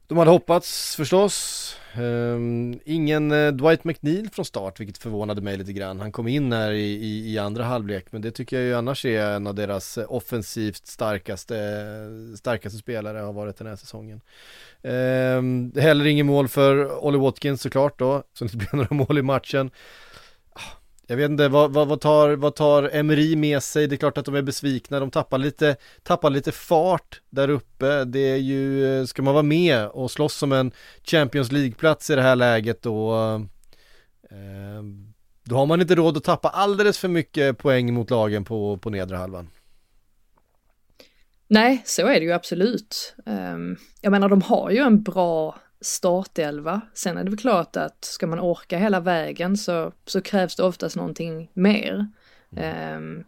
de 0.08 0.18
hade 0.18 0.32
hoppats 0.32 0.96
förstås. 0.96 1.78
Um, 1.98 2.80
ingen 2.86 3.32
eh, 3.32 3.52
Dwight 3.52 3.84
McNeil 3.84 4.30
från 4.30 4.46
start, 4.46 4.80
vilket 4.80 4.98
förvånade 4.98 5.42
mig 5.42 5.58
lite 5.58 5.74
grann. 5.74 6.00
Han 6.00 6.12
kom 6.12 6.28
in 6.28 6.54
här 6.54 6.72
i, 6.72 6.94
i, 6.94 7.34
i, 7.34 7.38
andra 7.38 7.64
halvlek, 7.64 8.06
men 8.12 8.22
det 8.22 8.32
tycker 8.32 8.58
jag 8.58 8.66
ju 8.66 8.74
annars 8.74 9.06
är 9.06 9.26
en 9.26 9.48
av 9.48 9.56
deras 9.56 9.98
eh, 9.98 10.06
offensivt 10.08 10.88
starkaste, 10.88 11.58
eh, 11.58 12.36
starkaste 12.38 12.78
spelare 12.78 13.18
har 13.18 13.34
varit 13.34 13.58
den 13.58 13.68
här 13.68 13.76
säsongen. 13.76 14.22
Um, 14.82 15.72
heller 15.76 16.06
ingen 16.06 16.26
mål 16.26 16.48
för 16.48 17.04
Ollie 17.06 17.20
Watkins 17.20 17.62
såklart 17.62 18.00
då, 18.00 18.24
så 18.34 18.46
det 18.46 18.54
inte 18.54 18.58
blev 18.58 18.70
några 18.74 18.96
mål 18.96 19.18
i 19.18 19.22
matchen. 19.22 19.72
Jag 21.08 21.18
vet 21.18 21.30
inte, 21.30 21.48
vad, 21.48 21.74
vad, 21.74 21.88
vad, 21.88 22.02
tar, 22.02 22.36
vad 22.36 22.56
tar 22.56 22.90
Emery 22.96 23.36
med 23.36 23.64
sig? 23.64 23.88
Det 23.88 23.96
är 23.96 23.98
klart 23.98 24.18
att 24.18 24.26
de 24.26 24.36
är 24.36 24.42
besvikna, 24.42 25.00
de 25.00 25.12
tappar 25.12 25.38
lite, 25.38 25.76
tappar 26.04 26.30
lite 26.30 26.52
fart 26.52 27.22
där 27.30 27.50
uppe. 27.50 28.04
Det 28.04 28.20
är 28.20 28.38
ju, 28.38 29.08
ska 29.08 29.22
man 29.22 29.34
vara 29.34 29.44
med 29.44 29.88
och 29.88 30.12
slåss 30.12 30.44
om 30.44 30.52
en 30.52 30.72
Champions 31.04 31.52
League-plats 31.52 32.10
i 32.10 32.16
det 32.16 32.22
här 32.22 32.36
läget 32.36 32.82
då, 32.82 33.16
eh, 34.32 34.84
då 35.44 35.56
har 35.56 35.66
man 35.66 35.82
inte 35.82 35.96
råd 35.96 36.18
att 36.18 36.24
tappa 36.24 36.50
alldeles 36.50 36.98
för 36.98 37.08
mycket 37.08 37.58
poäng 37.58 37.94
mot 37.94 38.10
lagen 38.10 38.46
på, 38.46 38.78
på 38.78 38.90
nedre 38.90 39.18
halvan. 39.18 39.50
Nej, 41.48 41.82
så 41.86 42.08
är 42.08 42.20
det 42.20 42.26
ju 42.26 42.32
absolut. 42.32 43.16
Um, 43.26 43.78
jag 44.02 44.12
menar, 44.12 44.30
de 44.30 44.42
har 44.42 44.72
ju 44.72 44.78
en 44.78 45.04
bra 45.04 45.56
startelva. 45.84 46.82
Sen 46.94 47.18
är 47.18 47.24
det 47.24 47.30
väl 47.30 47.40
klart 47.40 47.76
att 47.76 48.06
ska 48.06 48.28
man 48.28 48.40
orka 48.40 48.78
hela 48.78 49.00
vägen 49.00 49.58
så, 49.58 49.92
så 50.06 50.22
krävs 50.22 50.56
det 50.56 50.64
oftast 50.64 50.96
någonting 50.96 51.50
mer. 51.54 52.08
Mm. 52.56 52.98
Um, 52.98 53.24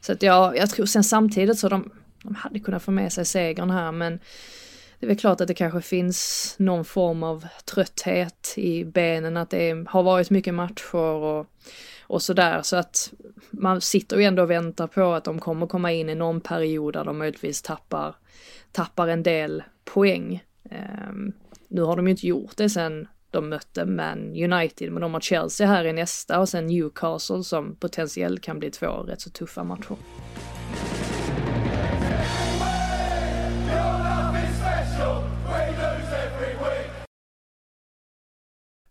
så 0.00 0.12
att 0.12 0.22
ja, 0.22 0.56
jag 0.56 0.70
tror 0.70 0.86
sen 0.86 1.04
samtidigt 1.04 1.58
så 1.58 1.68
de, 1.68 1.90
de 2.22 2.34
hade 2.34 2.60
kunnat 2.60 2.82
få 2.82 2.90
med 2.90 3.12
sig 3.12 3.24
segern 3.24 3.70
här 3.70 3.92
men 3.92 4.20
det 4.98 5.06
är 5.06 5.08
väl 5.08 5.18
klart 5.18 5.40
att 5.40 5.48
det 5.48 5.54
kanske 5.54 5.80
finns 5.80 6.54
någon 6.58 6.84
form 6.84 7.22
av 7.22 7.46
trötthet 7.64 8.54
i 8.56 8.84
benen, 8.84 9.36
att 9.36 9.50
det 9.50 9.84
har 9.88 10.02
varit 10.02 10.30
mycket 10.30 10.54
matcher 10.54 10.96
och, 10.96 11.46
och 12.00 12.22
sådär. 12.22 12.62
Så 12.62 12.76
att 12.76 13.12
man 13.50 13.80
sitter 13.80 14.16
ju 14.16 14.24
ändå 14.24 14.42
och 14.42 14.50
väntar 14.50 14.86
på 14.86 15.12
att 15.12 15.24
de 15.24 15.38
kommer 15.38 15.66
komma 15.66 15.92
in 15.92 16.08
i 16.08 16.14
någon 16.14 16.40
period 16.40 16.92
där 16.94 17.04
de 17.04 17.18
möjligtvis 17.18 17.62
tappar, 17.62 18.14
tappar 18.72 19.08
en 19.08 19.22
del 19.22 19.62
poäng. 19.84 20.44
Um, 21.08 21.32
nu 21.68 21.82
har 21.82 21.96
de 21.96 22.06
ju 22.06 22.10
inte 22.10 22.26
gjort 22.26 22.56
det 22.56 22.70
sen 22.70 23.08
de 23.30 23.48
mötte 23.48 23.86
Man 23.86 24.18
United, 24.18 24.92
men 24.92 25.00
de 25.02 25.14
har 25.14 25.20
Chelsea 25.20 25.66
här 25.66 25.84
i 25.84 25.92
nästa 25.92 26.40
och 26.40 26.48
sen 26.48 26.66
Newcastle 26.66 27.44
som 27.44 27.76
potentiellt 27.76 28.42
kan 28.42 28.58
bli 28.58 28.70
två 28.70 28.86
rätt 28.86 29.20
så 29.20 29.30
tuffa 29.30 29.64
matcher. 29.64 29.96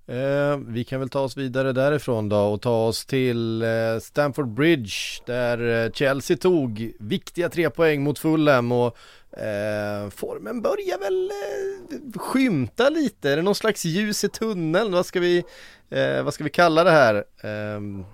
Eh, 0.08 0.58
vi 0.68 0.84
kan 0.84 1.00
väl 1.00 1.10
ta 1.10 1.20
oss 1.20 1.38
vidare 1.38 1.74
därifrån 1.74 2.30
då 2.30 2.38
och 2.38 2.62
ta 2.62 2.88
oss 2.88 3.06
till 3.06 3.62
eh, 3.62 3.68
Stamford 4.02 4.48
Bridge 4.48 4.94
där 5.26 5.86
eh, 5.86 5.92
Chelsea 5.92 6.38
tog 6.38 6.92
viktiga 7.00 7.50
tre 7.50 7.70
poäng 7.70 8.04
mot 8.04 8.20
Fulham 8.20 8.72
och 8.72 8.98
Eh, 9.38 10.10
formen 10.10 10.62
börjar 10.62 11.00
väl 11.00 11.32
eh, 11.32 12.20
skymta 12.20 12.90
lite, 12.90 13.32
är 13.32 13.36
det 13.36 13.42
någon 13.42 13.56
slags 13.56 13.86
ljus 13.86 14.24
i 14.24 14.30
tunneln? 14.30 14.92
Vad 14.92 15.06
ska 15.06 15.20
vi, 15.20 15.44
eh, 15.90 16.24
vad 16.24 16.34
ska 16.34 16.44
vi 16.44 16.50
kalla 16.50 16.84
det 16.84 16.92
här, 16.92 17.16
eh, 17.42 18.06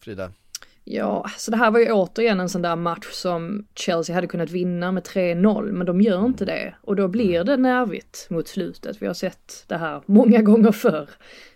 Frida? 0.00 0.32
Ja, 0.90 1.30
så 1.36 1.50
det 1.50 1.56
här 1.56 1.70
var 1.70 1.80
ju 1.80 1.92
återigen 1.92 2.40
en 2.40 2.48
sån 2.48 2.62
där 2.62 2.76
match 2.76 3.06
som 3.12 3.66
Chelsea 3.74 4.14
hade 4.14 4.26
kunnat 4.26 4.50
vinna 4.50 4.92
med 4.92 5.02
3-0, 5.02 5.72
men 5.72 5.86
de 5.86 6.00
gör 6.00 6.26
inte 6.26 6.44
det. 6.44 6.74
Och 6.82 6.96
då 6.96 7.08
blir 7.08 7.44
det 7.44 7.56
nervigt 7.56 8.26
mot 8.30 8.48
slutet. 8.48 9.02
Vi 9.02 9.06
har 9.06 9.14
sett 9.14 9.64
det 9.66 9.76
här 9.76 10.02
många 10.06 10.42
gånger 10.42 10.72
förr. 10.72 11.08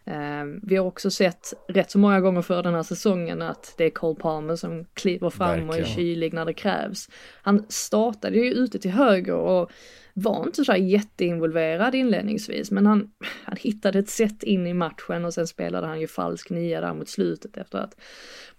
Um, 0.04 0.60
vi 0.62 0.76
har 0.76 0.86
också 0.86 1.10
sett 1.10 1.54
rätt 1.68 1.90
så 1.90 1.98
många 1.98 2.20
gånger 2.20 2.42
för 2.42 2.62
den 2.62 2.74
här 2.74 2.82
säsongen 2.82 3.42
att 3.42 3.74
det 3.78 3.84
är 3.84 3.90
Cole 3.90 4.20
Palmer 4.20 4.56
som 4.56 4.84
kliver 4.94 5.30
fram 5.30 5.48
Verkligen. 5.48 5.68
och 5.68 5.76
är 5.76 5.84
kylig 5.84 6.32
när 6.32 6.44
det 6.44 6.54
krävs. 6.54 7.08
Han 7.42 7.64
startade 7.68 8.36
ju 8.36 8.52
ute 8.52 8.78
till 8.78 8.90
höger 8.90 9.34
och 9.34 9.70
var 10.14 10.46
inte 10.46 10.64
så 10.64 10.76
jätteinvolverad 10.76 11.94
inledningsvis, 11.94 12.70
men 12.70 12.86
han, 12.86 13.10
han 13.44 13.56
hittade 13.56 13.98
ett 13.98 14.08
sätt 14.08 14.42
in 14.42 14.66
i 14.66 14.74
matchen 14.74 15.24
och 15.24 15.34
sen 15.34 15.46
spelade 15.46 15.86
han 15.86 16.00
ju 16.00 16.06
falsk 16.06 16.50
nia 16.50 16.80
där 16.80 16.94
mot 16.94 17.08
slutet 17.08 17.56
efter 17.56 17.78
att 17.78 18.00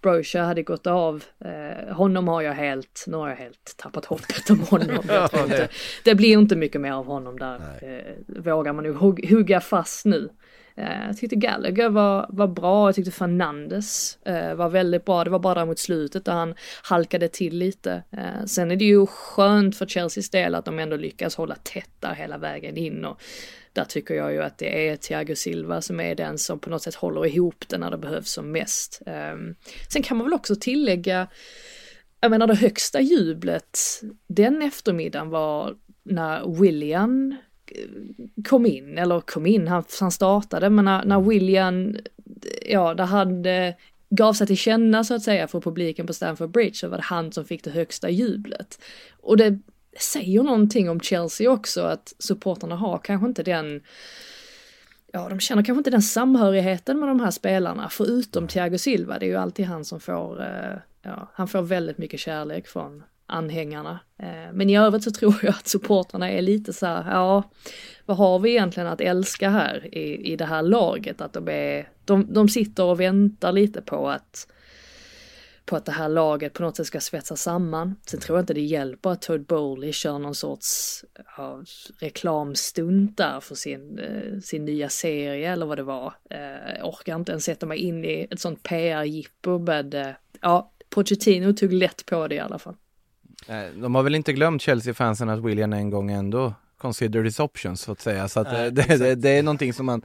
Brocha 0.00 0.42
hade 0.42 0.62
gått 0.62 0.86
av. 0.86 1.24
Eh, 1.44 1.94
honom 1.94 2.28
har 2.28 2.42
jag 2.42 2.54
helt, 2.54 3.04
nu 3.06 3.16
har 3.16 3.28
jag 3.28 3.36
helt 3.36 3.74
tappat 3.76 4.04
hoppet 4.04 4.50
om 4.50 4.60
honom. 4.60 5.02
Tror 5.30 5.44
inte, 5.44 5.68
det 6.04 6.14
blir 6.14 6.32
inte 6.32 6.56
mycket 6.56 6.80
mer 6.80 6.92
av 6.92 7.06
honom 7.06 7.38
där, 7.38 7.60
eh, 7.82 8.42
vågar 8.42 8.72
man 8.72 8.84
nog 8.84 9.24
hugga 9.30 9.60
fast 9.60 10.04
nu. 10.04 10.28
Eh, 10.76 11.06
jag 11.06 11.16
tyckte 11.16 11.36
Gallagher 11.36 11.88
var, 11.88 12.26
var 12.28 12.46
bra, 12.46 12.88
jag 12.88 12.94
tyckte 12.94 13.10
Fernandes 13.10 14.18
eh, 14.24 14.54
var 14.54 14.68
väldigt 14.68 15.04
bra. 15.04 15.24
Det 15.24 15.30
var 15.30 15.38
bara 15.38 15.54
där 15.54 15.66
mot 15.66 15.78
slutet 15.78 16.24
där 16.24 16.32
han 16.32 16.54
halkade 16.82 17.28
till 17.28 17.58
lite. 17.58 18.02
Eh, 18.10 18.44
sen 18.46 18.70
är 18.70 18.76
det 18.76 18.84
ju 18.84 19.06
skönt 19.06 19.76
för 19.76 19.86
Chelseas 19.86 20.30
del 20.30 20.54
att 20.54 20.64
de 20.64 20.78
ändå 20.78 20.96
lyckas 20.96 21.36
hålla 21.36 21.54
tätt 21.54 21.90
där 22.00 22.14
hela 22.14 22.38
vägen 22.38 22.76
in 22.76 23.04
och 23.04 23.22
där 23.72 23.84
tycker 23.84 24.14
jag 24.14 24.32
ju 24.32 24.42
att 24.42 24.58
det 24.58 24.88
är 24.88 24.96
Thiago 24.96 25.34
Silva 25.34 25.80
som 25.80 26.00
är 26.00 26.14
den 26.14 26.38
som 26.38 26.58
på 26.58 26.70
något 26.70 26.82
sätt 26.82 26.94
håller 26.94 27.26
ihop 27.26 27.64
det 27.68 27.78
när 27.78 27.90
det 27.90 27.98
behövs 27.98 28.30
som 28.32 28.52
mest. 28.52 29.02
Ehm, 29.06 29.54
sen 29.88 30.02
kan 30.02 30.16
man 30.16 30.26
väl 30.26 30.34
också 30.34 30.56
tillägga 30.56 31.28
jag 32.20 32.30
menar 32.30 32.46
det 32.46 32.54
högsta 32.54 33.00
jublet 33.00 33.78
den 34.26 34.62
eftermiddagen 34.62 35.30
var 35.30 35.74
när 36.02 36.60
William 36.60 37.36
kom 38.48 38.66
in, 38.66 38.98
eller 38.98 39.20
kom 39.20 39.46
in, 39.46 39.68
han, 39.68 39.84
han 40.00 40.10
startade, 40.10 40.70
men 40.70 40.84
när, 40.84 41.04
när 41.04 41.20
William, 41.20 41.96
ja, 42.66 42.94
där 42.94 43.04
han 43.04 43.46
eh, 43.46 43.74
gav 44.10 44.32
sig 44.32 44.46
till 44.46 44.56
känna 44.56 45.04
så 45.04 45.14
att 45.14 45.22
säga 45.22 45.48
för 45.48 45.60
publiken 45.60 46.06
på 46.06 46.12
Stamford 46.12 46.50
Bridge 46.50 46.74
så 46.74 46.88
var 46.88 46.96
det 46.96 47.02
han 47.02 47.32
som 47.32 47.44
fick 47.44 47.64
det 47.64 47.70
högsta 47.70 48.10
jublet. 48.10 48.80
Och 49.20 49.36
det 49.36 49.58
säger 50.00 50.42
någonting 50.42 50.90
om 50.90 51.00
Chelsea 51.00 51.50
också, 51.50 51.82
att 51.82 52.14
supporterna 52.18 52.76
har 52.76 52.98
kanske 52.98 53.26
inte 53.26 53.42
den 53.42 53.80
Ja, 55.12 55.28
de 55.28 55.40
känner 55.40 55.62
kanske 55.62 55.78
inte 55.78 55.90
den 55.90 56.02
samhörigheten 56.02 57.00
med 57.00 57.08
de 57.08 57.20
här 57.20 57.30
spelarna, 57.30 57.88
förutom 57.88 58.48
Thiago 58.48 58.78
Silva. 58.78 59.18
Det 59.18 59.26
är 59.26 59.28
ju 59.28 59.36
alltid 59.36 59.66
han 59.66 59.84
som 59.84 60.00
får, 60.00 60.42
eh, 60.42 60.76
ja, 61.02 61.30
han 61.34 61.48
får 61.48 61.62
väldigt 61.62 61.98
mycket 61.98 62.20
kärlek 62.20 62.66
från 62.66 63.02
anhängarna. 63.26 64.00
Eh, 64.18 64.52
men 64.52 64.70
i 64.70 64.78
övrigt 64.78 65.04
så 65.04 65.10
tror 65.10 65.34
jag 65.42 65.50
att 65.50 65.68
supportrarna 65.68 66.30
är 66.30 66.42
lite 66.42 66.72
så 66.72 66.86
här, 66.86 67.10
ja, 67.10 67.42
vad 68.06 68.16
har 68.16 68.38
vi 68.38 68.50
egentligen 68.50 68.88
att 68.88 69.00
älska 69.00 69.50
här 69.50 69.94
i, 69.94 70.32
i 70.32 70.36
det 70.36 70.44
här 70.44 70.62
laget? 70.62 71.20
Att 71.20 71.32
de 71.32 71.48
är, 71.48 71.88
de, 72.04 72.32
de 72.34 72.48
sitter 72.48 72.84
och 72.84 73.00
väntar 73.00 73.52
lite 73.52 73.82
på 73.82 74.08
att 74.08 74.46
på 75.66 75.76
att 75.76 75.84
det 75.84 75.92
här 75.92 76.08
laget 76.08 76.52
på 76.52 76.62
något 76.62 76.76
sätt 76.76 76.86
ska 76.86 77.00
svetsa 77.00 77.36
samman. 77.36 77.96
Sen 78.06 78.20
tror 78.20 78.38
jag 78.38 78.42
inte 78.42 78.54
det 78.54 78.60
hjälper 78.60 79.10
att 79.10 79.22
Todd 79.22 79.46
Bowley 79.46 79.92
kör 79.92 80.18
någon 80.18 80.34
sorts 80.34 81.04
ja, 81.36 81.62
reklamstunt 81.98 83.16
där 83.16 83.40
för 83.40 83.54
sin, 83.54 83.98
eh, 83.98 84.40
sin 84.40 84.64
nya 84.64 84.88
serie 84.88 85.52
eller 85.52 85.66
vad 85.66 85.78
det 85.78 85.82
var. 85.82 86.14
Eh, 86.30 86.76
jag 86.78 86.88
orkar 86.88 87.16
inte 87.16 87.32
ens 87.32 87.44
sätta 87.44 87.66
mig 87.66 87.78
in 87.78 88.04
i 88.04 88.26
ett 88.30 88.40
sånt 88.40 88.62
PR-jippo 88.62 89.70
eh, 89.70 90.10
ja, 90.40 90.72
Pochettino 90.90 91.52
tog 91.52 91.72
lätt 91.72 92.06
på 92.06 92.28
det 92.28 92.34
i 92.34 92.40
alla 92.40 92.58
fall. 92.58 92.76
Eh, 93.48 93.64
De 93.74 93.94
har 93.94 94.02
väl 94.02 94.14
inte 94.14 94.32
glömt 94.32 94.62
Chelsea-fansen 94.62 95.28
att 95.28 95.40
William 95.40 95.72
en 95.72 95.90
gång 95.90 96.10
ändå 96.10 96.54
considered 96.78 97.24
his 97.24 97.40
options 97.40 97.80
så 97.80 97.92
att 97.92 98.00
säga. 98.00 98.28
Så 98.28 98.40
att 98.40 98.52
Nej, 98.52 98.66
eh, 98.66 98.72
det, 98.72 98.96
det, 98.96 99.14
det 99.14 99.30
är 99.38 99.42
någonting 99.42 99.72
som 99.72 99.86
man, 99.86 100.02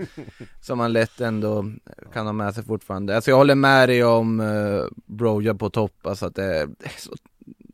som 0.62 0.78
man 0.78 0.94
lätt 0.94 1.22
ändå 1.22 1.72
kan 2.14 2.26
ha 2.26 2.34
med 2.34 2.56
sig 2.56 2.64
fortfarande. 2.64 3.16
Alltså 3.16 3.32
jag 3.32 3.38
håller 3.38 3.56
med 3.56 3.90
dig 3.90 4.04
om 4.04 4.40
uh, 4.40 4.86
Broja 5.06 5.56
på 5.56 5.70
topp, 5.70 6.08
alltså 6.08 6.26
att 6.26 6.36
det, 6.36 6.66
det 6.66 6.86
är 6.86 7.00
så 7.00 7.12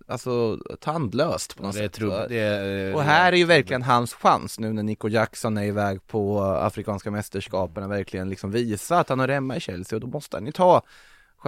Alltså 0.08 0.58
tandlöst 0.80 1.58
på 1.58 1.64
något 1.64 1.76
sätt. 1.76 1.94
är, 2.40 2.96
Och 2.96 3.04
här 3.04 3.34
är 3.34 3.38
ju 3.38 3.46
verkligen 3.46 3.82
hans 3.82 4.14
chans 4.14 4.60
nu 4.60 4.74
när 4.74 4.84
Nico 4.84 5.10
Jackson 5.10 5.58
är 5.58 5.64
iväg 5.64 6.08
på 6.08 6.42
Afrikanska 6.42 7.12
mästerskapen 7.12 7.84
och 7.84 7.92
verkligen 7.92 8.30
liksom 8.30 8.52
visa 8.52 9.00
att 9.00 9.10
han 9.10 9.20
har 9.20 9.28
hemma 9.28 9.56
i 9.56 9.60
Chelsea 9.60 9.98
och 9.98 10.02
då 10.02 10.08
måste 10.08 10.38
han 10.38 10.46
ju 10.46 10.52
ta 10.52 10.82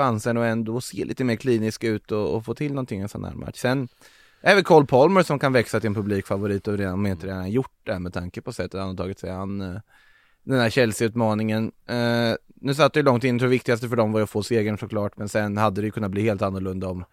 chansen 0.02 0.38
och 0.38 0.46
ändå 0.46 0.82
se 0.82 1.06
lite 1.06 1.24
mer 1.24 1.36
klinisk 1.36 1.84
ut 1.84 2.12
och, 2.12 2.36
och 2.36 2.46
få 2.46 2.54
till 2.54 2.72
någonting 2.74 3.00
i 3.00 3.04
en 3.04 3.10
sån 3.10 3.24
här 3.24 3.34
match. 3.34 3.58
Sen 3.60 3.88
är 4.42 4.56
väl 4.56 4.64
Cole 4.64 4.86
Palmer 4.86 5.24
som 5.24 5.40
kan 5.40 5.54
växa 5.54 5.80
till 5.80 5.88
en 5.88 5.94
publikfavorit 5.96 6.68
och 6.68 6.78
redan, 6.78 6.94
om 6.94 7.06
inte 7.06 7.28
redan 7.28 7.52
gjort 7.52 7.72
det 7.84 8.00
med 8.00 8.14
tanke 8.14 8.42
på 8.42 8.54
sättet 8.54 8.80
han 8.80 8.90
har 8.90 8.96
tagit 8.96 9.20
sig 9.20 9.30
an 9.30 9.62
eh, 9.62 9.80
den 10.44 10.60
här 10.60 10.70
Chelsea-utmaningen. 10.70 11.72
Eh, 11.88 12.34
nu 12.62 12.74
satt 12.74 12.94
det 12.94 13.00
ju 13.00 13.04
långt 13.04 13.24
in, 13.24 13.40
tror 13.40 13.48
det 13.48 13.52
viktigaste 13.52 13.90
för 13.90 13.96
dem 13.96 14.12
var 14.12 14.20
ju 14.20 14.24
att 14.24 14.30
få 14.30 14.44
segern 14.44 14.78
såklart, 14.78 15.18
men 15.18 15.30
sen 15.30 15.58
hade 15.58 15.82
det 15.82 15.86
ju 15.86 15.92
kunnat 15.92 16.12
bli 16.12 16.22
helt 16.22 16.42
annorlunda 16.42 16.88
om 16.88 17.06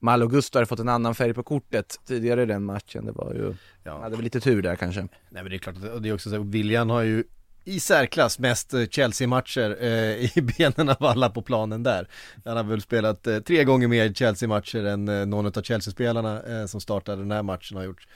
Malo 0.00 0.26
Gusto 0.28 0.58
hade 0.58 0.66
fått 0.66 0.78
en 0.80 0.88
annan 0.88 1.14
färg 1.14 1.34
på 1.34 1.42
kortet 1.42 2.00
tidigare 2.06 2.42
i 2.42 2.46
den 2.46 2.64
matchen. 2.64 3.06
Det 3.06 3.12
var 3.12 3.32
ju, 3.34 3.54
Ja. 3.84 4.00
hade 4.00 4.16
väl 4.16 4.24
lite 4.24 4.40
tur 4.40 4.62
där 4.62 4.76
kanske. 4.76 5.00
Nej 5.00 5.08
men 5.42 5.44
det 5.44 5.56
är 5.56 5.58
klart, 5.58 5.76
att- 5.76 5.90
och 5.92 6.02
det 6.02 6.08
är 6.08 6.14
också 6.14 6.30
så, 6.30 6.38
William 6.38 6.90
har 6.90 7.02
ju 7.02 7.24
i 7.64 7.80
särklass 7.80 8.38
mest 8.38 8.74
eh, 8.74 8.86
Chelsea-matcher 8.86 9.76
eh, 9.80 9.88
i 10.38 10.42
benen 10.58 10.88
av 10.88 11.04
alla 11.04 11.30
på 11.30 11.42
planen 11.42 11.82
där. 11.82 12.08
Han 12.44 12.56
har 12.56 12.64
väl 12.64 12.80
spelat 12.82 13.26
eh, 13.26 13.38
tre 13.38 13.64
gånger 13.64 13.88
mer 13.88 14.12
Chelsea-matcher 14.12 14.84
än 14.84 15.08
eh, 15.08 15.26
någon 15.26 15.46
av 15.46 15.62
Chelsea-spelarna 15.62 16.42
eh, 16.42 16.66
som 16.66 16.80
startade 16.80 17.22
den 17.22 17.30
här 17.30 17.42
matchen 17.42 17.76
har 17.76 17.84
gjort. 17.84 18.06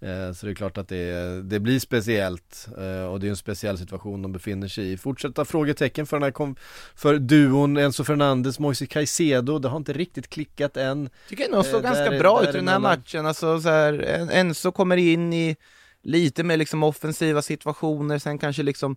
Eh, 0.00 0.32
så 0.32 0.46
det 0.46 0.52
är 0.52 0.54
klart 0.54 0.78
att 0.78 0.88
det, 0.88 1.42
det 1.42 1.60
blir 1.60 1.78
speciellt 1.80 2.66
och 3.10 3.20
det 3.20 3.26
är 3.26 3.30
en 3.30 3.36
speciell 3.36 3.78
situation 3.78 4.22
de 4.22 4.32
befinner 4.32 4.68
sig 4.68 4.92
i. 4.92 4.96
Fortsätta 4.96 5.44
frågetecken 5.44 6.06
för 6.06 6.16
den 6.16 6.22
här 6.22 6.30
kom, 6.30 6.56
för 6.94 7.18
duon 7.18 7.76
Enzo 7.76 8.04
Fernandes, 8.04 8.58
Moise 8.58 8.86
Caicedo, 8.86 9.58
det 9.58 9.68
har 9.68 9.76
inte 9.76 9.92
riktigt 9.92 10.30
klickat 10.30 10.76
än. 10.76 11.10
Tycker 11.28 11.42
jag 11.44 11.52
nog 11.52 11.64
såg 11.64 11.82
ganska 11.82 12.10
bra 12.10 12.42
ut 12.42 12.48
i 12.48 12.52
den 12.52 12.68
här 12.68 12.78
matchen, 12.78 13.26
alltså 13.26 13.60
så 13.60 13.68
här, 13.68 13.92
en- 13.98 14.30
Enzo 14.30 14.72
kommer 14.72 14.96
in 14.96 15.32
i 15.32 15.56
lite 16.04 16.44
mer 16.44 16.56
liksom 16.56 16.82
offensiva 16.82 17.42
situationer, 17.42 18.18
sen 18.18 18.38
kanske 18.38 18.62
liksom 18.62 18.96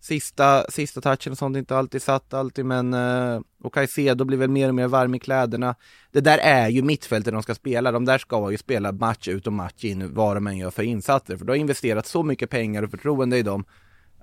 sista, 0.00 0.70
sista 0.70 1.00
touchen 1.00 1.32
och 1.32 1.38
sånt 1.38 1.56
inte 1.56 1.76
alltid 1.76 2.02
satt 2.02 2.34
alltid 2.34 2.64
men 2.64 2.94
eh, 2.94 3.40
och 3.62 3.74
Caicedo 3.74 4.24
blir 4.24 4.38
väl 4.38 4.50
mer 4.50 4.68
och 4.68 4.74
mer 4.74 4.88
varm 4.88 5.14
i 5.14 5.18
kläderna. 5.18 5.74
Det 6.12 6.20
där 6.20 6.38
är 6.38 6.68
ju 6.68 6.82
mittfältet 6.82 7.32
de 7.32 7.42
ska 7.42 7.54
spela, 7.54 7.92
de 7.92 8.04
där 8.04 8.18
ska 8.18 8.50
ju 8.50 8.58
spela 8.58 8.92
match 8.92 9.28
ut 9.28 9.46
och 9.46 9.52
match 9.52 9.84
in 9.84 10.14
vad 10.14 10.36
de 10.36 10.46
än 10.46 10.58
gör 10.58 10.70
för 10.70 10.82
insatser 10.82 11.36
för 11.36 11.44
de 11.44 11.52
har 11.52 11.56
investerat 11.56 12.06
så 12.06 12.22
mycket 12.22 12.50
pengar 12.50 12.82
och 12.82 12.90
förtroende 12.90 13.38
i 13.38 13.42
dem 13.42 13.64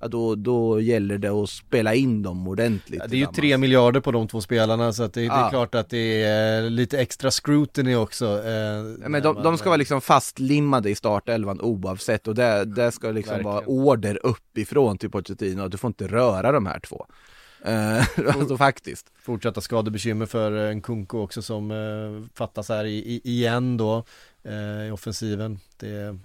Ja, 0.03 0.07
då, 0.07 0.35
då 0.35 0.81
gäller 0.81 1.17
det 1.17 1.29
att 1.29 1.49
spela 1.49 1.93
in 1.93 2.23
dem 2.23 2.47
ordentligt. 2.47 2.99
Ja, 3.03 3.07
det 3.07 3.15
är 3.15 3.19
ju 3.19 3.25
tre 3.25 3.57
miljarder 3.57 3.99
på 3.99 4.11
de 4.11 4.27
två 4.27 4.41
spelarna 4.41 4.93
så 4.93 5.03
att 5.03 5.13
det, 5.13 5.21
det 5.21 5.27
är 5.27 5.49
klart 5.49 5.75
att 5.75 5.89
det 5.89 6.23
är 6.23 6.69
lite 6.69 6.99
extra 6.99 7.31
scrutiny 7.31 7.95
också. 7.95 8.25
Eh, 8.25 8.53
Ja, 9.01 9.09
men 9.09 9.23
de, 9.23 9.43
de 9.43 9.57
ska 9.57 9.69
vara 9.69 9.77
liksom 9.77 10.01
fastlimmade 10.01 10.89
i 10.89 10.95
startelvan 10.95 11.61
oavsett 11.61 12.27
och 12.27 12.35
det, 12.35 12.65
det 12.65 12.91
ska 12.91 13.11
liksom 13.11 13.43
vara 13.43 13.55
Verkligen. 13.55 13.79
order 13.79 14.19
uppifrån 14.23 14.97
till 14.97 15.09
Pochettino 15.09 15.61
att 15.61 15.71
du 15.71 15.77
får 15.77 15.87
inte 15.87 16.07
röra 16.07 16.51
de 16.51 16.65
här 16.65 16.79
två. 16.79 17.05
Eh, 17.65 17.97
alltså 18.35 18.57
faktiskt. 18.57 19.11
fortsatta 19.21 19.61
skadebekymmer 19.61 20.25
för 20.25 20.51
en 20.51 20.81
Kunko 20.81 21.19
också 21.23 21.41
som 21.41 21.71
eh, 21.71 22.29
fattas 22.37 22.69
här 22.69 22.85
i, 22.85 22.97
i, 22.97 23.21
igen 23.23 23.77
då 23.77 24.03
eh, 24.43 24.87
i 24.87 24.91
offensiven. 24.91 25.59
Det, 25.77 26.17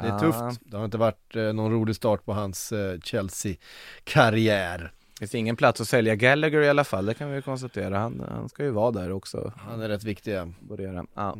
det 0.00 0.06
är 0.06 0.08
Ja. 0.08 0.18
tufft. 0.18 0.60
Det 0.64 0.76
har 0.76 0.84
inte 0.84 0.98
varit 0.98 1.36
eh, 1.36 1.42
någon 1.42 1.72
rolig 1.72 1.96
start 1.96 2.24
på 2.24 2.32
hans 2.32 2.72
eh, 2.72 2.98
Chelsea-karriär. 3.00 4.92
Finns 5.18 5.34
ingen 5.34 5.56
plats 5.56 5.80
att 5.80 5.88
sälja 5.88 6.14
Gallagher 6.14 6.60
i 6.60 6.68
alla 6.68 6.84
fall, 6.84 7.06
det 7.06 7.14
kan 7.14 7.30
vi 7.32 7.42
konstatera. 7.42 7.98
Han, 7.98 8.24
han 8.28 8.48
ska 8.48 8.64
ju 8.64 8.70
vara 8.70 8.90
där 8.90 9.12
också. 9.12 9.52
Han 9.56 9.80
är 9.80 9.88
rätt 9.88 10.04
viktig. 10.04 10.32
ja. 10.34 10.48
Borera. 10.60 11.04
Ja. 11.14 11.36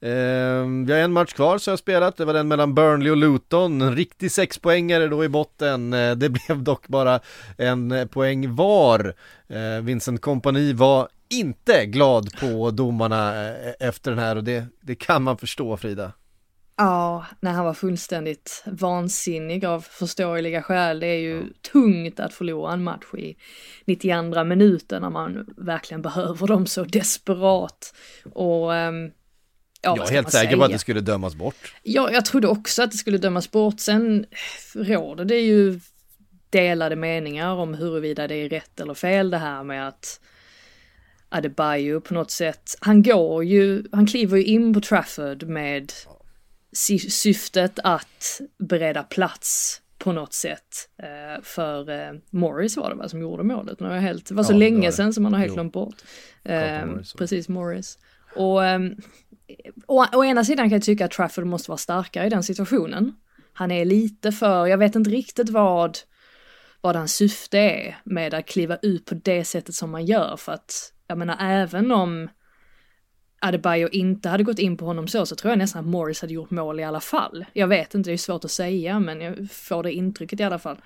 Eh, 0.00 0.66
vi 0.86 0.92
har 0.92 0.98
en 0.98 1.12
match 1.12 1.32
kvar 1.32 1.58
så 1.58 1.70
jag 1.70 1.72
har 1.72 1.76
spelat, 1.76 2.16
det 2.16 2.24
var 2.24 2.34
den 2.34 2.48
mellan 2.48 2.74
Burnley 2.74 3.10
och 3.10 3.16
Luton, 3.16 3.82
en 3.82 3.96
riktig 3.96 4.32
sexpoängare 4.32 5.08
då 5.08 5.24
i 5.24 5.28
botten, 5.28 5.92
eh, 5.92 6.12
det 6.14 6.28
blev 6.46 6.62
dock 6.62 6.88
bara 6.88 7.20
en 7.58 8.08
poäng 8.10 8.54
var. 8.54 9.14
Eh, 9.48 9.82
Vincent 9.82 10.20
Kompany 10.20 10.72
var 10.72 11.08
inte 11.28 11.86
glad 11.86 12.40
på 12.40 12.70
domarna 12.70 13.48
efter 13.80 14.10
den 14.10 14.18
här 14.20 14.36
och 14.36 14.44
det, 14.44 14.64
det 14.80 14.94
kan 14.94 15.22
man 15.22 15.36
förstå 15.38 15.76
Frida. 15.76 16.12
Ja, 16.82 17.26
när 17.40 17.52
han 17.52 17.64
var 17.64 17.74
fullständigt 17.74 18.62
vansinnig 18.66 19.64
av 19.64 19.80
förståeliga 19.80 20.62
skäl. 20.62 21.00
Det 21.00 21.06
är 21.06 21.18
ju 21.18 21.52
tungt 21.72 22.20
att 22.20 22.34
förlora 22.34 22.72
en 22.72 22.84
match 22.84 23.14
i 23.18 23.36
92 23.86 24.44
minuten 24.44 25.02
när 25.02 25.10
man 25.10 25.46
verkligen 25.56 26.02
behöver 26.02 26.46
dem 26.46 26.66
så 26.66 26.84
desperat. 26.84 27.94
Och 28.32 28.74
ehm, 28.74 29.10
ja, 29.82 29.96
jag 29.96 30.08
är 30.08 30.12
helt 30.12 30.32
säker 30.32 30.56
på 30.56 30.64
att 30.64 30.72
det 30.72 30.78
skulle 30.78 31.00
dömas 31.00 31.34
bort. 31.34 31.74
Ja, 31.82 32.10
jag 32.12 32.24
trodde 32.24 32.48
också 32.48 32.82
att 32.82 32.90
det 32.90 32.96
skulle 32.96 33.18
dömas 33.18 33.50
bort. 33.50 33.80
Sen 33.80 34.26
råder 34.74 35.24
det 35.24 35.40
ju 35.40 35.80
delade 36.50 36.96
meningar 36.96 37.54
om 37.54 37.74
huruvida 37.74 38.28
det 38.28 38.34
är 38.34 38.48
rätt 38.48 38.80
eller 38.80 38.94
fel 38.94 39.30
det 39.30 39.38
här 39.38 39.64
med 39.64 39.88
att 39.88 40.20
Adebayo 41.28 42.00
på 42.00 42.14
något 42.14 42.30
sätt, 42.30 42.76
han 42.80 43.02
går 43.02 43.44
ju, 43.44 43.84
han 43.92 44.06
kliver 44.06 44.36
ju 44.36 44.44
in 44.44 44.74
på 44.74 44.80
Trafford 44.80 45.42
med 45.42 45.92
syftet 46.72 47.78
att 47.84 48.40
bereda 48.58 49.02
plats 49.02 49.78
på 49.98 50.12
något 50.12 50.32
sätt 50.32 50.88
eh, 51.02 51.42
för 51.42 51.90
eh, 51.90 52.12
Morris 52.30 52.76
var 52.76 52.90
det 52.90 52.96
va 52.96 53.08
som 53.08 53.20
gjorde 53.20 53.42
målet. 53.42 53.80
Nu 53.80 53.86
har 53.86 53.94
jag 53.94 54.02
helt, 54.02 54.26
det 54.26 54.34
var 54.34 54.42
så 54.42 54.52
Ja, 54.52 54.56
länge 54.58 54.88
det. 54.88 54.92
sedan 54.92 55.12
som 55.12 55.22
man 55.22 55.32
har 55.32 55.40
helt 55.40 55.52
glömt 55.54 55.72
bort. 55.72 55.94
Carlton 56.44 56.78
Eh, 56.80 56.86
Morris. 56.86 57.12
precis, 57.12 57.48
Morris. 57.48 57.98
Och 58.36 58.64
ehm, 58.64 58.96
å, 59.86 60.04
å 60.12 60.24
ena 60.24 60.44
sidan 60.44 60.68
kan 60.68 60.76
jag 60.76 60.82
tycka 60.82 61.04
att 61.04 61.10
Trafford 61.10 61.46
måste 61.46 61.70
vara 61.70 61.78
starkare 61.78 62.26
i 62.26 62.30
den 62.30 62.42
situationen. 62.42 63.14
Han 63.52 63.70
är 63.70 63.84
lite 63.84 64.32
för, 64.32 64.66
jag 64.66 64.78
vet 64.78 64.94
inte 64.96 65.10
riktigt 65.10 65.50
vad, 65.50 65.98
vad 66.80 66.96
hans 66.96 67.14
syfte 67.14 67.58
är 67.58 67.96
med 68.04 68.34
att 68.34 68.46
kliva 68.46 68.76
ut 68.82 69.04
på 69.06 69.14
det 69.14 69.44
sättet 69.44 69.74
som 69.74 69.90
man 69.90 70.04
gör 70.04 70.36
för 70.36 70.52
att, 70.52 70.92
jag 71.06 71.18
menar 71.18 71.36
även 71.40 71.92
om 71.92 72.28
Adebayo 73.44 73.88
inte 73.88 74.28
hade 74.28 74.42
gått 74.44 74.58
in 74.58 74.76
på 74.76 74.84
honom 74.84 75.08
så, 75.08 75.26
så 75.26 75.36
tror 75.36 75.50
jag 75.50 75.58
nästan 75.58 75.80
att 75.80 75.90
Morris 75.90 76.20
hade 76.20 76.32
gjort 76.32 76.50
mål 76.50 76.80
i 76.80 76.84
alla 76.84 77.00
fall. 77.00 77.44
Jag 77.52 77.66
vet 77.66 77.94
inte, 77.94 78.10
det 78.10 78.14
är 78.14 78.18
svårt 78.18 78.44
att 78.44 78.50
säga, 78.50 79.00
men 79.00 79.20
jag 79.20 79.48
får 79.50 79.82
det 79.82 79.92
intrycket 79.92 80.40
i 80.40 80.42
alla 80.42 80.58
fall. 80.58 80.76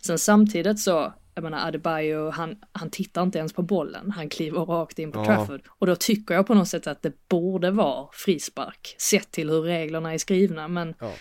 Sen 0.00 0.18
samtidigt 0.18 0.80
så, 0.80 1.12
jag 1.34 1.44
menar 1.44 1.68
Adebayo, 1.68 2.30
han, 2.30 2.56
han 2.72 2.90
tittar 2.90 3.22
inte 3.22 3.38
ens 3.38 3.52
på 3.52 3.62
bollen, 3.62 4.10
han 4.10 4.28
kliver 4.28 4.60
rakt 4.60 4.98
in 4.98 5.12
på 5.12 5.18
Ja. 5.18 5.24
Trafford. 5.24 5.60
Och 5.68 5.86
då 5.86 5.96
tycker 5.96 6.34
jag 6.34 6.46
på 6.46 6.54
något 6.54 6.68
sätt 6.68 6.86
att 6.86 7.02
det 7.02 7.28
borde 7.28 7.70
vara 7.70 8.08
frispark, 8.12 8.94
sett 8.98 9.30
till 9.30 9.50
hur 9.50 9.62
reglerna 9.62 10.14
är 10.14 10.18
skrivna, 10.18 10.68
men 10.68 10.94
Ja. 11.00 11.12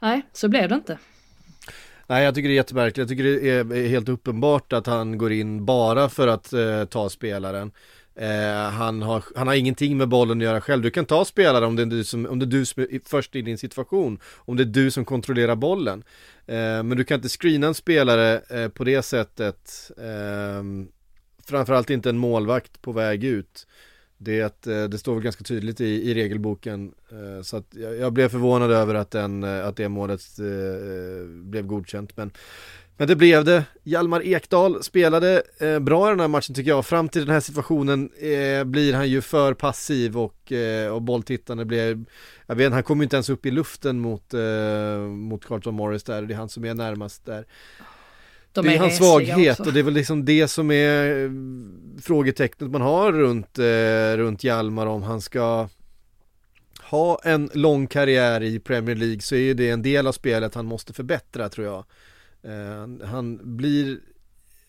nej, 0.00 0.22
så 0.32 0.48
blev 0.48 0.68
det 0.68 0.74
inte. 0.74 0.98
Nej 2.06 2.24
jag 2.24 2.34
tycker 2.34 2.48
det 2.48 2.52
är 2.54 2.56
jättemärkligt, 2.56 2.98
jag 2.98 3.08
tycker 3.08 3.24
det 3.24 3.50
är 3.50 3.88
helt 3.88 4.08
uppenbart 4.08 4.72
att 4.72 4.86
han 4.86 5.18
går 5.18 5.32
in 5.32 5.64
bara 5.64 6.08
för 6.08 6.28
att 6.28 6.52
eh, 6.52 6.84
ta 6.84 7.08
spelaren. 7.08 7.72
Eh, 8.18 8.70
han, 8.70 9.02
har, 9.02 9.24
han 9.34 9.46
har 9.46 9.54
ingenting 9.54 9.96
med 9.96 10.08
bollen 10.08 10.38
att 10.38 10.44
göra 10.44 10.60
själv, 10.60 10.82
du 10.82 10.90
kan 10.90 11.04
ta 11.04 11.24
spelare 11.24 11.66
om 11.66 11.76
det 11.76 11.82
är 11.82 11.86
du 11.86 12.04
som, 12.04 12.26
om 12.26 12.38
det 12.38 12.44
är 12.44 12.46
du 12.46 12.64
som 12.64 12.82
är 12.82 13.08
först 13.08 13.36
i 13.36 13.42
din 13.42 13.58
situation, 13.58 14.20
om 14.36 14.56
det 14.56 14.62
är 14.62 14.64
du 14.64 14.90
som 14.90 15.04
kontrollerar 15.04 15.56
bollen. 15.56 16.04
Eh, 16.46 16.82
men 16.82 16.96
du 16.96 17.04
kan 17.04 17.14
inte 17.14 17.28
screena 17.28 17.66
en 17.66 17.74
spelare 17.74 18.40
eh, 18.50 18.68
på 18.68 18.84
det 18.84 19.02
sättet, 19.02 19.90
eh, 19.98 20.62
framförallt 21.46 21.90
inte 21.90 22.10
en 22.10 22.18
målvakt 22.18 22.82
på 22.82 22.92
väg 22.92 23.24
ut. 23.24 23.66
Det, 24.16 24.66
eh, 24.66 24.84
det 24.84 24.98
står 24.98 25.14
väl 25.14 25.24
ganska 25.24 25.44
tydligt 25.44 25.80
i, 25.80 26.10
i 26.10 26.14
regelboken. 26.14 26.94
Eh, 27.10 27.42
så 27.42 27.56
att 27.56 27.66
jag, 27.74 27.96
jag 27.96 28.12
blev 28.12 28.28
förvånad 28.28 28.70
över 28.70 28.94
att, 28.94 29.10
den, 29.10 29.44
eh, 29.44 29.66
att 29.66 29.76
det 29.76 29.88
målet 29.88 30.20
eh, 30.38 31.26
blev 31.28 31.66
godkänt. 31.66 32.16
Men, 32.16 32.30
men 32.98 33.08
det 33.08 33.16
blev 33.16 33.44
det. 33.44 33.64
Hjalmar 33.82 34.26
Ekdal 34.26 34.82
spelade 34.82 35.42
eh, 35.58 35.78
bra 35.78 36.06
i 36.06 36.10
den 36.10 36.20
här 36.20 36.28
matchen 36.28 36.54
tycker 36.54 36.70
jag. 36.70 36.86
Fram 36.86 37.08
till 37.08 37.24
den 37.24 37.34
här 37.34 37.40
situationen 37.40 38.10
eh, 38.20 38.64
blir 38.64 38.92
han 38.92 39.08
ju 39.08 39.20
för 39.20 39.54
passiv 39.54 40.18
och, 40.18 40.52
eh, 40.52 40.92
och 40.92 41.02
bolltittande 41.02 41.64
blir, 41.64 42.04
jag 42.46 42.56
vet 42.56 42.72
han 42.72 42.82
kommer 42.82 43.02
ju 43.02 43.04
inte 43.04 43.16
ens 43.16 43.30
upp 43.30 43.46
i 43.46 43.50
luften 43.50 44.00
mot, 44.00 44.34
eh, 44.34 44.98
mot 45.00 45.44
Carlton 45.44 45.74
Morris 45.74 46.02
där, 46.02 46.22
det 46.22 46.34
är 46.34 46.38
han 46.38 46.48
som 46.48 46.64
är 46.64 46.74
närmast 46.74 47.26
där. 47.26 47.46
De 48.52 48.64
det 48.64 48.72
är 48.72 48.74
är 48.74 48.78
hans 48.78 48.96
svaghet 48.96 49.60
också. 49.60 49.68
och 49.68 49.72
det 49.72 49.80
är 49.80 49.84
väl 49.84 49.94
liksom 49.94 50.24
det 50.24 50.48
som 50.48 50.70
är 50.70 51.24
eh, 51.24 51.30
frågetecknet 52.02 52.70
man 52.70 52.80
har 52.80 53.12
runt, 53.12 53.58
eh, 53.58 54.16
runt 54.16 54.44
Hjalmar 54.44 54.86
om 54.86 55.02
han 55.02 55.20
ska 55.20 55.68
ha 56.82 57.20
en 57.24 57.50
lång 57.54 57.86
karriär 57.86 58.42
i 58.42 58.58
Premier 58.58 58.96
League 58.96 59.20
så 59.20 59.34
är 59.34 59.40
ju 59.40 59.54
det 59.54 59.70
en 59.70 59.82
del 59.82 60.06
av 60.06 60.12
spelet 60.12 60.54
han 60.54 60.66
måste 60.66 60.92
förbättra 60.92 61.48
tror 61.48 61.66
jag. 61.66 61.84
Eh, 62.42 63.06
han 63.06 63.56
blir 63.56 63.98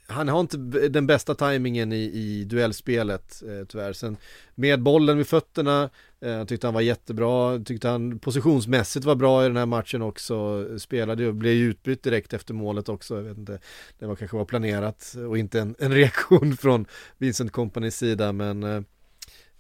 han 0.10 0.28
har 0.28 0.40
inte 0.40 0.58
den 0.90 1.08
bästa 1.08 1.36
tajmingen 1.36 1.94
i, 1.94 2.04
i 2.04 2.44
duellspelet 2.44 3.44
eh, 3.48 3.66
tyvärr. 3.66 3.94
Sen 3.94 4.18
med 4.56 4.82
bollen 4.82 5.18
vid 5.18 5.28
fötterna 5.28 5.90
eh, 6.22 6.46
tyckte 6.46 6.68
han 6.68 6.74
var 6.74 6.82
jättebra. 6.82 7.60
Tyckte 7.60 7.88
han 7.88 8.20
positionsmässigt 8.20 9.06
var 9.06 9.16
bra 9.16 9.46
i 9.46 9.48
den 9.48 9.58
här 9.58 9.66
matchen 9.66 10.02
också. 10.02 10.66
Spelade 10.80 11.28
och 11.28 11.36
blev 11.36 11.54
utbytt 11.54 12.04
direkt 12.04 12.34
efter 12.34 12.54
målet 12.54 12.90
också. 12.90 13.16
Jag 13.16 13.24
vet 13.24 13.38
inte, 13.38 13.60
det 14.00 14.06
var 14.06 14.16
kanske 14.16 14.38
var 14.38 14.46
planerat 14.46 15.16
och 15.28 15.38
inte 15.38 15.60
en, 15.60 15.76
en 15.80 15.94
reaktion 15.94 16.58
från 16.62 16.86
Vincent 17.18 17.52
Companys 17.52 17.98
sida 17.98 18.34
men 18.34 18.64
eh, 18.64 18.82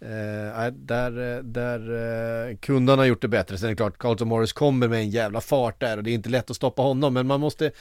Eh, 0.02 0.66
eh, 0.66 0.74
där, 0.74 1.41
där 1.43 1.80
eh, 2.50 2.58
kunde 2.58 2.91
han 2.91 3.00
ha 3.00 3.06
gjort 3.06 3.22
det 3.22 3.28
bättre. 3.28 3.58
Sen 3.58 3.66
är 3.66 3.70
det 3.70 3.76
klart, 3.76 3.97
Carlton 3.97 4.28
Morris 4.28 4.54
kommer 4.54 4.88
med 4.88 5.00
en 5.00 5.10
jävla 5.10 5.41
fart 5.41 5.80
där 5.80 5.97
och 5.97 6.04
det 6.04 6.12
är 6.12 6.14
inte 6.14 6.30
lätt 6.30 6.50
att 6.50 6.56
stoppa 6.56 6.82
honom 6.82 7.14
men 7.14 7.28
man 7.28 7.39
måste 7.39 7.72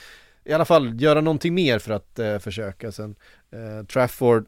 i 0.44 0.52
alla 0.52 0.64
fall 0.64 1.00
göra 1.00 1.20
någonting 1.20 1.54
mer 1.54 1.78
för 1.78 1.92
att 1.92 2.18
eh, 2.18 2.38
försöka. 2.38 2.92
Sen 2.92 3.14
eh, 3.50 3.86
Trafford, 3.86 4.46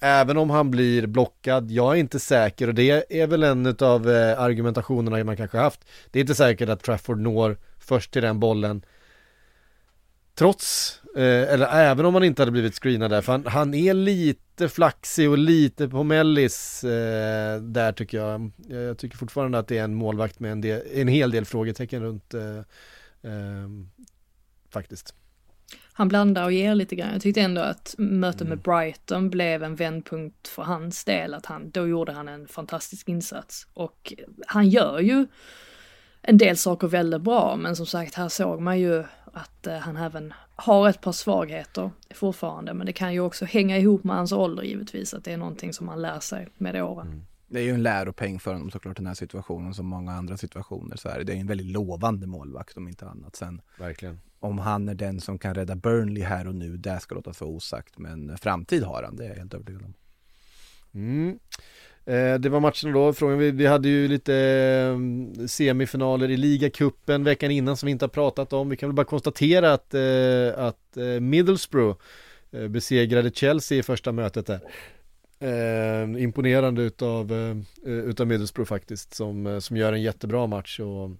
även 0.00 0.36
om 0.36 0.50
han 0.50 0.70
blir 0.70 1.06
blockad, 1.06 1.70
jag 1.70 1.92
är 1.92 2.00
inte 2.00 2.20
säker 2.20 2.68
och 2.68 2.74
det 2.74 3.20
är 3.20 3.26
väl 3.26 3.42
en 3.42 3.76
av 3.80 4.10
eh, 4.10 4.40
argumentationerna 4.40 5.24
man 5.24 5.36
kanske 5.36 5.58
haft. 5.58 5.80
Det 6.10 6.18
är 6.18 6.20
inte 6.20 6.34
säkert 6.34 6.68
att 6.68 6.82
Trafford 6.82 7.20
når 7.20 7.56
först 7.78 8.12
till 8.12 8.22
den 8.22 8.40
bollen 8.40 8.82
Trots, 10.38 11.00
eh, 11.16 11.52
eller 11.52 11.66
även 11.66 12.06
om 12.06 12.14
han 12.14 12.24
inte 12.24 12.42
hade 12.42 12.52
blivit 12.52 12.74
screenad 12.74 13.10
där, 13.10 13.20
för 13.22 13.32
han, 13.32 13.46
han 13.46 13.74
är 13.74 13.94
lite 13.94 14.68
flaxig 14.68 15.30
och 15.30 15.38
lite 15.38 15.88
på 15.88 16.02
mellis 16.02 16.84
eh, 16.84 17.60
där 17.60 17.92
tycker 17.92 18.18
jag. 18.18 18.50
Jag 18.68 18.98
tycker 18.98 19.16
fortfarande 19.16 19.58
att 19.58 19.68
det 19.68 19.78
är 19.78 19.84
en 19.84 19.94
målvakt 19.94 20.40
med 20.40 20.52
en, 20.52 20.60
del, 20.60 20.82
en 20.94 21.08
hel 21.08 21.30
del 21.30 21.44
frågetecken 21.44 22.02
runt 22.02 22.34
eh, 22.34 22.58
eh, 23.22 23.68
faktiskt. 24.70 25.14
Han 25.92 26.08
blandar 26.08 26.44
och 26.44 26.52
ger 26.52 26.74
lite 26.74 26.96
grann. 26.96 27.12
Jag 27.12 27.22
tyckte 27.22 27.40
ändå 27.40 27.60
att 27.60 27.94
mötet 27.98 28.40
Mm. 28.40 28.48
med 28.48 28.58
Brighton 28.58 29.30
blev 29.30 29.62
en 29.62 29.76
vändpunkt 29.76 30.48
för 30.48 30.62
hans 30.62 31.04
del. 31.04 31.34
Att 31.34 31.46
han, 31.46 31.70
då 31.70 31.88
gjorde 31.88 32.12
han 32.12 32.28
en 32.28 32.48
fantastisk 32.48 33.08
insats. 33.08 33.66
Och 33.74 34.12
han 34.46 34.68
gör 34.68 35.00
ju 35.00 35.26
en 36.22 36.38
del 36.38 36.56
saker 36.56 36.88
väldigt 36.88 37.20
bra. 37.20 37.56
Men 37.56 37.76
som 37.76 37.86
sagt, 37.86 38.14
här 38.14 38.28
såg 38.28 38.60
man 38.60 38.78
ju 38.78 39.04
att 39.36 39.66
eh, 39.66 39.76
han 39.76 39.96
även 39.96 40.34
har 40.56 40.88
ett 40.88 41.00
par 41.00 41.12
svagheter 41.12 41.90
fortfarande. 42.14 42.74
Men 42.74 42.86
det 42.86 42.92
kan 42.92 43.12
ju 43.12 43.20
också 43.20 43.44
hänga 43.44 43.78
ihop 43.78 44.04
med 44.04 44.16
hans 44.16 44.32
ålder 44.32 44.62
givetvis. 44.62 45.14
Att 45.14 45.24
det 45.24 45.32
är 45.32 45.36
någonting 45.36 45.72
som 45.72 45.86
man 45.86 46.02
lär 46.02 46.20
sig 46.20 46.48
med 46.58 46.82
åren. 46.82 47.26
Det 47.46 47.58
är 47.58 47.62
ju 47.62 47.70
en 47.70 47.82
läropeng 47.82 48.38
för 48.40 48.52
honom 48.52 48.70
såklart 48.70 48.96
den 48.96 49.06
här 49.06 49.14
situationen 49.14 49.74
som 49.74 49.86
många 49.86 50.12
andra 50.12 50.36
situationer 50.36 50.96
så 50.96 51.08
är 51.08 51.18
det. 51.18 51.24
Det 51.24 51.32
är 51.32 51.36
en 51.36 51.46
väldigt 51.46 51.66
lovande 51.66 52.26
målvakt 52.26 52.76
om 52.76 52.88
inte 52.88 53.06
annat. 53.06 53.36
Sen 53.36 53.60
Verkligen. 53.78 54.20
om 54.40 54.58
han 54.58 54.88
är 54.88 54.94
den 54.94 55.20
som 55.20 55.38
kan 55.38 55.54
rädda 55.54 55.76
Burnley 55.76 56.22
här 56.22 56.48
och 56.48 56.54
nu, 56.54 56.76
det 56.76 57.00
ska 57.00 57.14
låta 57.14 57.32
för 57.32 57.46
osagt. 57.46 57.98
Men 57.98 58.38
framtid 58.38 58.82
har 58.82 59.02
han, 59.02 59.16
det 59.16 59.24
är 59.24 59.28
jag 59.28 59.36
helt 59.36 59.54
övertygad 59.54 59.82
om. 59.82 59.94
Mm. 60.94 61.38
Eh, 62.06 62.34
det 62.34 62.48
var 62.48 62.60
matchen 62.60 62.92
då, 62.92 63.12
frågan, 63.12 63.38
vi, 63.38 63.50
vi 63.50 63.66
hade 63.66 63.88
ju 63.88 64.08
lite 64.08 64.34
eh, 64.34 65.46
semifinaler 65.46 66.30
i 66.30 66.36
ligacupen 66.36 67.24
veckan 67.24 67.50
innan 67.50 67.76
som 67.76 67.86
vi 67.86 67.92
inte 67.92 68.04
har 68.04 68.10
pratat 68.10 68.52
om. 68.52 68.68
Vi 68.68 68.76
kan 68.76 68.88
väl 68.88 68.94
bara 68.96 69.04
konstatera 69.04 69.72
att, 69.72 69.94
eh, 69.94 70.64
att 70.64 70.96
Middlesbrough 71.20 71.98
besegrade 72.68 73.30
Chelsea 73.30 73.78
i 73.78 73.82
första 73.82 74.12
mötet 74.12 74.46
där. 74.46 74.60
Imponerande 76.18 76.82
utav, 76.82 77.32
utav 77.84 78.26
Middlesbrough 78.26 78.68
faktiskt 78.68 79.14
som, 79.14 79.60
som 79.60 79.76
gör 79.76 79.92
en 79.92 80.02
jättebra 80.02 80.46
match 80.46 80.80
och 80.80 81.10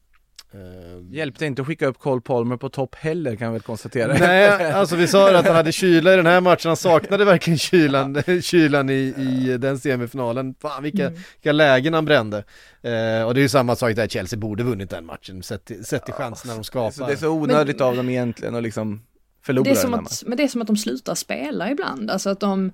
Hjälpte 1.11 1.47
inte 1.47 1.63
att 1.63 1.69
skicka 1.69 1.87
upp 1.87 1.99
Cole 1.99 2.21
Palmer 2.21 2.57
på 2.57 2.69
topp 2.69 2.95
heller 2.95 3.37
kan 3.37 3.45
jag 3.45 3.53
väl 3.53 3.61
konstatera. 3.63 4.13
Nej, 4.13 4.73
alltså 4.73 4.97
vi 4.97 5.09
sa 5.09 5.37
att 5.37 5.47
han 5.47 5.57
hade 5.57 5.73
kyla 5.73 6.13
i 6.13 6.17
den 6.17 6.27
här 6.27 6.41
matchen, 6.41 6.69
han 6.69 6.77
saknade 6.77 7.25
verkligen 7.25 7.59
kylan, 7.59 8.23
kylan 8.43 8.91
i, 8.91 9.15
i 9.19 9.57
den 9.59 9.79
semifinalen. 9.79 10.55
Fan 10.61 10.83
vilka, 10.83 11.09
vilka 11.09 11.53
lägen 11.53 11.95
han 11.95 12.05
brände. 12.05 12.37
Eh, 12.83 13.27
och 13.27 13.35
det 13.35 13.41
är 13.41 13.43
ju 13.43 13.49
samma 13.49 13.77
sak 13.77 13.97
där, 13.97 14.09
Chelsea 14.09 14.39
borde 14.39 14.63
vunnit 14.63 14.91
den 14.91 15.07
matchen, 15.07 15.43
sett 15.43 15.71
sett 15.83 16.05
till 16.05 16.15
chanserna 16.15 16.55
de 16.55 16.65
skapar. 16.65 16.91
Så 16.91 17.07
det 17.07 17.13
är 17.13 17.17
så 17.17 17.31
onödigt 17.31 17.81
av 17.81 17.97
dem 17.97 18.09
egentligen 18.09 18.55
att 18.55 18.63
liksom 18.63 19.03
förlora 19.43 19.65
Det 19.65 19.71
är 19.71 19.75
som 19.75 19.91
den 19.91 20.01
här 20.01 20.07
att, 20.07 20.23
men 20.27 20.37
det 20.37 20.45
är 20.45 20.49
som 20.49 20.61
att 20.61 20.67
de 20.67 20.77
slutar 20.77 21.15
spela 21.15 21.71
ibland. 21.71 22.11
Alltså 22.11 22.31
att 22.31 22.41
de... 22.41 22.73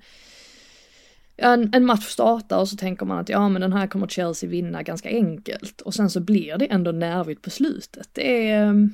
En, 1.37 1.75
en 1.75 1.85
match 1.85 2.09
startar 2.09 2.59
och 2.59 2.69
så 2.69 2.77
tänker 2.77 3.07
man 3.07 3.19
att 3.19 3.29
ja 3.29 3.49
men 3.49 3.63
den 3.63 3.73
här 3.73 3.87
kommer 3.87 4.07
Chelsea 4.07 4.51
vinna 4.51 4.83
ganska 4.83 5.09
enkelt. 5.09 5.81
Och 5.81 5.95
sen 5.95 6.11
så 6.11 6.21
blir 6.21 6.57
det 6.57 6.67
ändå 6.67 6.93
nervigt 6.93 7.43
på 7.43 7.51
slutet. 7.51 8.09
Det 8.13 8.51
är, 8.51 8.67
ehm, 8.67 8.93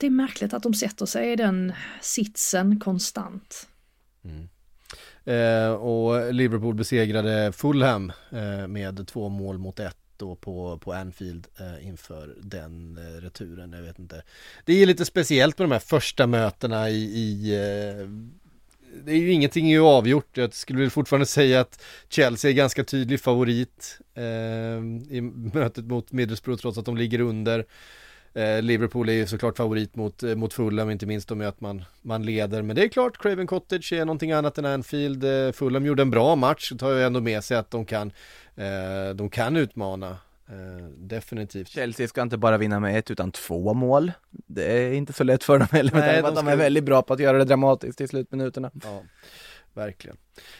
det 0.00 0.06
är 0.06 0.10
märkligt 0.10 0.54
att 0.54 0.62
de 0.62 0.74
sätter 0.74 1.06
sig 1.06 1.32
i 1.32 1.36
den 1.36 1.72
sitsen 2.00 2.80
konstant. 2.80 3.68
Mm. 4.24 4.48
Eh, 5.24 5.72
och 5.72 6.34
Liverpool 6.34 6.74
besegrade 6.74 7.52
Fulham 7.52 8.12
eh, 8.30 8.66
med 8.66 9.06
två 9.06 9.28
mål 9.28 9.58
mot 9.58 9.80
ett 9.80 9.96
då 10.16 10.36
på, 10.36 10.78
på 10.78 10.92
Anfield 10.92 11.46
eh, 11.60 11.86
inför 11.86 12.34
den 12.40 12.98
eh, 12.98 13.20
returen, 13.20 13.72
jag 13.72 13.82
vet 13.82 13.98
inte. 13.98 14.22
Det 14.64 14.82
är 14.82 14.86
lite 14.86 15.04
speciellt 15.04 15.58
med 15.58 15.68
de 15.68 15.72
här 15.72 15.78
första 15.78 16.26
mötena 16.26 16.90
i, 16.90 17.04
i 17.04 17.54
eh, 17.54 18.06
det 19.04 19.12
är 19.12 19.16
ju 19.16 19.32
ingenting 19.32 19.66
är 19.66 19.70
ju 19.70 19.84
avgjort, 19.84 20.36
jag 20.36 20.54
skulle 20.54 20.90
fortfarande 20.90 21.26
säga 21.26 21.60
att 21.60 21.82
Chelsea 22.08 22.50
är 22.50 22.54
ganska 22.54 22.84
tydlig 22.84 23.20
favorit 23.20 23.98
eh, 24.14 24.24
i 25.16 25.20
mötet 25.52 25.84
mot 25.84 26.12
Middlesbrough 26.12 26.60
trots 26.60 26.78
att 26.78 26.84
de 26.84 26.96
ligger 26.96 27.20
under. 27.20 27.66
Eh, 28.34 28.62
Liverpool 28.62 29.08
är 29.08 29.12
ju 29.12 29.26
såklart 29.26 29.56
favorit 29.56 29.96
mot, 29.96 30.22
eh, 30.22 30.34
mot 30.34 30.54
Fulham, 30.54 30.90
inte 30.90 31.06
minst 31.06 31.30
om 31.30 31.40
att 31.40 31.60
man, 31.60 31.84
man 32.02 32.22
leder. 32.22 32.62
Men 32.62 32.76
det 32.76 32.82
är 32.82 32.88
klart, 32.88 33.18
Craven 33.18 33.46
Cottage 33.46 33.92
är 33.92 34.04
någonting 34.04 34.32
annat 34.32 34.58
än 34.58 34.64
Anfield. 34.64 35.24
Eh, 35.24 35.52
Fulham 35.52 35.86
gjorde 35.86 36.02
en 36.02 36.10
bra 36.10 36.36
match, 36.36 36.72
det 36.72 36.78
tar 36.78 36.90
ju 36.90 37.02
ändå 37.02 37.20
med 37.20 37.44
sig 37.44 37.56
att 37.56 37.70
de 37.70 37.84
kan, 37.84 38.12
eh, 38.56 39.14
de 39.14 39.30
kan 39.30 39.56
utmana. 39.56 40.16
Eh, 40.48 40.86
definitivt. 40.96 41.68
Chelsea 41.68 42.08
ska 42.08 42.22
inte 42.22 42.36
bara 42.36 42.58
vinna 42.58 42.80
med 42.80 42.98
ett 42.98 43.10
utan 43.10 43.32
två 43.32 43.74
mål. 43.74 44.12
Det 44.30 44.72
är 44.72 44.92
inte 44.92 45.12
så 45.12 45.24
lätt 45.24 45.44
för 45.44 45.58
dem 45.58 45.68
heller 45.72 45.92
med 45.92 46.02
tanke 46.02 46.22
på 46.22 46.28
att 46.28 46.34
de 46.34 46.48
är 46.48 46.56
väldigt 46.56 46.84
bra 46.84 47.02
på 47.02 47.14
att 47.14 47.20
göra 47.20 47.38
det 47.38 47.44
dramatiskt 47.44 48.00
i 48.00 48.08
slutminuterna. 48.08 48.70
Ja, 48.82 49.02
verkligen. 49.74 50.16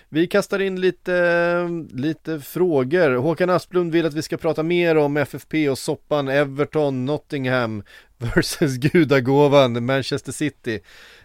Vi 0.09 0.27
kastar 0.27 0.59
in 0.59 0.81
lite, 0.81 1.69
lite 1.93 2.41
frågor. 2.41 3.17
Håkan 3.17 3.51
Asplund 3.51 3.93
vill 3.93 4.07
att 4.07 4.15
vi 4.15 4.23
ska 4.23 4.37
prata 4.37 4.63
mer 4.63 4.97
om 4.97 5.17
FFP 5.17 5.69
och 5.69 5.79
soppan 5.79 6.29
Everton, 6.29 7.05
Nottingham 7.05 7.83
versus 8.19 8.77
gudagåvan 8.77 9.85
Manchester 9.85 10.33
City. 10.33 10.81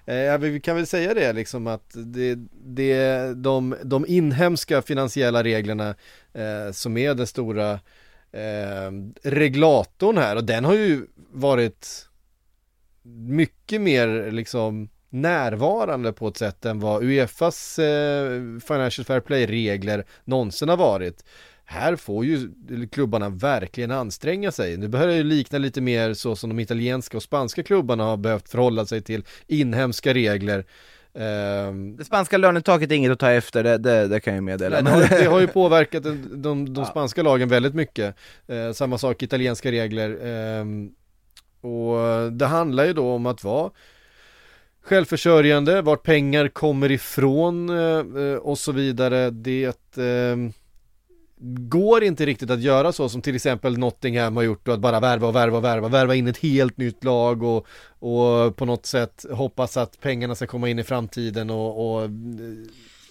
Eh, 0.06 0.38
vi 0.38 0.60
kan 0.60 0.76
väl 0.76 0.88
säga 0.88 1.14
det 1.14 1.34
liksom 1.34 1.68
att 1.68 1.92
det, 1.94 2.36
det 2.66 3.34
de, 3.34 3.76
de 3.84 4.06
inhemska 4.08 4.82
finansiella 4.82 5.44
reglerna 5.44 5.96
eh, 6.34 6.72
som 6.72 6.98
är 6.98 7.14
den 7.14 7.28
stora 7.28 7.80
eh, 8.32 8.92
reglatorn 9.24 10.18
här 10.18 10.36
och 10.36 10.44
den 10.44 10.66
har 10.66 10.74
ju 10.74 11.08
varit 11.32 12.08
mycket 13.04 13.82
mer 13.82 14.32
liksom 14.32 14.90
närvarande 15.10 16.14
på 16.14 16.28
ett 16.28 16.38
sätt 16.38 16.66
än 16.66 16.80
vad 16.80 17.04
Uefas 17.04 17.80
eh, 17.80 18.42
Financial 18.68 19.06
Fair 19.06 19.20
Play-regler 19.20 20.06
någonsin 20.24 20.70
har 20.70 20.78
varit. 20.78 21.26
Här 21.66 21.96
får 21.96 22.26
ju 22.26 22.50
klubbarna 22.92 23.30
verkligen 23.30 23.92
anstränga 23.92 24.52
sig. 24.52 24.78
Nu 24.78 24.88
börjar 24.88 25.08
det 25.08 25.16
ju 25.16 25.24
likna 25.24 25.58
lite 25.58 25.82
mer 25.82 26.14
så 26.14 26.36
som 26.36 26.50
de 26.50 26.60
italienska 26.60 27.18
och 27.18 27.24
spanska 27.24 27.64
klubbarna 27.64 28.04
har 28.04 28.18
behövt 28.18 28.50
förhålla 28.50 28.86
sig 28.86 29.02
till 29.02 29.24
inhemska 29.48 30.14
regler. 30.14 30.66
Ehm, 31.14 31.96
Det 31.98 32.06
spanska 32.06 32.38
lönetaket 32.38 32.92
är 32.92 32.96
inget 32.96 33.12
att 33.12 33.20
ta 33.20 33.32
efter, 33.32 33.64
det, 33.64 33.78
det, 33.78 34.08
det 34.08 34.20
kan 34.20 34.36
jag 34.36 34.44
meddela. 34.44 34.82
Nej, 34.82 35.08
det, 35.10 35.26
har, 35.26 35.40
ju 35.40 35.48
påverkat 35.54 36.04
de, 36.04 36.42
de, 36.42 36.74
de 36.74 36.86
spanska 36.86 37.24
lagen 37.24 37.50
väldigt 37.50 37.76
mycket. 37.76 38.16
Eh, 38.48 38.72
samma 38.72 38.98
sak 38.98 39.24
italienska 39.24 39.72
regler. 39.72 40.18
ehm, 40.24 40.92
och 41.62 42.32
det 42.32 42.46
handlar 42.46 42.86
ju 42.86 42.94
då 42.94 43.12
om 43.12 43.26
att 43.26 43.44
vara 43.44 43.72
självförsörjande, 44.82 45.82
vart 45.82 46.04
pengar 46.04 46.48
kommer 46.48 46.92
ifrån 46.92 47.70
eh, 47.70 48.24
eh, 48.24 48.36
och 48.38 48.58
så 48.58 48.72
vidare. 48.72 49.30
Det 49.30 49.98
ehm, 49.98 50.54
går 51.44 52.04
inte 52.04 52.26
riktigt 52.26 52.50
att 52.50 52.62
göra 52.62 52.92
så 52.92 53.10
som 53.10 53.22
till 53.22 53.36
exempel 53.36 53.78
Nottingham 53.78 54.36
har 54.36 54.44
gjort 54.44 54.68
och 54.68 54.74
att 54.74 54.80
bara 54.80 55.00
värva 55.00 55.28
och 55.28 55.36
värva 55.36 55.58
och 55.58 55.64
värva, 55.64 55.88
värva 55.88 56.16
in 56.16 56.28
ett 56.28 56.38
helt 56.38 56.78
nytt 56.78 57.04
lag 57.04 57.44
och, 57.44 57.68
och 58.00 58.56
på 58.56 58.66
något 58.66 58.86
sätt 58.86 59.26
hoppas 59.32 59.78
att 59.78 60.00
pengarna 60.02 60.36
ska 60.36 60.48
komma 60.48 60.70
in 60.70 60.80
i 60.80 60.84
framtiden 60.84 61.50
och, 61.50 61.96
och 61.96 62.10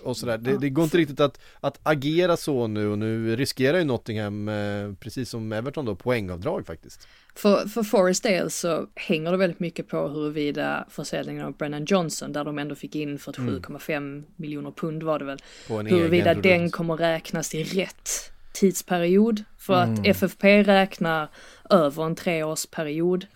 och 0.03 0.17
sådär. 0.17 0.39
Det, 0.39 0.59
det 0.59 0.71
går 0.71 0.85
inte 0.85 0.97
riktigt 0.97 1.21
att, 1.21 1.41
att 1.61 1.81
agera 1.83 2.37
så 2.37 2.67
nu 2.67 2.89
och 2.89 2.99
nu 2.99 3.37
riskerar 3.37 3.79
ju 3.79 3.85
Nottingham, 3.85 4.49
eh, 4.49 4.93
precis 5.01 5.31
som 5.31 5.53
Everton 5.53 5.85
då, 5.85 5.95
poängavdrag 5.95 6.67
faktiskt. 6.67 7.09
För, 7.35 7.69
för 7.69 7.83
Forest 7.83 8.23
del 8.23 8.51
så 8.51 8.87
hänger 8.95 9.31
det 9.31 9.37
väldigt 9.37 9.61
mycket 9.61 9.89
på 9.89 10.09
huruvida 10.09 10.87
försäljningen 10.91 11.45
av 11.45 11.57
Brennan 11.57 11.85
Johnson, 11.85 12.33
där 12.33 12.45
de 12.45 12.59
ändå 12.59 12.75
fick 12.75 12.97
in 12.97 13.19
47,5 13.19 14.25
miljoner 14.37 14.71
pund 14.71 15.03
var 15.03 15.19
det 15.19 15.25
väl, 15.25 15.39
huruvida 15.69 16.35
den 16.35 16.43
produkt. 16.43 16.75
kommer 16.75 16.97
räknas 16.97 17.49
till 17.49 17.65
rätt 17.65 18.33
tidsperiod. 18.53 19.45
För 19.59 19.75
att 19.75 20.07
FFP 20.07 20.63
räknar 20.63 21.29
över 21.71 22.05
en 22.05 22.15
treårsperiod 22.15 23.27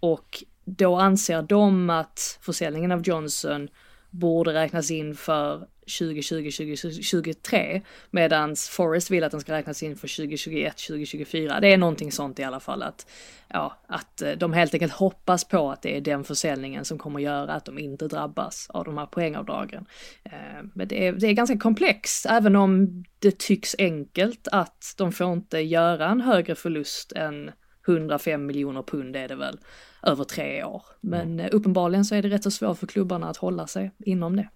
och 0.00 0.44
då 0.64 0.96
anser 0.96 1.42
de 1.42 1.90
att 1.90 2.38
försäljningen 2.42 2.92
av 2.92 3.02
Johnson 3.02 3.68
borde 4.10 4.52
räknas 4.52 4.90
in 4.90 5.16
för 5.16 5.66
2020-2023 5.86 7.82
medan 8.10 8.56
Forest 8.56 9.10
vill 9.10 9.24
att 9.24 9.30
den 9.30 9.40
ska 9.40 9.52
räknas 9.52 9.82
in 9.82 9.96
för 9.96 10.08
2021-2024. 10.08 11.60
Det 11.60 11.72
är 11.72 11.78
någonting 11.78 12.12
sånt 12.12 12.38
i 12.38 12.42
alla 12.42 12.60
fall 12.60 12.82
att, 12.82 13.06
ja, 13.48 13.76
att 13.86 14.22
eh, 14.22 14.32
de 14.32 14.52
helt 14.52 14.74
enkelt 14.74 14.92
hoppas 14.92 15.44
på 15.44 15.70
att 15.70 15.82
det 15.82 15.96
är 15.96 16.00
den 16.00 16.24
försäljningen 16.24 16.84
som 16.84 16.98
kommer 16.98 17.20
göra 17.20 17.52
att 17.52 17.64
de 17.64 17.78
inte 17.78 18.08
drabbas 18.08 18.66
av 18.70 18.84
de 18.84 18.98
här 18.98 19.06
poängavdragen. 19.06 19.86
Eh, 20.24 20.32
Men 20.74 20.88
det 20.88 21.06
är, 21.06 21.12
det 21.12 21.26
är 21.26 21.32
ganska 21.32 21.58
komplext, 21.58 22.26
även 22.26 22.56
om 22.56 23.04
det 23.18 23.38
tycks 23.38 23.74
enkelt 23.78 24.48
att 24.52 24.94
de 24.96 25.12
får 25.12 25.32
inte 25.32 25.58
göra 25.58 26.08
en 26.08 26.20
högre 26.20 26.54
förlust 26.54 27.12
än 27.12 27.50
105 27.88 28.46
miljoner 28.46 28.82
pund 28.82 29.16
är 29.16 29.28
det 29.28 29.36
väl, 29.36 29.58
över 30.02 30.24
tre 30.24 30.64
år. 30.64 30.82
Men 31.00 31.40
eh, 31.40 31.48
uppenbarligen 31.52 32.04
så 32.04 32.14
är 32.14 32.22
det 32.22 32.28
rätt 32.28 32.42
så 32.42 32.50
svårt 32.50 32.78
för 32.78 32.86
klubbarna 32.86 33.28
att 33.28 33.36
hålla 33.36 33.66
sig 33.66 33.90
inom 33.98 34.36
det. 34.36 34.48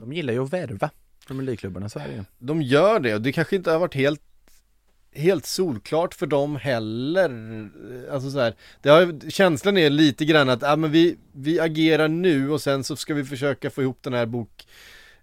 De 0.00 0.12
gillar 0.12 0.32
ju 0.32 0.44
att 0.44 0.52
värva, 0.52 0.90
Premier 1.26 1.46
det 2.08 2.14
ju. 2.14 2.24
De 2.38 2.62
gör 2.62 3.00
det 3.00 3.14
och 3.14 3.20
det 3.20 3.32
kanske 3.32 3.56
inte 3.56 3.70
har 3.70 3.78
varit 3.78 3.94
helt 3.94 4.22
Helt 5.12 5.46
solklart 5.46 6.14
för 6.14 6.26
dem 6.26 6.56
heller 6.56 7.30
Alltså 8.10 8.30
så 8.30 8.40
här, 8.40 8.54
det 8.82 8.88
har, 8.88 9.30
Känslan 9.30 9.76
är 9.76 9.90
lite 9.90 10.24
grann 10.24 10.48
att, 10.48 10.62
ja 10.62 10.76
men 10.76 10.90
vi, 10.90 11.16
vi 11.32 11.60
agerar 11.60 12.08
nu 12.08 12.50
och 12.50 12.60
sen 12.60 12.84
så 12.84 12.96
ska 12.96 13.14
vi 13.14 13.24
försöka 13.24 13.70
få 13.70 13.82
ihop 13.82 13.98
den 14.02 14.12
här 14.12 14.26
bok 14.26 14.66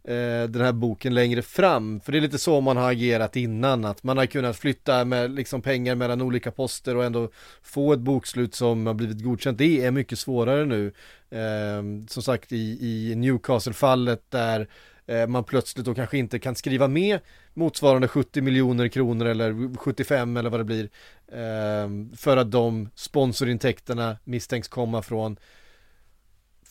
Eh, 0.08 0.50
den 0.50 0.62
här 0.62 0.72
boken 0.72 1.14
längre 1.14 1.42
fram. 1.42 2.00
För 2.00 2.12
det 2.12 2.18
är 2.18 2.22
lite 2.22 2.40
så 2.40 2.62
man 2.62 2.78
har 2.78 2.92
agerat 2.92 3.36
innan 3.36 3.86
Att 3.86 4.04
man 4.04 4.18
har 4.18 4.26
kunnat 4.26 4.58
flytta 4.58 5.06
med 5.06 5.32
liksom 5.32 5.62
pengar 5.62 5.96
mellan 5.96 6.22
olika 6.22 6.52
poster 6.52 6.96
och 6.96 7.06
ändå 7.06 7.30
Få 7.62 7.94
ett 7.94 8.00
bokslut 8.00 8.56
som 8.56 8.88
har 8.88 8.94
blivit 8.94 9.24
godkänt. 9.24 9.58
Det 9.58 9.86
är 9.86 9.92
mycket 9.92 10.20
svårare 10.20 10.66
nu. 10.66 10.94
Eh, 11.30 12.08
Som 12.08 12.24
sagt 12.24 12.52
i, 12.52 12.78
i 12.82 13.16
Newcastle-fallet 13.16 14.32
där 14.32 14.68
eh, 15.06 15.28
man 15.28 15.44
plötsligt 15.44 15.86
då 15.86 15.96
kanske 15.96 16.18
inte 16.18 16.40
kan 16.40 16.56
skriva 16.56 16.88
med 16.88 17.20
motsvarande 17.54 18.08
70 18.08 18.42
miljoner 18.42 18.88
kronor 18.88 19.26
eller 19.26 19.78
75 19.78 20.38
eller 20.38 20.50
vad 20.50 20.60
det 20.60 20.64
blir 20.64 20.90
eh, 21.28 22.16
för 22.18 22.38
att 22.38 22.52
de 22.52 22.90
sponsorintäkterna 22.96 24.18
misstänks 24.24 24.68
komma 24.68 25.02
från 25.02 25.38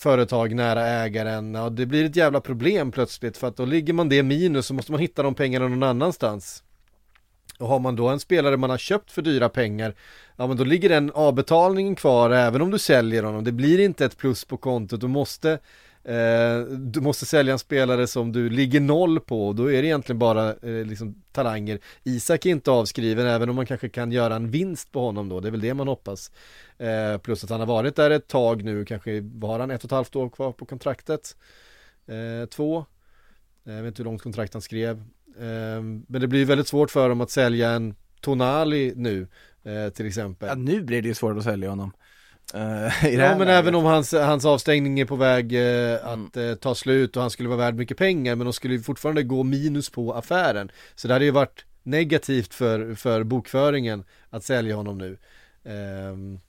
företag 0.03 0.55
nära 0.55 0.87
ägaren. 0.87 1.57
Och 1.57 1.73
det 1.73 1.87
blir 1.87 2.05
ett 2.05 2.17
jävla 2.17 2.41
problem 2.41 2.93
plötsligt 2.93 3.37
för 3.37 3.49
att 3.49 3.57
då 3.57 3.65
ligger 3.65 3.93
man 3.93 4.09
det 4.09 4.23
minus 4.23 4.67
så 4.67 4.75
måste 4.75 4.93
man 4.93 5.01
hitta 5.01 5.23
de 5.23 5.35
pengarna 5.35 5.69
någon 5.69 5.83
annanstans. 5.83 6.63
Och 7.59 7.69
har 7.69 7.79
man 7.79 7.97
då 7.97 8.09
en 8.09 8.21
spelare 8.21 8.57
man 8.57 8.71
har 8.71 8.79
köpt 8.79 9.11
för 9.11 9.23
dyra 9.23 9.49
pengar 9.49 9.95
Ja 10.37 10.47
men 10.47 10.57
då 10.57 10.65
ligger 10.65 10.89
den 10.89 11.11
avbetalningen 11.15 11.95
kvar 11.95 12.31
även 12.31 12.63
om 12.63 12.71
du 12.71 12.79
säljer 12.79 13.23
honom. 13.23 13.45
Det 13.45 13.53
blir 13.53 13.81
inte 13.81 14.05
ett 14.05 14.17
plus 14.17 14.45
på 14.45 14.57
kontot, 14.57 15.01
du 15.01 15.09
måste 15.09 15.59
Eh, 16.05 16.61
du 16.67 17.01
måste 17.01 17.27
sälja 17.27 17.53
en 17.53 17.59
spelare 17.59 18.07
som 18.07 18.33
du 18.33 18.51
ligger 18.51 18.81
noll 18.81 19.21
på 19.21 19.49
och 19.49 19.55
då 19.55 19.73
är 19.73 19.83
det 19.83 19.89
egentligen 19.89 20.19
bara 20.19 20.51
eh, 20.51 20.87
liksom 20.87 21.23
talanger. 21.33 21.79
Isak 22.03 22.47
är 22.47 22.51
inte 22.51 22.71
avskriven 22.71 23.27
även 23.27 23.49
om 23.49 23.57
man 23.57 23.67
kanske 23.67 23.89
kan 23.89 24.13
göra 24.13 24.37
en 24.37 24.51
vinst 24.51 24.93
på 24.93 25.01
honom 25.01 25.29
då, 25.29 25.41
det 25.41 25.49
är 25.49 25.51
väl 25.51 25.61
det 25.61 25.75
man 25.75 25.89
hoppas. 25.89 26.31
Eh, 26.79 27.19
plus 27.19 27.45
att 27.45 27.51
han 27.51 27.61
har 27.61 27.67
varit 27.67 27.97
där 27.97 28.11
ett 28.11 28.29
tag 28.29 28.65
nu, 28.65 28.85
kanske 28.85 29.23
har 29.43 29.59
han 29.59 29.71
ett 29.71 29.81
och 29.81 29.89
ett 29.89 29.91
halvt 29.91 30.17
år 30.17 30.29
kvar 30.29 30.53
på 30.53 30.65
kontraktet? 30.65 31.37
Två. 32.51 32.85
Jag 33.65 33.83
vet 33.83 33.87
inte 33.87 34.03
hur 34.03 34.05
långt 34.05 34.23
kontrakt 34.23 34.53
han 34.53 34.63
skrev. 34.63 35.05
Men 36.07 36.21
det 36.21 36.27
blir 36.27 36.45
väldigt 36.45 36.69
svårt 36.69 36.91
för 36.91 37.09
dem 37.09 37.21
att 37.21 37.31
sälja 37.31 37.71
en 37.71 37.95
Tonali 38.21 38.93
nu 38.97 39.27
till 39.95 40.07
exempel. 40.07 40.49
Ja, 40.49 40.55
nu 40.55 40.83
blir 40.83 41.03
det 41.03 41.09
ju 41.09 41.15
svårt 41.15 41.37
att 41.37 41.45
sälja 41.45 41.71
honom. 41.71 41.93
Eh, 42.55 42.61
det 43.03 43.13
Ja 43.13 43.39
men 43.39 43.49
även 43.49 43.75
om 43.75 43.85
hans, 43.85 44.13
hans 44.13 44.45
avstängning 44.45 45.01
är 45.01 45.05
på 45.05 45.17
väg 45.17 45.53
eh, 45.55 46.07
Mm. 46.07 46.27
att 46.27 46.37
eh, 46.37 46.55
ta 46.55 46.75
slut 46.75 47.17
och 47.17 47.23
han 47.23 47.31
skulle 47.31 47.49
vara 47.49 47.59
värd 47.59 47.75
mycket 47.75 47.97
pengar 47.97 48.37
men 48.37 48.45
de 48.45 48.53
skulle 48.53 48.75
ju 48.75 48.83
fortfarande 48.83 49.23
gå 49.23 49.43
minus 49.43 49.91
på 49.91 50.13
affären. 50.15 50.71
Så 50.95 51.09
det 51.09 51.15
hade 51.15 51.25
ju 51.25 51.31
varit 51.31 51.65
negativt 51.83 52.55
för, 52.55 52.95
för 52.95 53.23
bokföringen 53.23 54.05
att 54.31 54.45
sälja 54.45 54.77
honom 54.77 54.99
nu. 54.99 55.19
Ehm, 55.65 56.41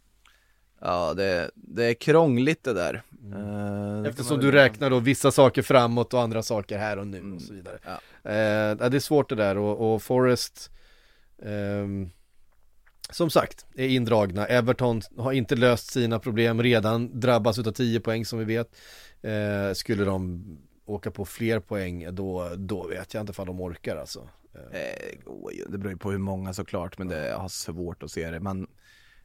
Ja, 0.86 1.14
det, 1.14 1.52
det 1.56 1.86
är 1.86 1.94
krångligt 1.94 2.64
det 2.64 2.74
där. 2.74 3.02
Mm. 3.24 4.04
Eh, 4.04 4.10
eftersom 4.10 4.40
du 4.40 4.52
räknar 4.52 4.90
då 4.90 5.00
vissa 5.00 5.32
saker 5.32 5.62
framåt 5.62 6.14
och 6.14 6.22
andra 6.22 6.44
saker 6.44 6.78
här 6.78 6.98
och 6.98 7.08
nu 7.08 7.34
och 7.36 7.42
så 7.42 7.54
vidare. 7.54 7.78
Ja. 7.86 8.32
Eh, 8.32 8.78
ja, 8.80 8.90
det 8.90 8.98
är 8.98 9.00
svårt 9.00 9.30
det 9.30 9.36
där 9.36 9.58
och, 9.58 9.94
och 9.94 10.04
Forrest 10.04 10.72
ehm, 11.46 12.10
som 13.10 13.30
sagt 13.30 13.66
är 13.76 13.88
indragna. 13.88 14.46
Everton 14.46 15.02
har 15.18 15.32
inte 15.32 15.56
löst 15.56 15.92
sina 15.92 16.20
problem 16.20 16.64
redan, 16.64 17.20
drabbas 17.20 17.60
av 17.60 17.72
10 17.72 18.00
poäng 18.00 18.26
som 18.26 18.40
vi 18.40 18.46
vet. 18.46 18.76
Eh, 19.22 19.74
skulle 19.74 20.06
de 20.06 20.44
åka 20.86 21.12
på 21.12 21.26
fler 21.26 21.60
poäng 21.60 22.16
då, 22.16 22.50
då 22.56 22.88
vet 22.88 23.14
jag 23.14 23.22
inte 23.22 23.32
ifall 23.32 23.48
de 23.48 23.62
orkar 23.62 23.98
alltså. 23.98 24.30
Eh, 24.56 24.80
eh 24.80 25.66
det 25.70 25.78
beror 25.78 25.92
ju 25.92 25.98
på 25.98 26.12
hur 26.12 26.18
många 26.18 26.54
såklart, 26.54 26.98
men 26.98 27.08
det 27.08 27.36
har 27.38 27.50
svårt 27.50 28.04
att 28.04 28.12
se 28.12 28.32
det. 28.32 28.40
Men 28.40 28.68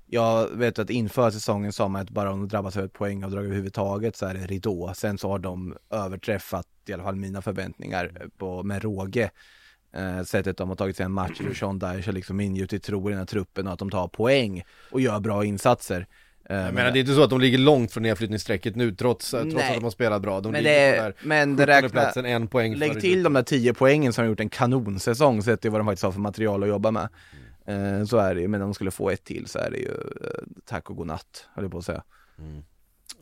jag 0.07 0.49
vet 0.49 0.79
att 0.79 0.91
inför 0.91 1.31
säsongen 1.31 1.73
sa 1.73 1.89
man 1.89 2.03
att 2.03 2.11
bara 2.11 2.33
om 2.33 2.41
de 2.41 2.49
drabbas 2.49 2.77
av 2.77 2.85
ett 2.85 2.93
poängavdrag 2.93 3.45
överhuvudtaget 3.45 4.17
så 4.17 4.27
är 4.27 4.35
det 4.35 4.47
ridå. 4.47 4.93
Sen 4.95 5.19
så 5.19 5.29
har 5.29 5.39
de 5.39 5.77
överträffat 5.91 6.67
i 6.87 6.93
alla 6.93 7.03
fall 7.03 7.17
mina 7.17 7.43
förväntningar 7.43 8.13
eh, 8.21 8.29
på, 8.39 8.63
med 8.63 8.83
råge. 8.83 9.31
Eh, 9.93 10.23
sättet 10.23 10.57
de 10.57 10.69
har 10.69 10.77
tagit 10.77 10.97
sig 10.97 11.05
en 11.05 11.13
match, 11.13 11.41
hur 11.41 11.55
Sean 11.55 11.79
Dyche 11.79 12.03
har 12.07 12.13
liksom 12.13 12.41
ingjutit 12.41 12.83
tro 12.83 13.09
i 13.09 13.13
den 13.13 13.19
här 13.19 13.27
truppen 13.27 13.67
och 13.67 13.73
att 13.73 13.79
de 13.79 13.91
tar 13.91 14.09
poäng 14.09 14.63
och 14.91 15.01
gör 15.01 15.21
bra 15.21 15.45
insatser. 15.45 16.07
Eh, 16.51 16.57
jag 16.57 16.75
menar 16.75 16.91
det 16.91 16.99
är 16.99 17.01
inte 17.01 17.15
så 17.15 17.23
att 17.25 17.31
de 17.31 17.41
ligger 17.41 17.59
långt 17.59 17.93
från 17.93 18.03
nedflyttningsstrecket 18.03 18.77
nu 18.77 18.95
trots, 18.95 19.31
trots 19.31 19.55
Nej. 19.55 19.69
att 19.69 19.75
de 19.75 19.85
har 19.85 19.91
spelat 19.91 20.23
bra. 20.23 20.41
De 20.41 20.53
Men 20.53 20.63
ligger 20.63 20.93
det- 20.93 21.03
där 21.03 21.15
men 21.23 21.57
det 21.57 21.63
17:e 21.67 21.67
räknar- 21.77 21.89
platsen, 21.89 22.27
en 22.27 22.49
poäng 22.49 22.75
Lägg 22.75 23.01
till 23.01 23.23
de 23.23 23.33
där 23.33 23.43
10 23.43 23.75
poängen 23.75 24.13
som 24.13 24.23
har 24.23 24.29
gjort 24.29 24.41
en 24.41 24.49
kanonsäsong 24.49 25.43
sett 25.43 25.61
till 25.61 25.71
vad 25.71 25.81
de 25.81 25.87
faktiskt 25.87 26.03
har 26.05 26.13
för 26.13 26.21
material 26.21 26.63
att 26.63 26.69
jobba 26.69 26.91
med. 26.91 27.09
Eh, 27.67 28.05
så 28.05 28.17
är 28.19 28.35
det 28.35 28.41
ju, 28.41 28.49
men 28.49 28.63
om 28.63 28.67
de 28.69 28.75
skulle 28.75 28.91
få 28.91 29.11
ett 29.11 29.25
till 29.25 29.47
så 29.47 29.59
är 29.59 29.71
det 29.71 29.77
ju 29.79 29.89
eh, 29.91 30.43
tack 30.65 30.91
och 30.91 30.97
godnatt, 30.97 31.47
höll 31.55 31.65
jag 31.65 31.73
på 31.73 31.79
att 31.79 31.85
säga. 31.85 32.03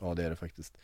Ja 0.00 0.14
det 0.14 0.24
är 0.24 0.30
det 0.30 0.36
faktiskt. 0.36 0.78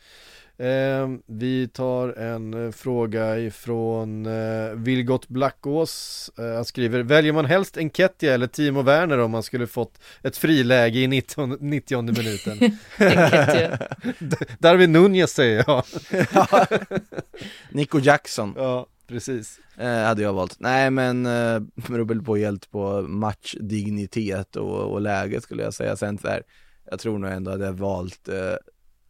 Eh, 0.63 1.09
vi 1.25 1.67
tar 1.67 2.09
en 2.09 2.65
eh, 2.65 2.71
fråga 2.71 3.39
ifrån 3.39 4.25
eh, 4.25 4.73
Vilgot 4.75 5.27
Blackås. 5.27 6.31
Eh, 6.37 6.55
han 6.55 6.65
skriver, 6.65 7.03
väljer 7.03 7.33
man 7.33 7.45
helst 7.45 7.77
Enketia 7.77 8.33
eller 8.33 8.47
Timo 8.47 8.81
Werner 8.81 9.17
om 9.19 9.31
man 9.31 9.43
skulle 9.43 9.67
fått 9.67 9.99
ett 10.21 10.37
friläge 10.37 10.99
i 10.99 11.07
90, 11.07 11.57
90 11.59 12.01
minuten? 12.01 12.57
Enketia. 12.97 13.79
Darwin 14.59 14.91
Nunez 14.91 15.31
säger 15.31 15.63
jag. 15.67 15.83
Nico 17.71 17.99
Jackson 17.99 18.53
ja, 18.57 18.87
precis. 19.07 19.59
eh, 19.77 20.03
hade 20.03 20.21
jag 20.21 20.33
valt. 20.33 20.59
Nej 20.59 20.91
men 20.91 21.25
eh, 21.25 21.59
det 21.75 21.89
beror 21.89 22.21
på 22.23 22.35
helt 22.35 22.71
på 22.71 23.01
matchdignitet 23.01 24.55
och, 24.55 24.91
och 24.93 25.01
läge 25.01 25.41
skulle 25.41 25.63
jag 25.63 25.73
säga. 25.73 25.95
Sen 25.95 26.17
så 26.17 26.27
här, 26.27 26.43
jag 26.91 26.99
tror 26.99 27.17
nog 27.19 27.31
ändå 27.31 27.51
att 27.51 27.61
jag 27.61 27.73
valt 27.73 28.27
eh, 28.27 28.55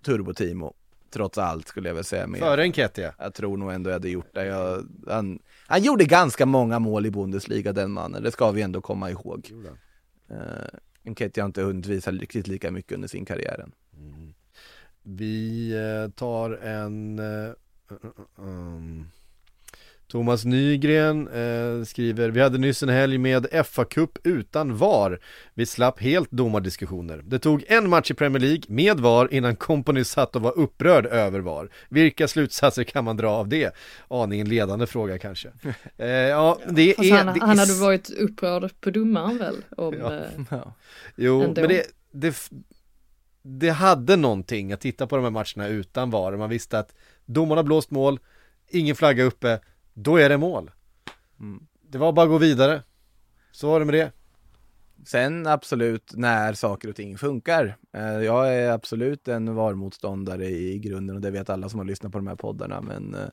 Turbo 0.05 0.33
Timo. 0.33 0.73
Trots 1.14 1.38
allt 1.38 1.68
skulle 1.68 1.89
jag 1.89 1.95
väl 1.95 2.03
säga. 2.03 2.28
Men 2.28 2.39
Före 2.39 2.64
Enketia. 2.64 3.14
Jag 3.18 3.34
tror 3.34 3.57
nog 3.57 3.74
ändå 3.74 3.89
jag 3.89 3.95
hade 3.95 4.09
gjort 4.09 4.34
det. 4.34 4.45
Jag, 4.45 4.88
han, 5.07 5.39
han 5.68 5.84
gjorde 5.84 6.05
ganska 6.05 6.45
många 6.45 6.80
mål 6.80 7.05
i 7.05 7.11
Bundesliga 7.11 7.74
den 7.74 7.91
mannen, 7.91 8.24
det 8.24 8.32
ska 8.32 8.51
vi 8.51 8.61
ändå 8.61 8.82
komma 8.82 9.11
ihåg. 9.11 9.51
Uh, 10.32 10.38
Enketia 11.03 11.43
har 11.43 11.45
inte 11.45 11.61
hunnit 11.61 11.86
visa 11.86 12.11
riktigt 12.11 12.47
lika 12.47 12.72
mycket 12.72 12.91
under 12.91 13.07
sin 13.07 13.26
karriär 13.26 13.59
än. 13.59 13.72
Vi 15.03 15.72
eh, 15.74 16.11
tar 16.11 16.51
en 16.51 17.20
eh, 17.20 17.51
um, 18.36 19.09
Thomas 20.14 20.45
Nygren 20.45 21.28
eh, 21.28 21.84
skriver 21.86 22.30
Vi 22.30 22.41
hade 22.41 22.57
nyss 22.57 22.84
en 22.84 22.89
helg 22.89 23.18
med 23.18 23.45
FA-cup 23.66 24.18
utan 24.24 24.78
VAR 24.78 25.20
Vi 25.53 25.66
slapp 25.66 25.99
helt 26.01 26.32
domardiskussioner 26.32 27.22
Det 27.26 27.39
tog 27.39 27.64
en 27.68 27.89
match 27.89 28.11
i 28.11 28.14
Premier 28.14 28.39
League 28.41 28.61
med 28.68 28.99
VAR 28.99 29.34
innan 29.34 29.55
Company 29.55 30.03
satt 30.03 30.36
och 30.36 30.41
var 30.41 30.57
upprörd 30.59 31.05
över 31.05 31.39
VAR 31.39 31.70
Vilka 31.89 32.28
slutsatser 32.28 32.84
kan 32.84 33.03
man 33.05 33.18
dra 33.18 33.30
av 33.32 33.47
det? 33.47 33.76
Aningen 34.07 34.49
ledande 34.49 34.88
fråga 34.88 35.18
kanske 35.20 35.49
eh, 35.97 36.07
Ja, 36.07 36.59
det 36.70 36.93
Fast 36.93 37.09
är 37.09 37.14
han, 37.24 37.39
det 37.39 37.45
han 37.45 37.59
hade 37.59 37.74
varit 37.74 38.09
upprörd 38.09 38.72
på 38.82 38.89
domaren 38.89 39.38
väl? 39.38 39.55
Om, 39.78 39.93
Ja. 39.93 40.14
eh, 40.14 40.59
Jo, 41.16 41.41
ändå. 41.41 41.61
men 41.61 41.70
det, 41.70 41.84
det, 42.11 42.36
det 43.41 43.70
hade 43.70 44.16
någonting 44.16 44.72
att 44.74 44.82
titta 44.82 45.07
på 45.07 45.16
de 45.16 45.24
här 45.24 45.32
matcherna 45.32 45.68
utan 45.68 46.09
VAR. 46.09 46.38
Man 46.38 46.49
visste 46.49 46.80
att 46.80 46.95
domarna 47.26 47.64
blåst 47.64 47.91
mål, 47.91 48.20
ingen 48.70 48.95
flagga 48.95 49.24
uppe, 49.24 49.59
då 49.93 50.17
är 50.17 50.29
det 50.29 50.37
mål. 50.37 50.71
Mm. 51.39 51.67
Det 51.81 51.97
var 51.97 52.11
bara 52.11 52.23
att 52.23 52.29
gå 52.29 52.37
vidare. 52.37 52.83
Så 53.51 53.69
var 53.69 53.79
det 53.79 53.85
med 53.85 53.93
det. 53.93 54.11
Sen 55.05 55.47
absolut 55.47 56.11
när 56.15 56.53
saker 56.53 56.89
och 56.89 56.95
ting 56.95 57.17
funkar. 57.17 57.77
Eh, 57.93 58.03
Jag 58.03 58.53
är 58.55 58.71
absolut 58.71 59.27
en 59.27 59.55
VAR-motståndare 59.55 60.45
i 60.45 60.79
grunden 60.79 61.15
och 61.15 61.21
det 61.21 61.31
vet 61.31 61.49
alla 61.49 61.69
som 61.69 61.79
har 61.79 61.85
lyssnat 61.85 62.11
på 62.11 62.17
de 62.17 62.27
här 62.27 62.35
poddarna. 62.35 62.81
Men 62.81 63.15
eh, 63.15 63.27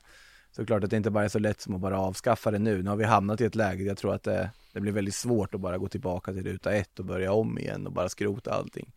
såklart 0.51 0.83
att 0.83 0.89
det 0.89 0.97
inte 0.97 1.11
bara 1.11 1.23
är 1.23 1.29
så 1.29 1.39
lätt 1.39 1.61
som 1.61 1.75
att 1.75 1.81
bara 1.81 1.99
avskaffa 1.99 2.51
det 2.51 2.59
nu. 2.59 2.83
Nu 2.83 2.89
har 2.89 2.97
vi 2.97 3.03
hamnat 3.03 3.41
i 3.41 3.45
ett 3.45 3.55
läge 3.55 3.83
där 3.83 3.87
jag 3.87 3.97
tror 3.97 4.13
att 4.13 4.23
det, 4.23 4.51
det 4.73 4.79
blir 4.81 4.91
väldigt 4.91 5.15
svårt 5.15 5.55
att 5.55 5.61
bara 5.61 5.77
gå 5.77 5.87
tillbaka 5.87 6.33
till 6.33 6.43
ruta 6.43 6.71
ett 6.71 6.99
och 6.99 7.05
börja 7.05 7.33
om 7.33 7.59
igen 7.59 7.87
och 7.87 7.93
bara 7.93 8.09
skrota 8.09 8.53
allting. 8.53 8.93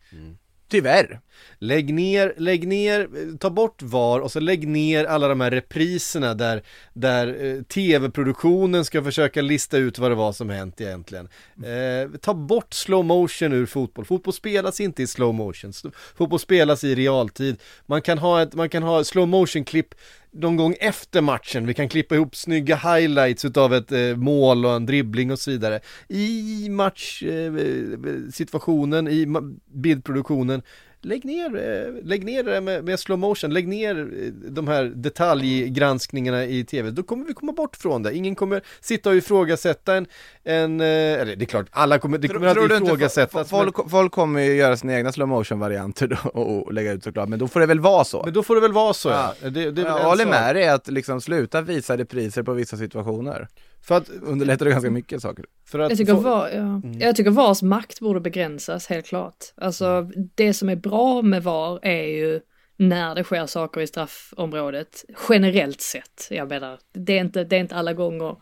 Tyvärr. 0.75 1.19
Lägg 1.59 1.93
ner, 1.93 2.33
lägg 2.37 2.67
ner, 2.67 3.37
ta 3.37 3.49
bort 3.49 3.81
VAR 3.81 4.19
och 4.19 4.31
så 4.31 4.39
lägg 4.39 4.67
ner 4.67 5.05
alla 5.05 5.27
de 5.27 5.41
här 5.41 5.51
repriserna 5.51 6.33
där, 6.33 6.63
där 6.93 7.45
eh, 7.45 7.61
tv-produktionen 7.63 8.85
ska 8.85 9.03
försöka 9.03 9.41
lista 9.41 9.77
ut 9.77 9.99
vad 9.99 10.11
det 10.11 10.15
var 10.15 10.33
som 10.33 10.49
hänt 10.49 10.81
egentligen. 10.81 11.29
Eh, 11.63 12.17
ta 12.21 12.33
bort 12.33 12.73
slow 12.73 13.05
motion 13.05 13.53
ur 13.53 13.65
fotboll. 13.65 14.05
Fotboll 14.05 14.33
spelas 14.33 14.81
inte 14.81 15.03
i 15.03 15.07
slow 15.07 15.33
motion. 15.33 15.73
Fotboll 16.17 16.39
spelas 16.39 16.83
i 16.83 16.95
realtid. 16.95 17.61
Man 17.85 18.01
kan 18.01 18.17
ha 18.17 18.41
ett, 18.41 18.53
man 18.53 18.69
kan 18.69 18.83
ha 18.83 19.03
slow 19.03 19.27
motion 19.27 19.65
klipp 19.65 19.95
någon 20.35 20.55
gång 20.55 20.75
efter 20.79 21.21
matchen, 21.21 21.65
vi 21.65 21.73
kan 21.73 21.89
klippa 21.89 22.15
ihop 22.15 22.35
snygga 22.35 22.75
highlights 22.75 23.45
utav 23.45 23.73
ett 23.73 23.91
eh, 23.91 24.15
mål 24.15 24.65
och 24.65 24.71
en 24.71 24.85
dribbling 24.85 25.31
och 25.31 25.39
så 25.39 25.51
vidare. 25.51 25.79
I 26.07 26.67
matchsituationen, 26.69 29.07
eh, 29.07 29.13
eh 29.13 29.19
i 29.19 29.25
ma- 29.25 29.59
bildproduktionen, 29.73 30.61
lägg 31.05 31.25
ner, 31.25 31.55
eh, 31.55 32.03
lägg 32.03 32.25
ner 32.25 32.43
det 32.43 32.51
där 32.51 32.61
med, 32.61 32.83
med 32.83 32.99
slow 32.99 33.19
motion, 33.19 33.53
lägg 33.53 33.67
ner 33.67 33.99
eh, 33.99 34.27
de 34.49 34.67
här 34.67 34.83
detaljgranskningarna 34.95 36.45
i 36.45 36.63
tv, 36.63 36.91
då 36.91 37.03
kommer 37.03 37.25
vi 37.25 37.33
komma 37.33 37.51
bort 37.51 37.75
från 37.75 38.03
det. 38.03 38.15
Ingen 38.15 38.35
kommer 38.35 38.61
sitta 38.81 39.09
och 39.09 39.15
ifrågasätta 39.15 39.95
en, 39.95 40.05
en 40.43 40.81
eh, 40.81 40.87
eller 40.87 41.35
det 41.35 41.43
är 41.43 41.45
klart, 41.45 41.67
alla 41.71 41.99
kommer, 41.99 42.17
det 42.17 42.27
kommer 42.27 42.47
alltid 42.47 42.71
ifrågasättas. 42.71 43.33
men- 43.33 43.45
folk, 43.45 43.89
folk 43.89 44.11
kommer 44.11 44.41
ju 44.41 44.55
göra 44.55 44.77
sina 44.77 44.93
egna 44.93 45.11
slow 45.11 45.27
motion 45.27 45.59
varianter 45.59 46.07
då 46.07 46.29
och 46.29 46.73
lägga 46.73 46.91
ut 46.91 47.03
såklart, 47.03 47.29
men 47.29 47.39
då 47.39 47.47
får 47.47 47.59
det 47.59 47.65
väl 47.65 47.79
vara 47.79 48.03
så. 48.03 48.21
Men 48.25 48.33
då 48.33 48.43
får 48.43 48.55
det 48.55 48.61
väl 48.61 48.73
vara 48.73 48.93
så 48.93 49.09
ja. 49.09 49.35
Ja. 49.41 49.49
Det, 49.49 49.71
det 49.71 49.81
jag 49.81 49.99
håller 49.99 50.25
med 50.25 50.55
dig 50.55 50.67
att 50.67 50.87
liksom 50.87 51.21
sluta 51.21 51.61
visa 51.61 51.97
repriser 51.97 52.43
på 52.43 52.53
vissa 52.53 52.77
situationer. 52.77 53.47
För 53.87 53.95
att, 53.95 54.09
Underlättar 54.09 54.65
det 54.65 54.71
ganska 54.71 54.91
mycket 54.91 55.21
saker. 55.21 55.45
för 55.67 55.79
att 55.79 55.89
Jag 55.91 55.97
tycker, 55.97 56.13
få- 56.13 56.19
var, 56.19 56.49
ja. 56.49 56.81
jag 56.99 57.15
tycker 57.15 57.31
VARs 57.31 57.61
makt 57.61 57.99
borde 57.99 58.19
begränsas, 58.19 58.87
helt 58.87 59.05
klart. 59.05 59.35
Alltså, 59.55 60.09
det 60.35 60.53
som 60.53 60.69
är 60.69 60.75
bra 60.75 61.21
med 61.21 61.43
VAR 61.43 61.79
är 61.85 62.03
ju 62.03 62.41
när 62.77 63.15
det 63.15 63.23
sker 63.23 63.45
saker 63.45 63.81
i 63.81 63.87
straffområdet, 63.87 65.05
generellt 65.29 65.81
sett. 65.81 66.27
Jag 66.29 66.49
menar, 66.49 66.79
det 66.93 67.13
är 67.17 67.21
inte, 67.21 67.43
det 67.43 67.55
är 67.55 67.59
inte 67.59 67.75
alla 67.75 67.93
gånger 67.93 68.35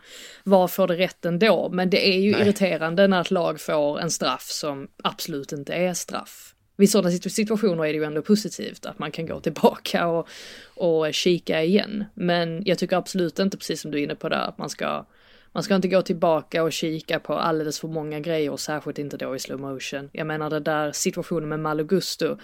VAR 0.43 0.67
får 0.67 0.87
det 0.87 0.97
rätt 0.97 1.25
ändå, 1.25 1.69
men 1.73 1.89
det 1.89 2.07
är 2.09 2.19
ju 2.19 2.29
irriterande 2.29 3.07
när 3.07 3.21
ett 3.21 3.31
lag 3.31 3.61
får 3.61 3.99
en 3.99 4.11
straff 4.11 4.43
som 4.49 4.87
absolut 5.03 5.51
inte 5.51 5.73
är 5.73 5.93
straff. 5.93 6.49
Vid 6.77 6.89
sådana 6.89 7.09
situ- 7.09 7.29
situationer 7.29 7.83
är 7.85 7.87
det 7.93 7.97
ju 7.99 8.03
ändå 8.03 8.21
positivt 8.21 8.85
att 8.85 8.99
man 8.99 9.11
kan 9.11 9.25
gå 9.25 9.39
tillbaka 9.39 10.07
och, 10.07 10.27
och 10.75 11.13
kika 11.13 11.63
igen. 11.63 12.05
Men 12.13 12.63
jag 12.65 12.77
tycker 12.77 12.97
absolut 12.97 13.39
inte, 13.39 13.57
precis 13.57 13.81
som 13.81 13.91
du 13.91 13.99
är 13.99 14.03
inne 14.03 14.15
på 14.15 14.29
där, 14.29 14.37
att 14.49 14.57
man 14.57 14.69
ska 14.69 15.05
man 15.53 15.63
ska 15.63 15.75
inte 15.75 15.87
gå 15.87 16.01
tillbaka 16.01 16.63
och 16.63 16.73
kika 16.73 17.19
på 17.19 17.33
alldeles 17.33 17.79
för 17.79 17.87
många 17.87 18.19
grejer, 18.19 18.49
och 18.49 18.59
särskilt 18.59 18.99
inte 18.99 19.17
då 19.17 19.35
i 19.35 19.39
slow 19.39 19.59
motion. 19.59 20.09
Jag 20.13 20.27
menar 20.27 20.49
det 20.49 20.59
där 20.59 20.91
situationen 20.91 21.49
med 21.49 21.59
Malo 21.59 21.83
Gusto. 21.83 22.37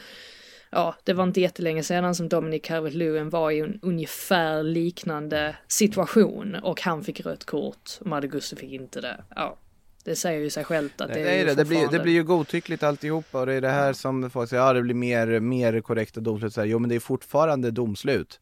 Ja, 0.71 0.95
det 1.03 1.13
var 1.13 1.23
inte 1.23 1.41
jättelänge 1.41 1.83
sedan 1.83 2.15
som 2.15 2.29
Dominic 2.29 2.63
Calvert-Lewin 2.63 3.29
var 3.29 3.51
i 3.51 3.59
en 3.59 3.79
ungefär 3.81 4.63
liknande 4.63 5.55
situation 5.67 6.55
och 6.55 6.81
han 6.81 7.03
fick 7.03 7.25
rött 7.25 7.45
kort 7.45 7.97
och 7.99 8.07
Malo 8.07 8.27
Gusto 8.27 8.55
fick 8.55 8.71
inte 8.71 9.01
det. 9.01 9.23
Ja, 9.35 9.57
det 10.03 10.15
säger 10.15 10.39
ju 10.39 10.49
sig 10.49 10.63
självt 10.63 11.01
att 11.01 11.07
det, 11.07 11.13
Det, 11.13 11.29
är 11.29 11.39
ju 11.39 11.45
det. 11.45 11.55
Det, 11.55 11.65
blir, 11.65 11.87
det 11.87 11.99
blir 11.99 12.13
ju 12.13 12.23
godtyckligt 12.23 12.83
alltihopa 12.83 13.39
och 13.39 13.45
det 13.45 13.53
är 13.53 13.61
det 13.61 13.69
här 13.69 13.93
som 13.93 14.29
folk 14.29 14.49
säger, 14.49 14.63
ja 14.63 14.73
det 14.73 14.81
blir 14.81 14.95
mer, 14.95 15.39
mer 15.39 15.81
korrekta 15.81 16.19
domslut. 16.19 16.53
Så 16.53 16.61
här, 16.61 16.67
jo 16.67 16.79
men 16.79 16.89
det 16.89 16.95
är 16.95 16.99
fortfarande 16.99 17.71
domslut. 17.71 18.39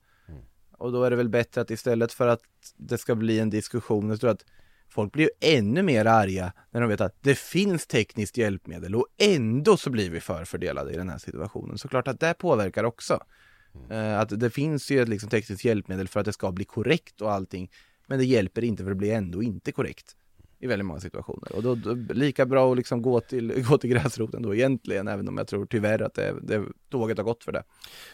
Och 0.78 0.92
då 0.92 1.04
är 1.04 1.10
det 1.10 1.16
väl 1.16 1.30
bättre 1.30 1.62
att 1.62 1.72
istället 1.72 2.14
för 2.14 2.28
att 2.28 2.42
det 2.78 2.98
ska 2.98 3.16
bli 3.16 3.40
en 3.40 3.50
diskussion, 3.50 4.10
jag 4.10 4.20
tror 4.20 4.30
att 4.30 4.46
folk 4.98 5.14
blir 5.14 5.24
ju 5.24 5.58
ännu 5.58 5.82
mer 5.84 6.06
arga 6.06 6.54
när 6.72 6.82
de 6.82 6.90
vet 6.90 7.02
att 7.02 7.16
det 7.22 7.38
finns 7.38 7.88
tekniskt 7.88 8.38
hjälpmedel 8.38 8.96
och 8.96 9.08
ändå 9.18 9.78
så 9.78 9.90
blir 9.90 10.10
vi 10.10 10.20
förfördelade 10.20 10.94
i 10.94 10.98
den 10.98 11.10
här 11.10 11.18
situationen. 11.18 11.78
Såklart 11.78 12.08
att 12.08 12.20
det 12.20 12.34
påverkar 12.34 12.84
också. 12.84 13.24
Eh, 13.90 14.20
Att 14.20 14.40
det 14.40 14.50
finns 14.50 14.92
ju 14.92 15.02
ett 15.02 15.10
liksom 15.10 15.30
tekniskt 15.30 15.66
hjälpmedel 15.66 16.08
för 16.08 16.20
att 16.20 16.26
det 16.26 16.34
ska 16.34 16.52
bli 16.52 16.66
korrekt 16.66 17.22
och 17.22 17.32
allting. 17.32 17.72
Men 18.08 18.20
det 18.20 18.26
hjälper 18.26 18.64
inte 18.64 18.84
för 18.84 18.90
det 18.90 18.96
blir 18.96 19.14
ändå 19.14 19.44
inte 19.44 19.72
korrekt 19.72 20.16
i 20.60 20.68
väldigt 20.68 20.86
många 20.86 21.00
situationer. 21.00 21.56
Och 21.56 21.64
då, 21.64 21.76
då 21.76 22.14
lika 22.14 22.46
bra 22.46 22.72
att 22.72 22.78
liksom 22.78 23.02
gå 23.02 23.20
till, 23.20 23.64
gå 23.70 23.78
till 23.78 23.90
gräsroten 23.90 24.42
då 24.42 24.56
egentligen, 24.56 25.08
även 25.08 25.28
om 25.28 25.38
jag 25.38 25.48
tror 25.48 25.66
tyvärr 25.66 26.02
att 26.02 26.14
det, 26.14 26.36
det 26.42 26.64
tåget 26.90 27.18
har 27.18 27.26
gått 27.26 27.44
för 27.44 27.52
det. 27.52 27.64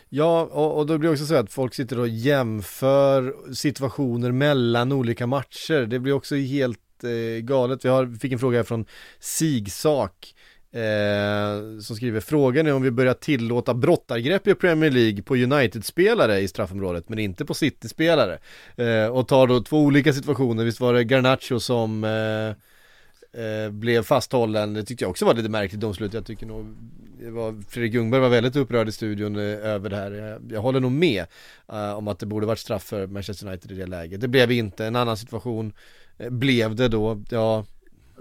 Ja, 0.10 0.50
och, 0.52 0.78
och 0.78 0.86
då 0.86 0.98
blir 0.98 1.10
det 1.10 1.14
också 1.14 1.26
så 1.26 1.36
att 1.36 1.52
folk 1.52 1.74
sitter 1.74 2.00
och 2.00 2.08
jämför 2.08 3.54
situationer 3.54 4.32
mellan 4.32 4.92
olika 4.92 5.28
matcher. 5.28 5.86
Det 5.86 6.00
blir 6.00 6.14
också 6.14 6.36
helt 6.36 7.04
eh, 7.04 7.42
galet. 7.42 7.86
Vi 7.86 7.90
har, 7.90 8.20
fick 8.20 8.32
en 8.32 8.40
fråga 8.40 8.58
här 8.58 8.64
från 8.64 8.86
Sigsak. 9.20 10.36
Eh, 10.74 11.80
som 11.80 11.96
skriver 11.96 12.20
frågan 12.20 12.68
är 12.68 12.74
om 12.74 12.82
vi 12.82 12.92
börjar 12.92 13.14
tillåta 13.14 13.74
brottargrepp 13.74 14.48
i 14.48 14.56
Premier 14.56 14.92
League 14.92 15.24
på 15.24 15.36
United-spelare 15.36 16.40
i 16.40 16.48
straffområdet 16.48 17.10
men 17.10 17.20
inte 17.20 17.46
på 17.46 17.54
City-spelare. 17.54 18.40
Eh, 18.76 19.08
och 19.08 19.28
tar 19.28 19.48
då 19.48 19.62
två 19.62 19.80
olika 19.80 20.14
situationer, 20.14 20.64
visst 20.64 20.80
var 20.80 20.94
det 20.94 21.04
Garnacho 21.04 21.60
som 21.60 22.04
eh, 22.04 23.44
eh, 23.44 23.72
blev 23.72 24.04
fasthållen, 24.04 24.74
det 24.74 24.84
tyckte 24.84 25.04
jag 25.04 25.10
också 25.10 25.26
var 25.26 25.34
lite 25.34 25.50
märkligt 25.50 25.82
domslut. 25.82 26.14
Jag 26.14 26.26
tycker 26.26 26.46
nog, 26.46 26.76
var, 27.22 27.62
Fredrik 27.70 27.94
Ljungberg 27.94 28.22
var 28.22 28.30
väldigt 28.30 28.56
upprörd 28.56 28.90
i 28.90 28.92
studion 28.92 29.36
eh, 29.36 29.44
över 29.44 29.90
det 29.90 29.96
här. 29.96 30.12
Jag, 30.12 30.42
jag 30.52 30.62
håller 30.62 30.80
nog 30.80 30.92
med 30.92 31.26
eh, 31.72 31.94
om 31.94 32.08
att 32.08 32.20
det 32.20 32.26
borde 32.26 32.46
varit 32.46 32.60
straff 32.60 32.84
för 32.84 33.08
Manchester 33.08 33.48
United 33.48 33.72
i 33.72 33.76
det 33.76 33.86
läget. 33.86 34.22
Det 34.22 34.28
blev 34.28 34.52
inte, 34.52 34.86
en 34.86 34.96
annan 34.96 35.18
situation 35.18 35.74
eh, 36.18 36.30
blev 36.30 36.76
det 36.76 36.88
då, 36.88 37.24
ja. 37.30 37.66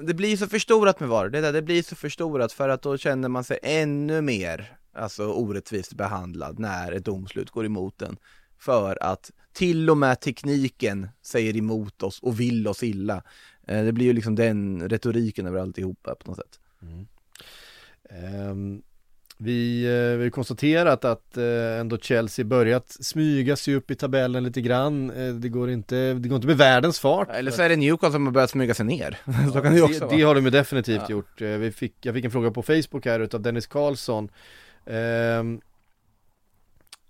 Det 0.01 0.15
blir 0.15 0.37
så 0.37 0.47
förstorat 0.47 1.01
med 1.01 1.09
VAR, 1.09 1.29
det, 1.29 1.41
där, 1.41 1.53
det 1.53 1.63
blir 1.63 1.83
så 1.83 1.97
förstorat 1.97 2.53
för 2.53 2.69
att 2.69 2.83
då 2.83 2.97
känner 2.97 3.29
man 3.29 3.45
sig 3.45 3.59
ännu 3.63 4.21
mer 4.21 4.77
alltså, 4.93 5.33
orättvist 5.33 5.95
behandlad 5.95 6.59
när 6.59 6.93
ett 6.93 7.05
domslut 7.05 7.51
går 7.51 7.67
emot 7.67 8.03
en. 8.03 8.17
För 8.59 9.03
att 9.03 9.31
till 9.53 9.91
och 9.91 9.97
med 9.97 10.21
tekniken 10.21 11.09
säger 11.23 11.57
emot 11.57 12.03
oss 12.03 12.21
och 12.21 12.41
vill 12.41 12.69
oss 12.69 12.83
illa. 12.83 13.23
Eh, 13.67 13.85
det 13.85 13.93
blir 13.93 14.07
ju 14.07 14.13
liksom 14.13 14.35
den 14.35 14.89
retoriken 14.89 15.47
över 15.47 15.59
alltihopa 15.61 16.15
på 16.15 16.31
något 16.31 16.37
sätt. 16.37 16.61
Mm. 16.83 17.07
Ehm, 18.11 18.83
vi, 19.43 19.85
eh, 19.85 20.19
vi 20.19 20.23
har 20.23 20.31
konstaterat 20.31 21.05
att 21.05 21.37
eh, 21.37 21.81
ändå 21.81 21.99
Chelsea 21.99 22.45
börjat 22.45 22.97
smyga 23.01 23.57
sig 23.57 23.75
upp 23.75 23.91
i 23.91 23.95
tabellen 23.95 24.45
lite 24.45 24.61
grann. 24.61 25.11
Eh, 25.11 25.35
det 25.35 25.49
går 25.49 25.71
inte, 25.71 26.15
det 26.15 26.29
går 26.29 26.37
inte 26.37 26.47
med 26.47 26.57
världens 26.57 27.01
fart. 27.01 27.29
Eller 27.31 27.51
så 27.51 27.63
är 27.63 27.69
det 27.69 27.77
Newcastle 27.77 28.13
som 28.13 28.27
har 28.27 28.33
börjat 28.33 28.51
smyga 28.51 28.75
sig 28.75 28.87
ner. 28.87 29.19
så 29.53 29.61
kan 29.61 29.73
det 29.73 29.79
ju 29.79 29.83
också 29.85 30.09
det, 30.09 30.17
det 30.17 30.23
har 30.23 30.35
de 30.35 30.45
ju 30.45 30.51
definitivt 30.51 31.03
Ja. 31.09 31.11
gjort. 31.11 31.41
Vi 31.41 31.73
fick, 31.73 31.95
jag 32.01 32.15
fick 32.15 32.25
en 32.25 32.31
fråga 32.31 32.51
på 32.51 32.63
Facebook 32.63 33.07
här 33.07 33.21
utav 33.21 33.41
Dennis 33.41 33.67
Karlsson. 33.67 34.29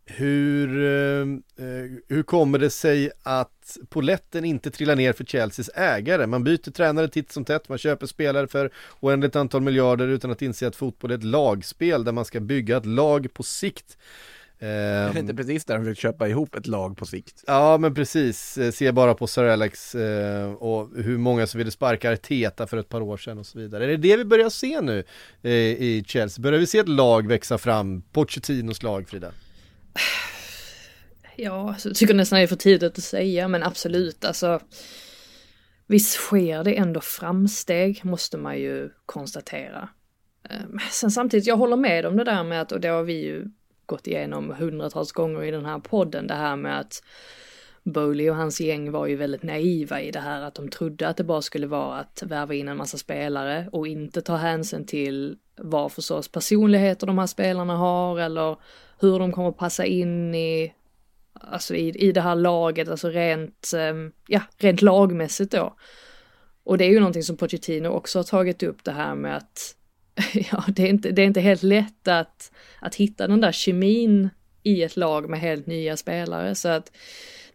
Hur, 0.05 0.85
eh, 0.85 1.21
eh, 1.67 1.91
hur 2.09 2.23
kommer 2.23 2.59
det 2.59 2.71
sig 2.71 3.11
att 3.23 3.79
poletten 3.89 4.45
inte 4.45 4.71
trillar 4.71 4.97
ner 4.97 5.13
för 5.13 5.25
Chelseas 5.25 5.71
ägare? 5.75 6.27
Man 6.27 6.45
byter 6.45 6.71
tränare 6.71 7.09
titt 7.09 7.33
som 7.33 7.45
tätt, 7.45 7.69
man 7.69 7.79
köper 7.79 8.07
spelare 8.07 8.47
för 8.47 8.71
oändligt 9.01 9.37
antal 9.37 9.61
miljarder 9.61 10.09
utan 10.09 10.31
att 10.31 10.43
inse 10.43 10.67
att 10.67 10.77
fotboll 10.77 11.11
är 11.11 11.15
ett 11.15 11.25
lagspel 11.25 12.05
där 12.05 12.13
man 12.13 12.25
ska 12.25 12.41
bygga 12.41 12.77
ett 12.77 12.87
lag 12.87 13.35
på 13.35 13.43
sikt. 13.43 13.97
Det 14.59 14.69
är 14.69 15.19
inte 15.19 15.35
precis 15.35 15.65
där 15.65 15.75
de 15.75 15.85
försöker 15.85 16.01
köpa 16.01 16.29
ihop 16.29 16.55
ett 16.55 16.67
lag 16.67 16.97
på 16.97 17.07
sikt. 17.07 17.45
Ja 17.47 17.79
men 17.79 17.95
precis, 17.95 18.59
Eh, 18.59 18.71
se 18.71 18.93
bara 18.93 19.15
på 19.15 19.27
Sir 19.27 19.45
Alex 19.45 19.95
eh, 19.95 20.53
och 20.53 20.91
hur 20.97 21.19
många 21.19 21.47
som 21.47 21.59
ville 21.59 21.71
sparka 21.71 22.13
Arteta 22.13 22.67
för 22.67 22.77
ett 22.77 22.89
par 22.89 23.01
år 23.01 23.17
sedan 23.17 23.39
och 23.39 23.47
så 23.47 23.59
vidare. 23.59 23.85
Är 23.85 23.89
det 23.89 23.97
det 23.97 24.17
vi 24.17 24.25
börjar 24.25 24.51
se 24.51 24.81
nu 24.81 25.05
eh, 25.43 25.53
i 25.53 26.05
Chelsea? 26.07 26.43
Börjar 26.43 26.59
vi 26.59 26.67
se 26.67 26.79
ett 26.79 26.89
lag 26.89 27.27
växa 27.27 27.59
fram? 27.59 28.03
Pochettinos 28.13 28.83
lag 28.83 29.09
Frida? 29.09 29.33
Ja, 31.37 31.69
alltså, 31.69 31.89
jag 31.89 31.97
tycker 31.97 32.15
nästan 32.15 32.37
det 32.37 32.43
är 32.43 32.47
för 32.47 32.57
tidigt 32.57 32.99
att 32.99 33.05
säga, 33.05 33.49
men 33.49 33.63
absolut, 33.63 34.25
alltså. 34.25 34.61
Visst 35.87 36.13
sker 36.13 36.65
det 36.65 36.75
ändå 36.79 37.01
framsteg, 37.01 38.05
måste 38.05 38.39
man 38.39 38.59
ju 38.59 38.91
konstatera. 39.07 39.89
Ehm, 40.49 40.79
sen 40.91 41.11
samtidigt, 41.11 41.47
jag 41.47 41.57
håller 41.57 41.77
med 41.77 42.07
om 42.07 42.17
det 42.17 42.25
där 42.25 42.45
med 42.45 42.61
att, 42.61 42.73
och 42.73 42.81
det 42.81 42.89
har 42.89 43.03
vi 43.03 43.25
ju 43.25 43.47
gått 43.87 44.07
igenom 44.07 44.51
hundratals 44.51 45.13
gånger 45.13 45.43
i 45.43 45.51
den 45.51 45.65
här 45.65 45.79
podden, 45.79 46.27
det 46.27 46.35
här 46.35 46.57
med 46.57 46.81
att 46.81 47.03
Bowley 47.85 48.31
och 48.31 48.37
hans 48.37 48.61
gäng 48.61 48.91
var 48.91 49.07
ju 49.07 49.17
väldigt 49.17 49.43
naiva 49.43 50.01
i 50.01 50.11
det 50.11 50.21
här 50.21 50.43
att 50.43 50.55
de 50.55 50.69
trodde 50.69 51.09
att 51.09 51.17
det 51.17 51.25
bara 51.25 51.43
skulle 51.43 51.67
vara 51.67 51.99
att 51.99 52.23
värva 52.27 52.55
in 52.55 52.69
en 52.69 52.77
massa 52.77 52.99
spelare 52.99 53.69
och 53.73 53.87
inte 53.87 54.23
ta 54.23 54.37
hänsyn 54.37 54.87
till 54.87 55.37
vad 55.57 55.93
för 55.93 56.03
sorts 56.03 56.29
personligheter 56.29 57.07
de 57.07 57.19
här 57.19 57.27
spelarna 57.27 57.77
har 57.77 58.19
eller 58.19 58.57
hur 59.03 59.19
de 59.19 59.33
kommer 59.33 59.53
passa 59.53 59.85
in 59.85 60.35
i 60.35 60.73
alltså 61.33 61.75
i, 61.75 61.89
i 61.89 62.13
det 62.13 62.21
här 62.21 62.35
laget, 62.35 62.89
alltså 62.89 63.09
rent, 63.09 63.73
ehm, 63.77 64.13
ja, 64.27 64.41
rent 64.59 64.83
lagmässigt 64.83 65.53
då. 65.53 65.77
Och 66.65 66.79
det 66.79 66.85
är 66.85 66.91
ju 66.91 66.99
någonting 66.99 67.23
som 67.23 67.37
Pochettino 67.37 67.89
också 67.89 68.19
har 68.19 68.25
tagit 68.25 68.63
upp 68.63 68.85
det 68.85 68.93
här 68.93 69.15
med 69.15 69.37
att 69.37 69.77
ja, 70.53 70.65
det 70.69 70.83
är 70.83 70.89
inte, 70.89 71.11
det 71.11 71.23
är 71.23 71.27
inte 71.27 71.41
helt 71.41 71.63
lätt 71.63 72.09
att, 72.09 72.53
att 72.81 72.95
hitta 72.95 73.27
den 73.27 73.41
där 73.41 73.53
kemin 73.53 74.29
i 74.63 74.83
ett 74.83 74.97
lag 74.97 75.29
med 75.29 75.41
helt 75.41 75.67
nya 75.67 75.97
spelare. 75.97 76.55
Så 76.55 76.69
att 76.69 76.93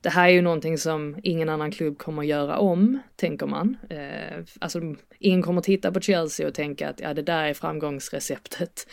det 0.02 0.10
här 0.10 0.28
är 0.28 0.34
ju 0.34 0.42
någonting 0.42 0.78
som 0.78 1.20
ingen 1.24 1.50
annan 1.50 1.72
klubb 1.72 1.98
kommer 1.98 2.22
att 2.22 2.28
göra 2.28 2.58
om, 2.58 3.00
tänker 3.16 3.46
man. 3.46 3.78
Eh, 3.90 4.44
alltså, 4.60 4.82
ingen 5.20 5.42
kommer 5.42 5.60
att 5.60 5.66
titta 5.66 5.92
på 5.92 6.02
Chelsea 6.02 6.48
och 6.48 6.54
tänka 6.54 6.90
att 6.90 7.00
ja, 7.00 7.14
det 7.14 7.22
där 7.22 7.44
är 7.44 7.54
framgångsreceptet. 7.54 8.88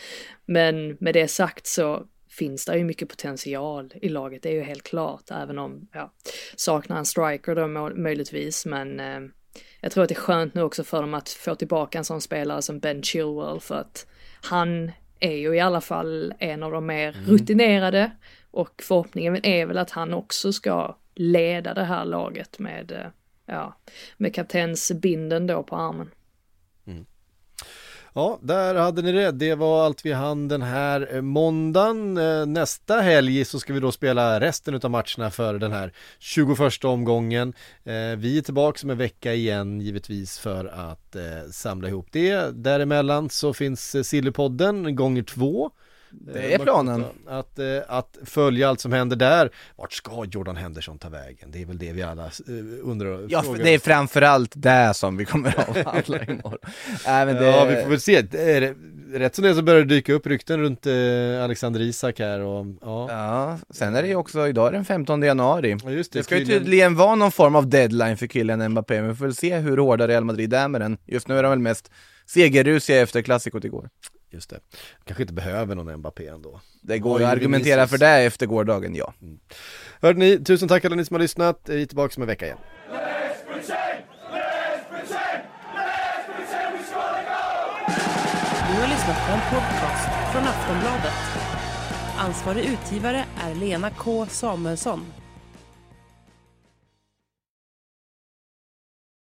Men 0.45 0.97
med 0.99 1.13
det 1.13 1.27
sagt 1.27 1.67
så 1.67 2.05
finns 2.37 2.65
det 2.65 2.77
ju 2.77 2.83
mycket 2.83 3.09
potential 3.09 3.93
i 4.01 4.09
laget, 4.09 4.43
det 4.43 4.49
är 4.49 4.53
ju 4.53 4.63
helt 4.63 4.83
klart, 4.83 5.31
även 5.31 5.59
om, 5.59 5.87
ja, 5.93 6.13
saknar 6.55 6.97
en 6.97 7.05
striker 7.05 7.55
då 7.55 7.67
möjligtvis, 7.95 8.65
men 8.65 8.99
eh, 8.99 9.19
jag 9.81 9.91
tror 9.91 10.03
att 10.03 10.09
det 10.09 10.15
är 10.15 10.19
skönt 10.19 10.53
nu 10.53 10.61
också 10.61 10.83
för 10.83 11.01
dem 11.01 11.13
att 11.13 11.29
få 11.29 11.55
tillbaka 11.55 11.97
en 11.97 12.05
sån 12.05 12.21
spelare 12.21 12.61
som 12.61 12.79
Ben 12.79 13.03
Chilwell 13.03 13.59
för 13.59 13.75
att 13.75 14.07
han 14.43 14.91
är 15.19 15.35
ju 15.35 15.55
i 15.55 15.59
alla 15.59 15.81
fall 15.81 16.33
en 16.39 16.63
av 16.63 16.71
de 16.71 16.85
mer 16.85 17.17
mm. 17.17 17.29
rutinerade 17.29 18.11
och 18.51 18.81
förhoppningen 18.83 19.45
är 19.45 19.65
väl 19.65 19.77
att 19.77 19.91
han 19.91 20.13
också 20.13 20.53
ska 20.53 20.97
leda 21.15 21.73
det 21.73 21.83
här 21.83 22.05
laget 22.05 22.59
med, 22.59 22.91
eh, 22.91 23.07
ja, 23.45 23.77
med 24.17 24.35
kaptensbinden 24.35 25.47
då 25.47 25.63
på 25.63 25.75
armen. 25.75 26.11
Mm. 26.87 27.05
Ja, 28.17 28.39
där 28.41 28.75
hade 28.75 29.01
ni 29.01 29.11
det. 29.11 29.31
Det 29.31 29.55
var 29.55 29.85
allt 29.85 30.05
vi 30.05 30.11
hann 30.11 30.47
den 30.47 30.61
här 30.61 31.15
eh, 31.15 31.21
måndagen. 31.21 32.17
Eh, 32.17 32.45
nästa 32.45 32.95
helg 32.95 33.45
så 33.45 33.59
ska 33.59 33.73
vi 33.73 33.79
då 33.79 33.91
spela 33.91 34.39
resten 34.39 34.79
av 34.83 34.91
matcherna 34.91 35.31
för 35.31 35.53
den 35.53 35.71
här 35.71 35.93
21 36.19 36.83
omgången. 36.83 37.53
Eh, 37.83 38.17
vi 38.17 38.37
är 38.37 38.41
tillbaka 38.41 38.79
om 38.83 38.89
en 38.89 38.97
vecka 38.97 39.33
igen 39.33 39.81
givetvis 39.81 40.39
för 40.39 40.65
att 40.65 41.15
samla 41.51 41.87
ihop 41.87 42.07
det. 42.11 42.63
Däremellan 42.63 43.29
så 43.29 43.53
finns 43.53 44.07
Sillypodden 44.07 44.95
gånger 44.95 45.23
två 45.23 45.71
det 46.19 46.53
är 46.53 46.59
planen. 46.59 47.05
Att, 47.25 47.27
att, 47.27 47.59
eh, 47.59 47.65
att, 47.87 48.17
följa 48.23 48.69
allt 48.69 48.79
som 48.79 48.93
händer 48.93 49.15
där. 49.15 49.49
Vart 49.75 49.93
ska 49.93 50.25
Jordan 50.31 50.55
Henderson 50.55 50.97
ta 50.97 51.09
vägen? 51.09 51.51
Det 51.51 51.61
är 51.61 51.65
väl 51.65 51.77
det 51.77 51.91
vi 51.91 52.03
alla 52.03 52.25
eh, 52.25 52.31
undrar. 52.83 53.27
Ja, 53.29 53.43
det 53.63 53.73
är 53.73 53.79
framförallt 53.79 54.51
det 54.55 54.93
som 54.93 55.17
vi 55.17 55.25
kommer 55.25 55.59
att 55.59 55.69
avhandla 55.77 56.23
imorgon. 56.23 56.57
men 57.05 57.35
det... 57.35 57.45
Ja, 57.45 57.65
vi 57.65 57.75
får 57.75 57.89
väl 57.89 58.01
se. 58.01 58.21
Rätt 59.13 59.35
som 59.35 59.43
det 59.43 59.49
är 59.49 59.53
så 59.53 59.61
börjar 59.61 59.79
det 59.79 59.95
dyka 59.95 60.13
upp 60.13 60.27
rykten 60.27 60.59
runt 60.59 60.85
eh, 60.85 61.43
Alexander 61.43 61.81
Isak 61.81 62.19
här 62.19 62.39
och 62.39 62.65
ja. 62.81 63.07
ja. 63.09 63.57
Sen 63.69 63.95
är 63.95 64.01
det 64.01 64.07
ju 64.07 64.15
också, 64.15 64.47
idag 64.47 64.73
den 64.73 64.85
15 64.85 65.21
januari. 65.21 65.77
Ja, 65.83 65.91
just 65.91 66.13
det, 66.13 66.19
det 66.19 66.23
ska 66.23 66.37
ju 66.37 66.45
tydligen 66.45 66.95
vara 66.95 67.15
någon 67.15 67.31
form 67.31 67.55
av 67.55 67.69
deadline 67.69 68.17
för 68.17 68.27
killen 68.27 68.71
Mbappé, 68.71 69.01
men 69.01 69.09
vi 69.09 69.15
får 69.15 69.25
väl 69.25 69.35
se 69.35 69.57
hur 69.57 69.77
hårda 69.77 70.07
Real 70.07 70.23
Madrid 70.23 70.53
är 70.53 70.67
med 70.67 70.81
den. 70.81 70.97
Just 71.05 71.27
nu 71.27 71.37
är 71.37 71.43
de 71.43 71.49
väl 71.49 71.59
mest 71.59 71.91
segerrusiga 72.25 73.01
efter 73.01 73.21
klassikot 73.21 73.65
igår. 73.65 73.89
Just 74.35 74.49
det. 74.49 74.59
Kanske 75.03 75.23
inte 75.23 75.33
behöver 75.33 75.75
någon 75.75 75.97
Mbappé 75.97 76.27
ändå. 76.27 76.61
Det 76.81 76.99
går 76.99 77.19
ju 77.19 77.25
att 77.25 77.31
argumentera 77.31 77.87
för 77.87 77.97
det 77.97 78.07
efter 78.07 78.45
gårdagen, 78.45 78.95
ja. 78.95 79.13
Mm. 79.21 79.39
Hörde 80.01 80.19
ni, 80.19 80.43
tusen 80.43 80.67
tack 80.67 80.85
alla 80.85 80.95
ni 80.95 81.05
som 81.05 81.13
har 81.13 81.21
lyssnat. 81.21 81.61
Vi 81.65 81.81
är 81.81 81.85
tillbaka 81.85 82.13
om 82.17 82.21
en 82.23 82.27
vecka 82.27 82.45
igen. 82.45 82.57
Du 88.67 88.81
har 88.81 88.87
lyssnat 88.87 89.17
på 89.27 89.33
en 89.33 89.41
podcast 89.51 90.09
från 90.31 90.43
Aftonbladet. 90.43 91.13
Ansvarig 92.17 92.65
utgivare 92.65 93.25
är 93.43 93.55
Lena 93.55 93.89
K 93.89 94.25
Samuelsson. 94.29 95.05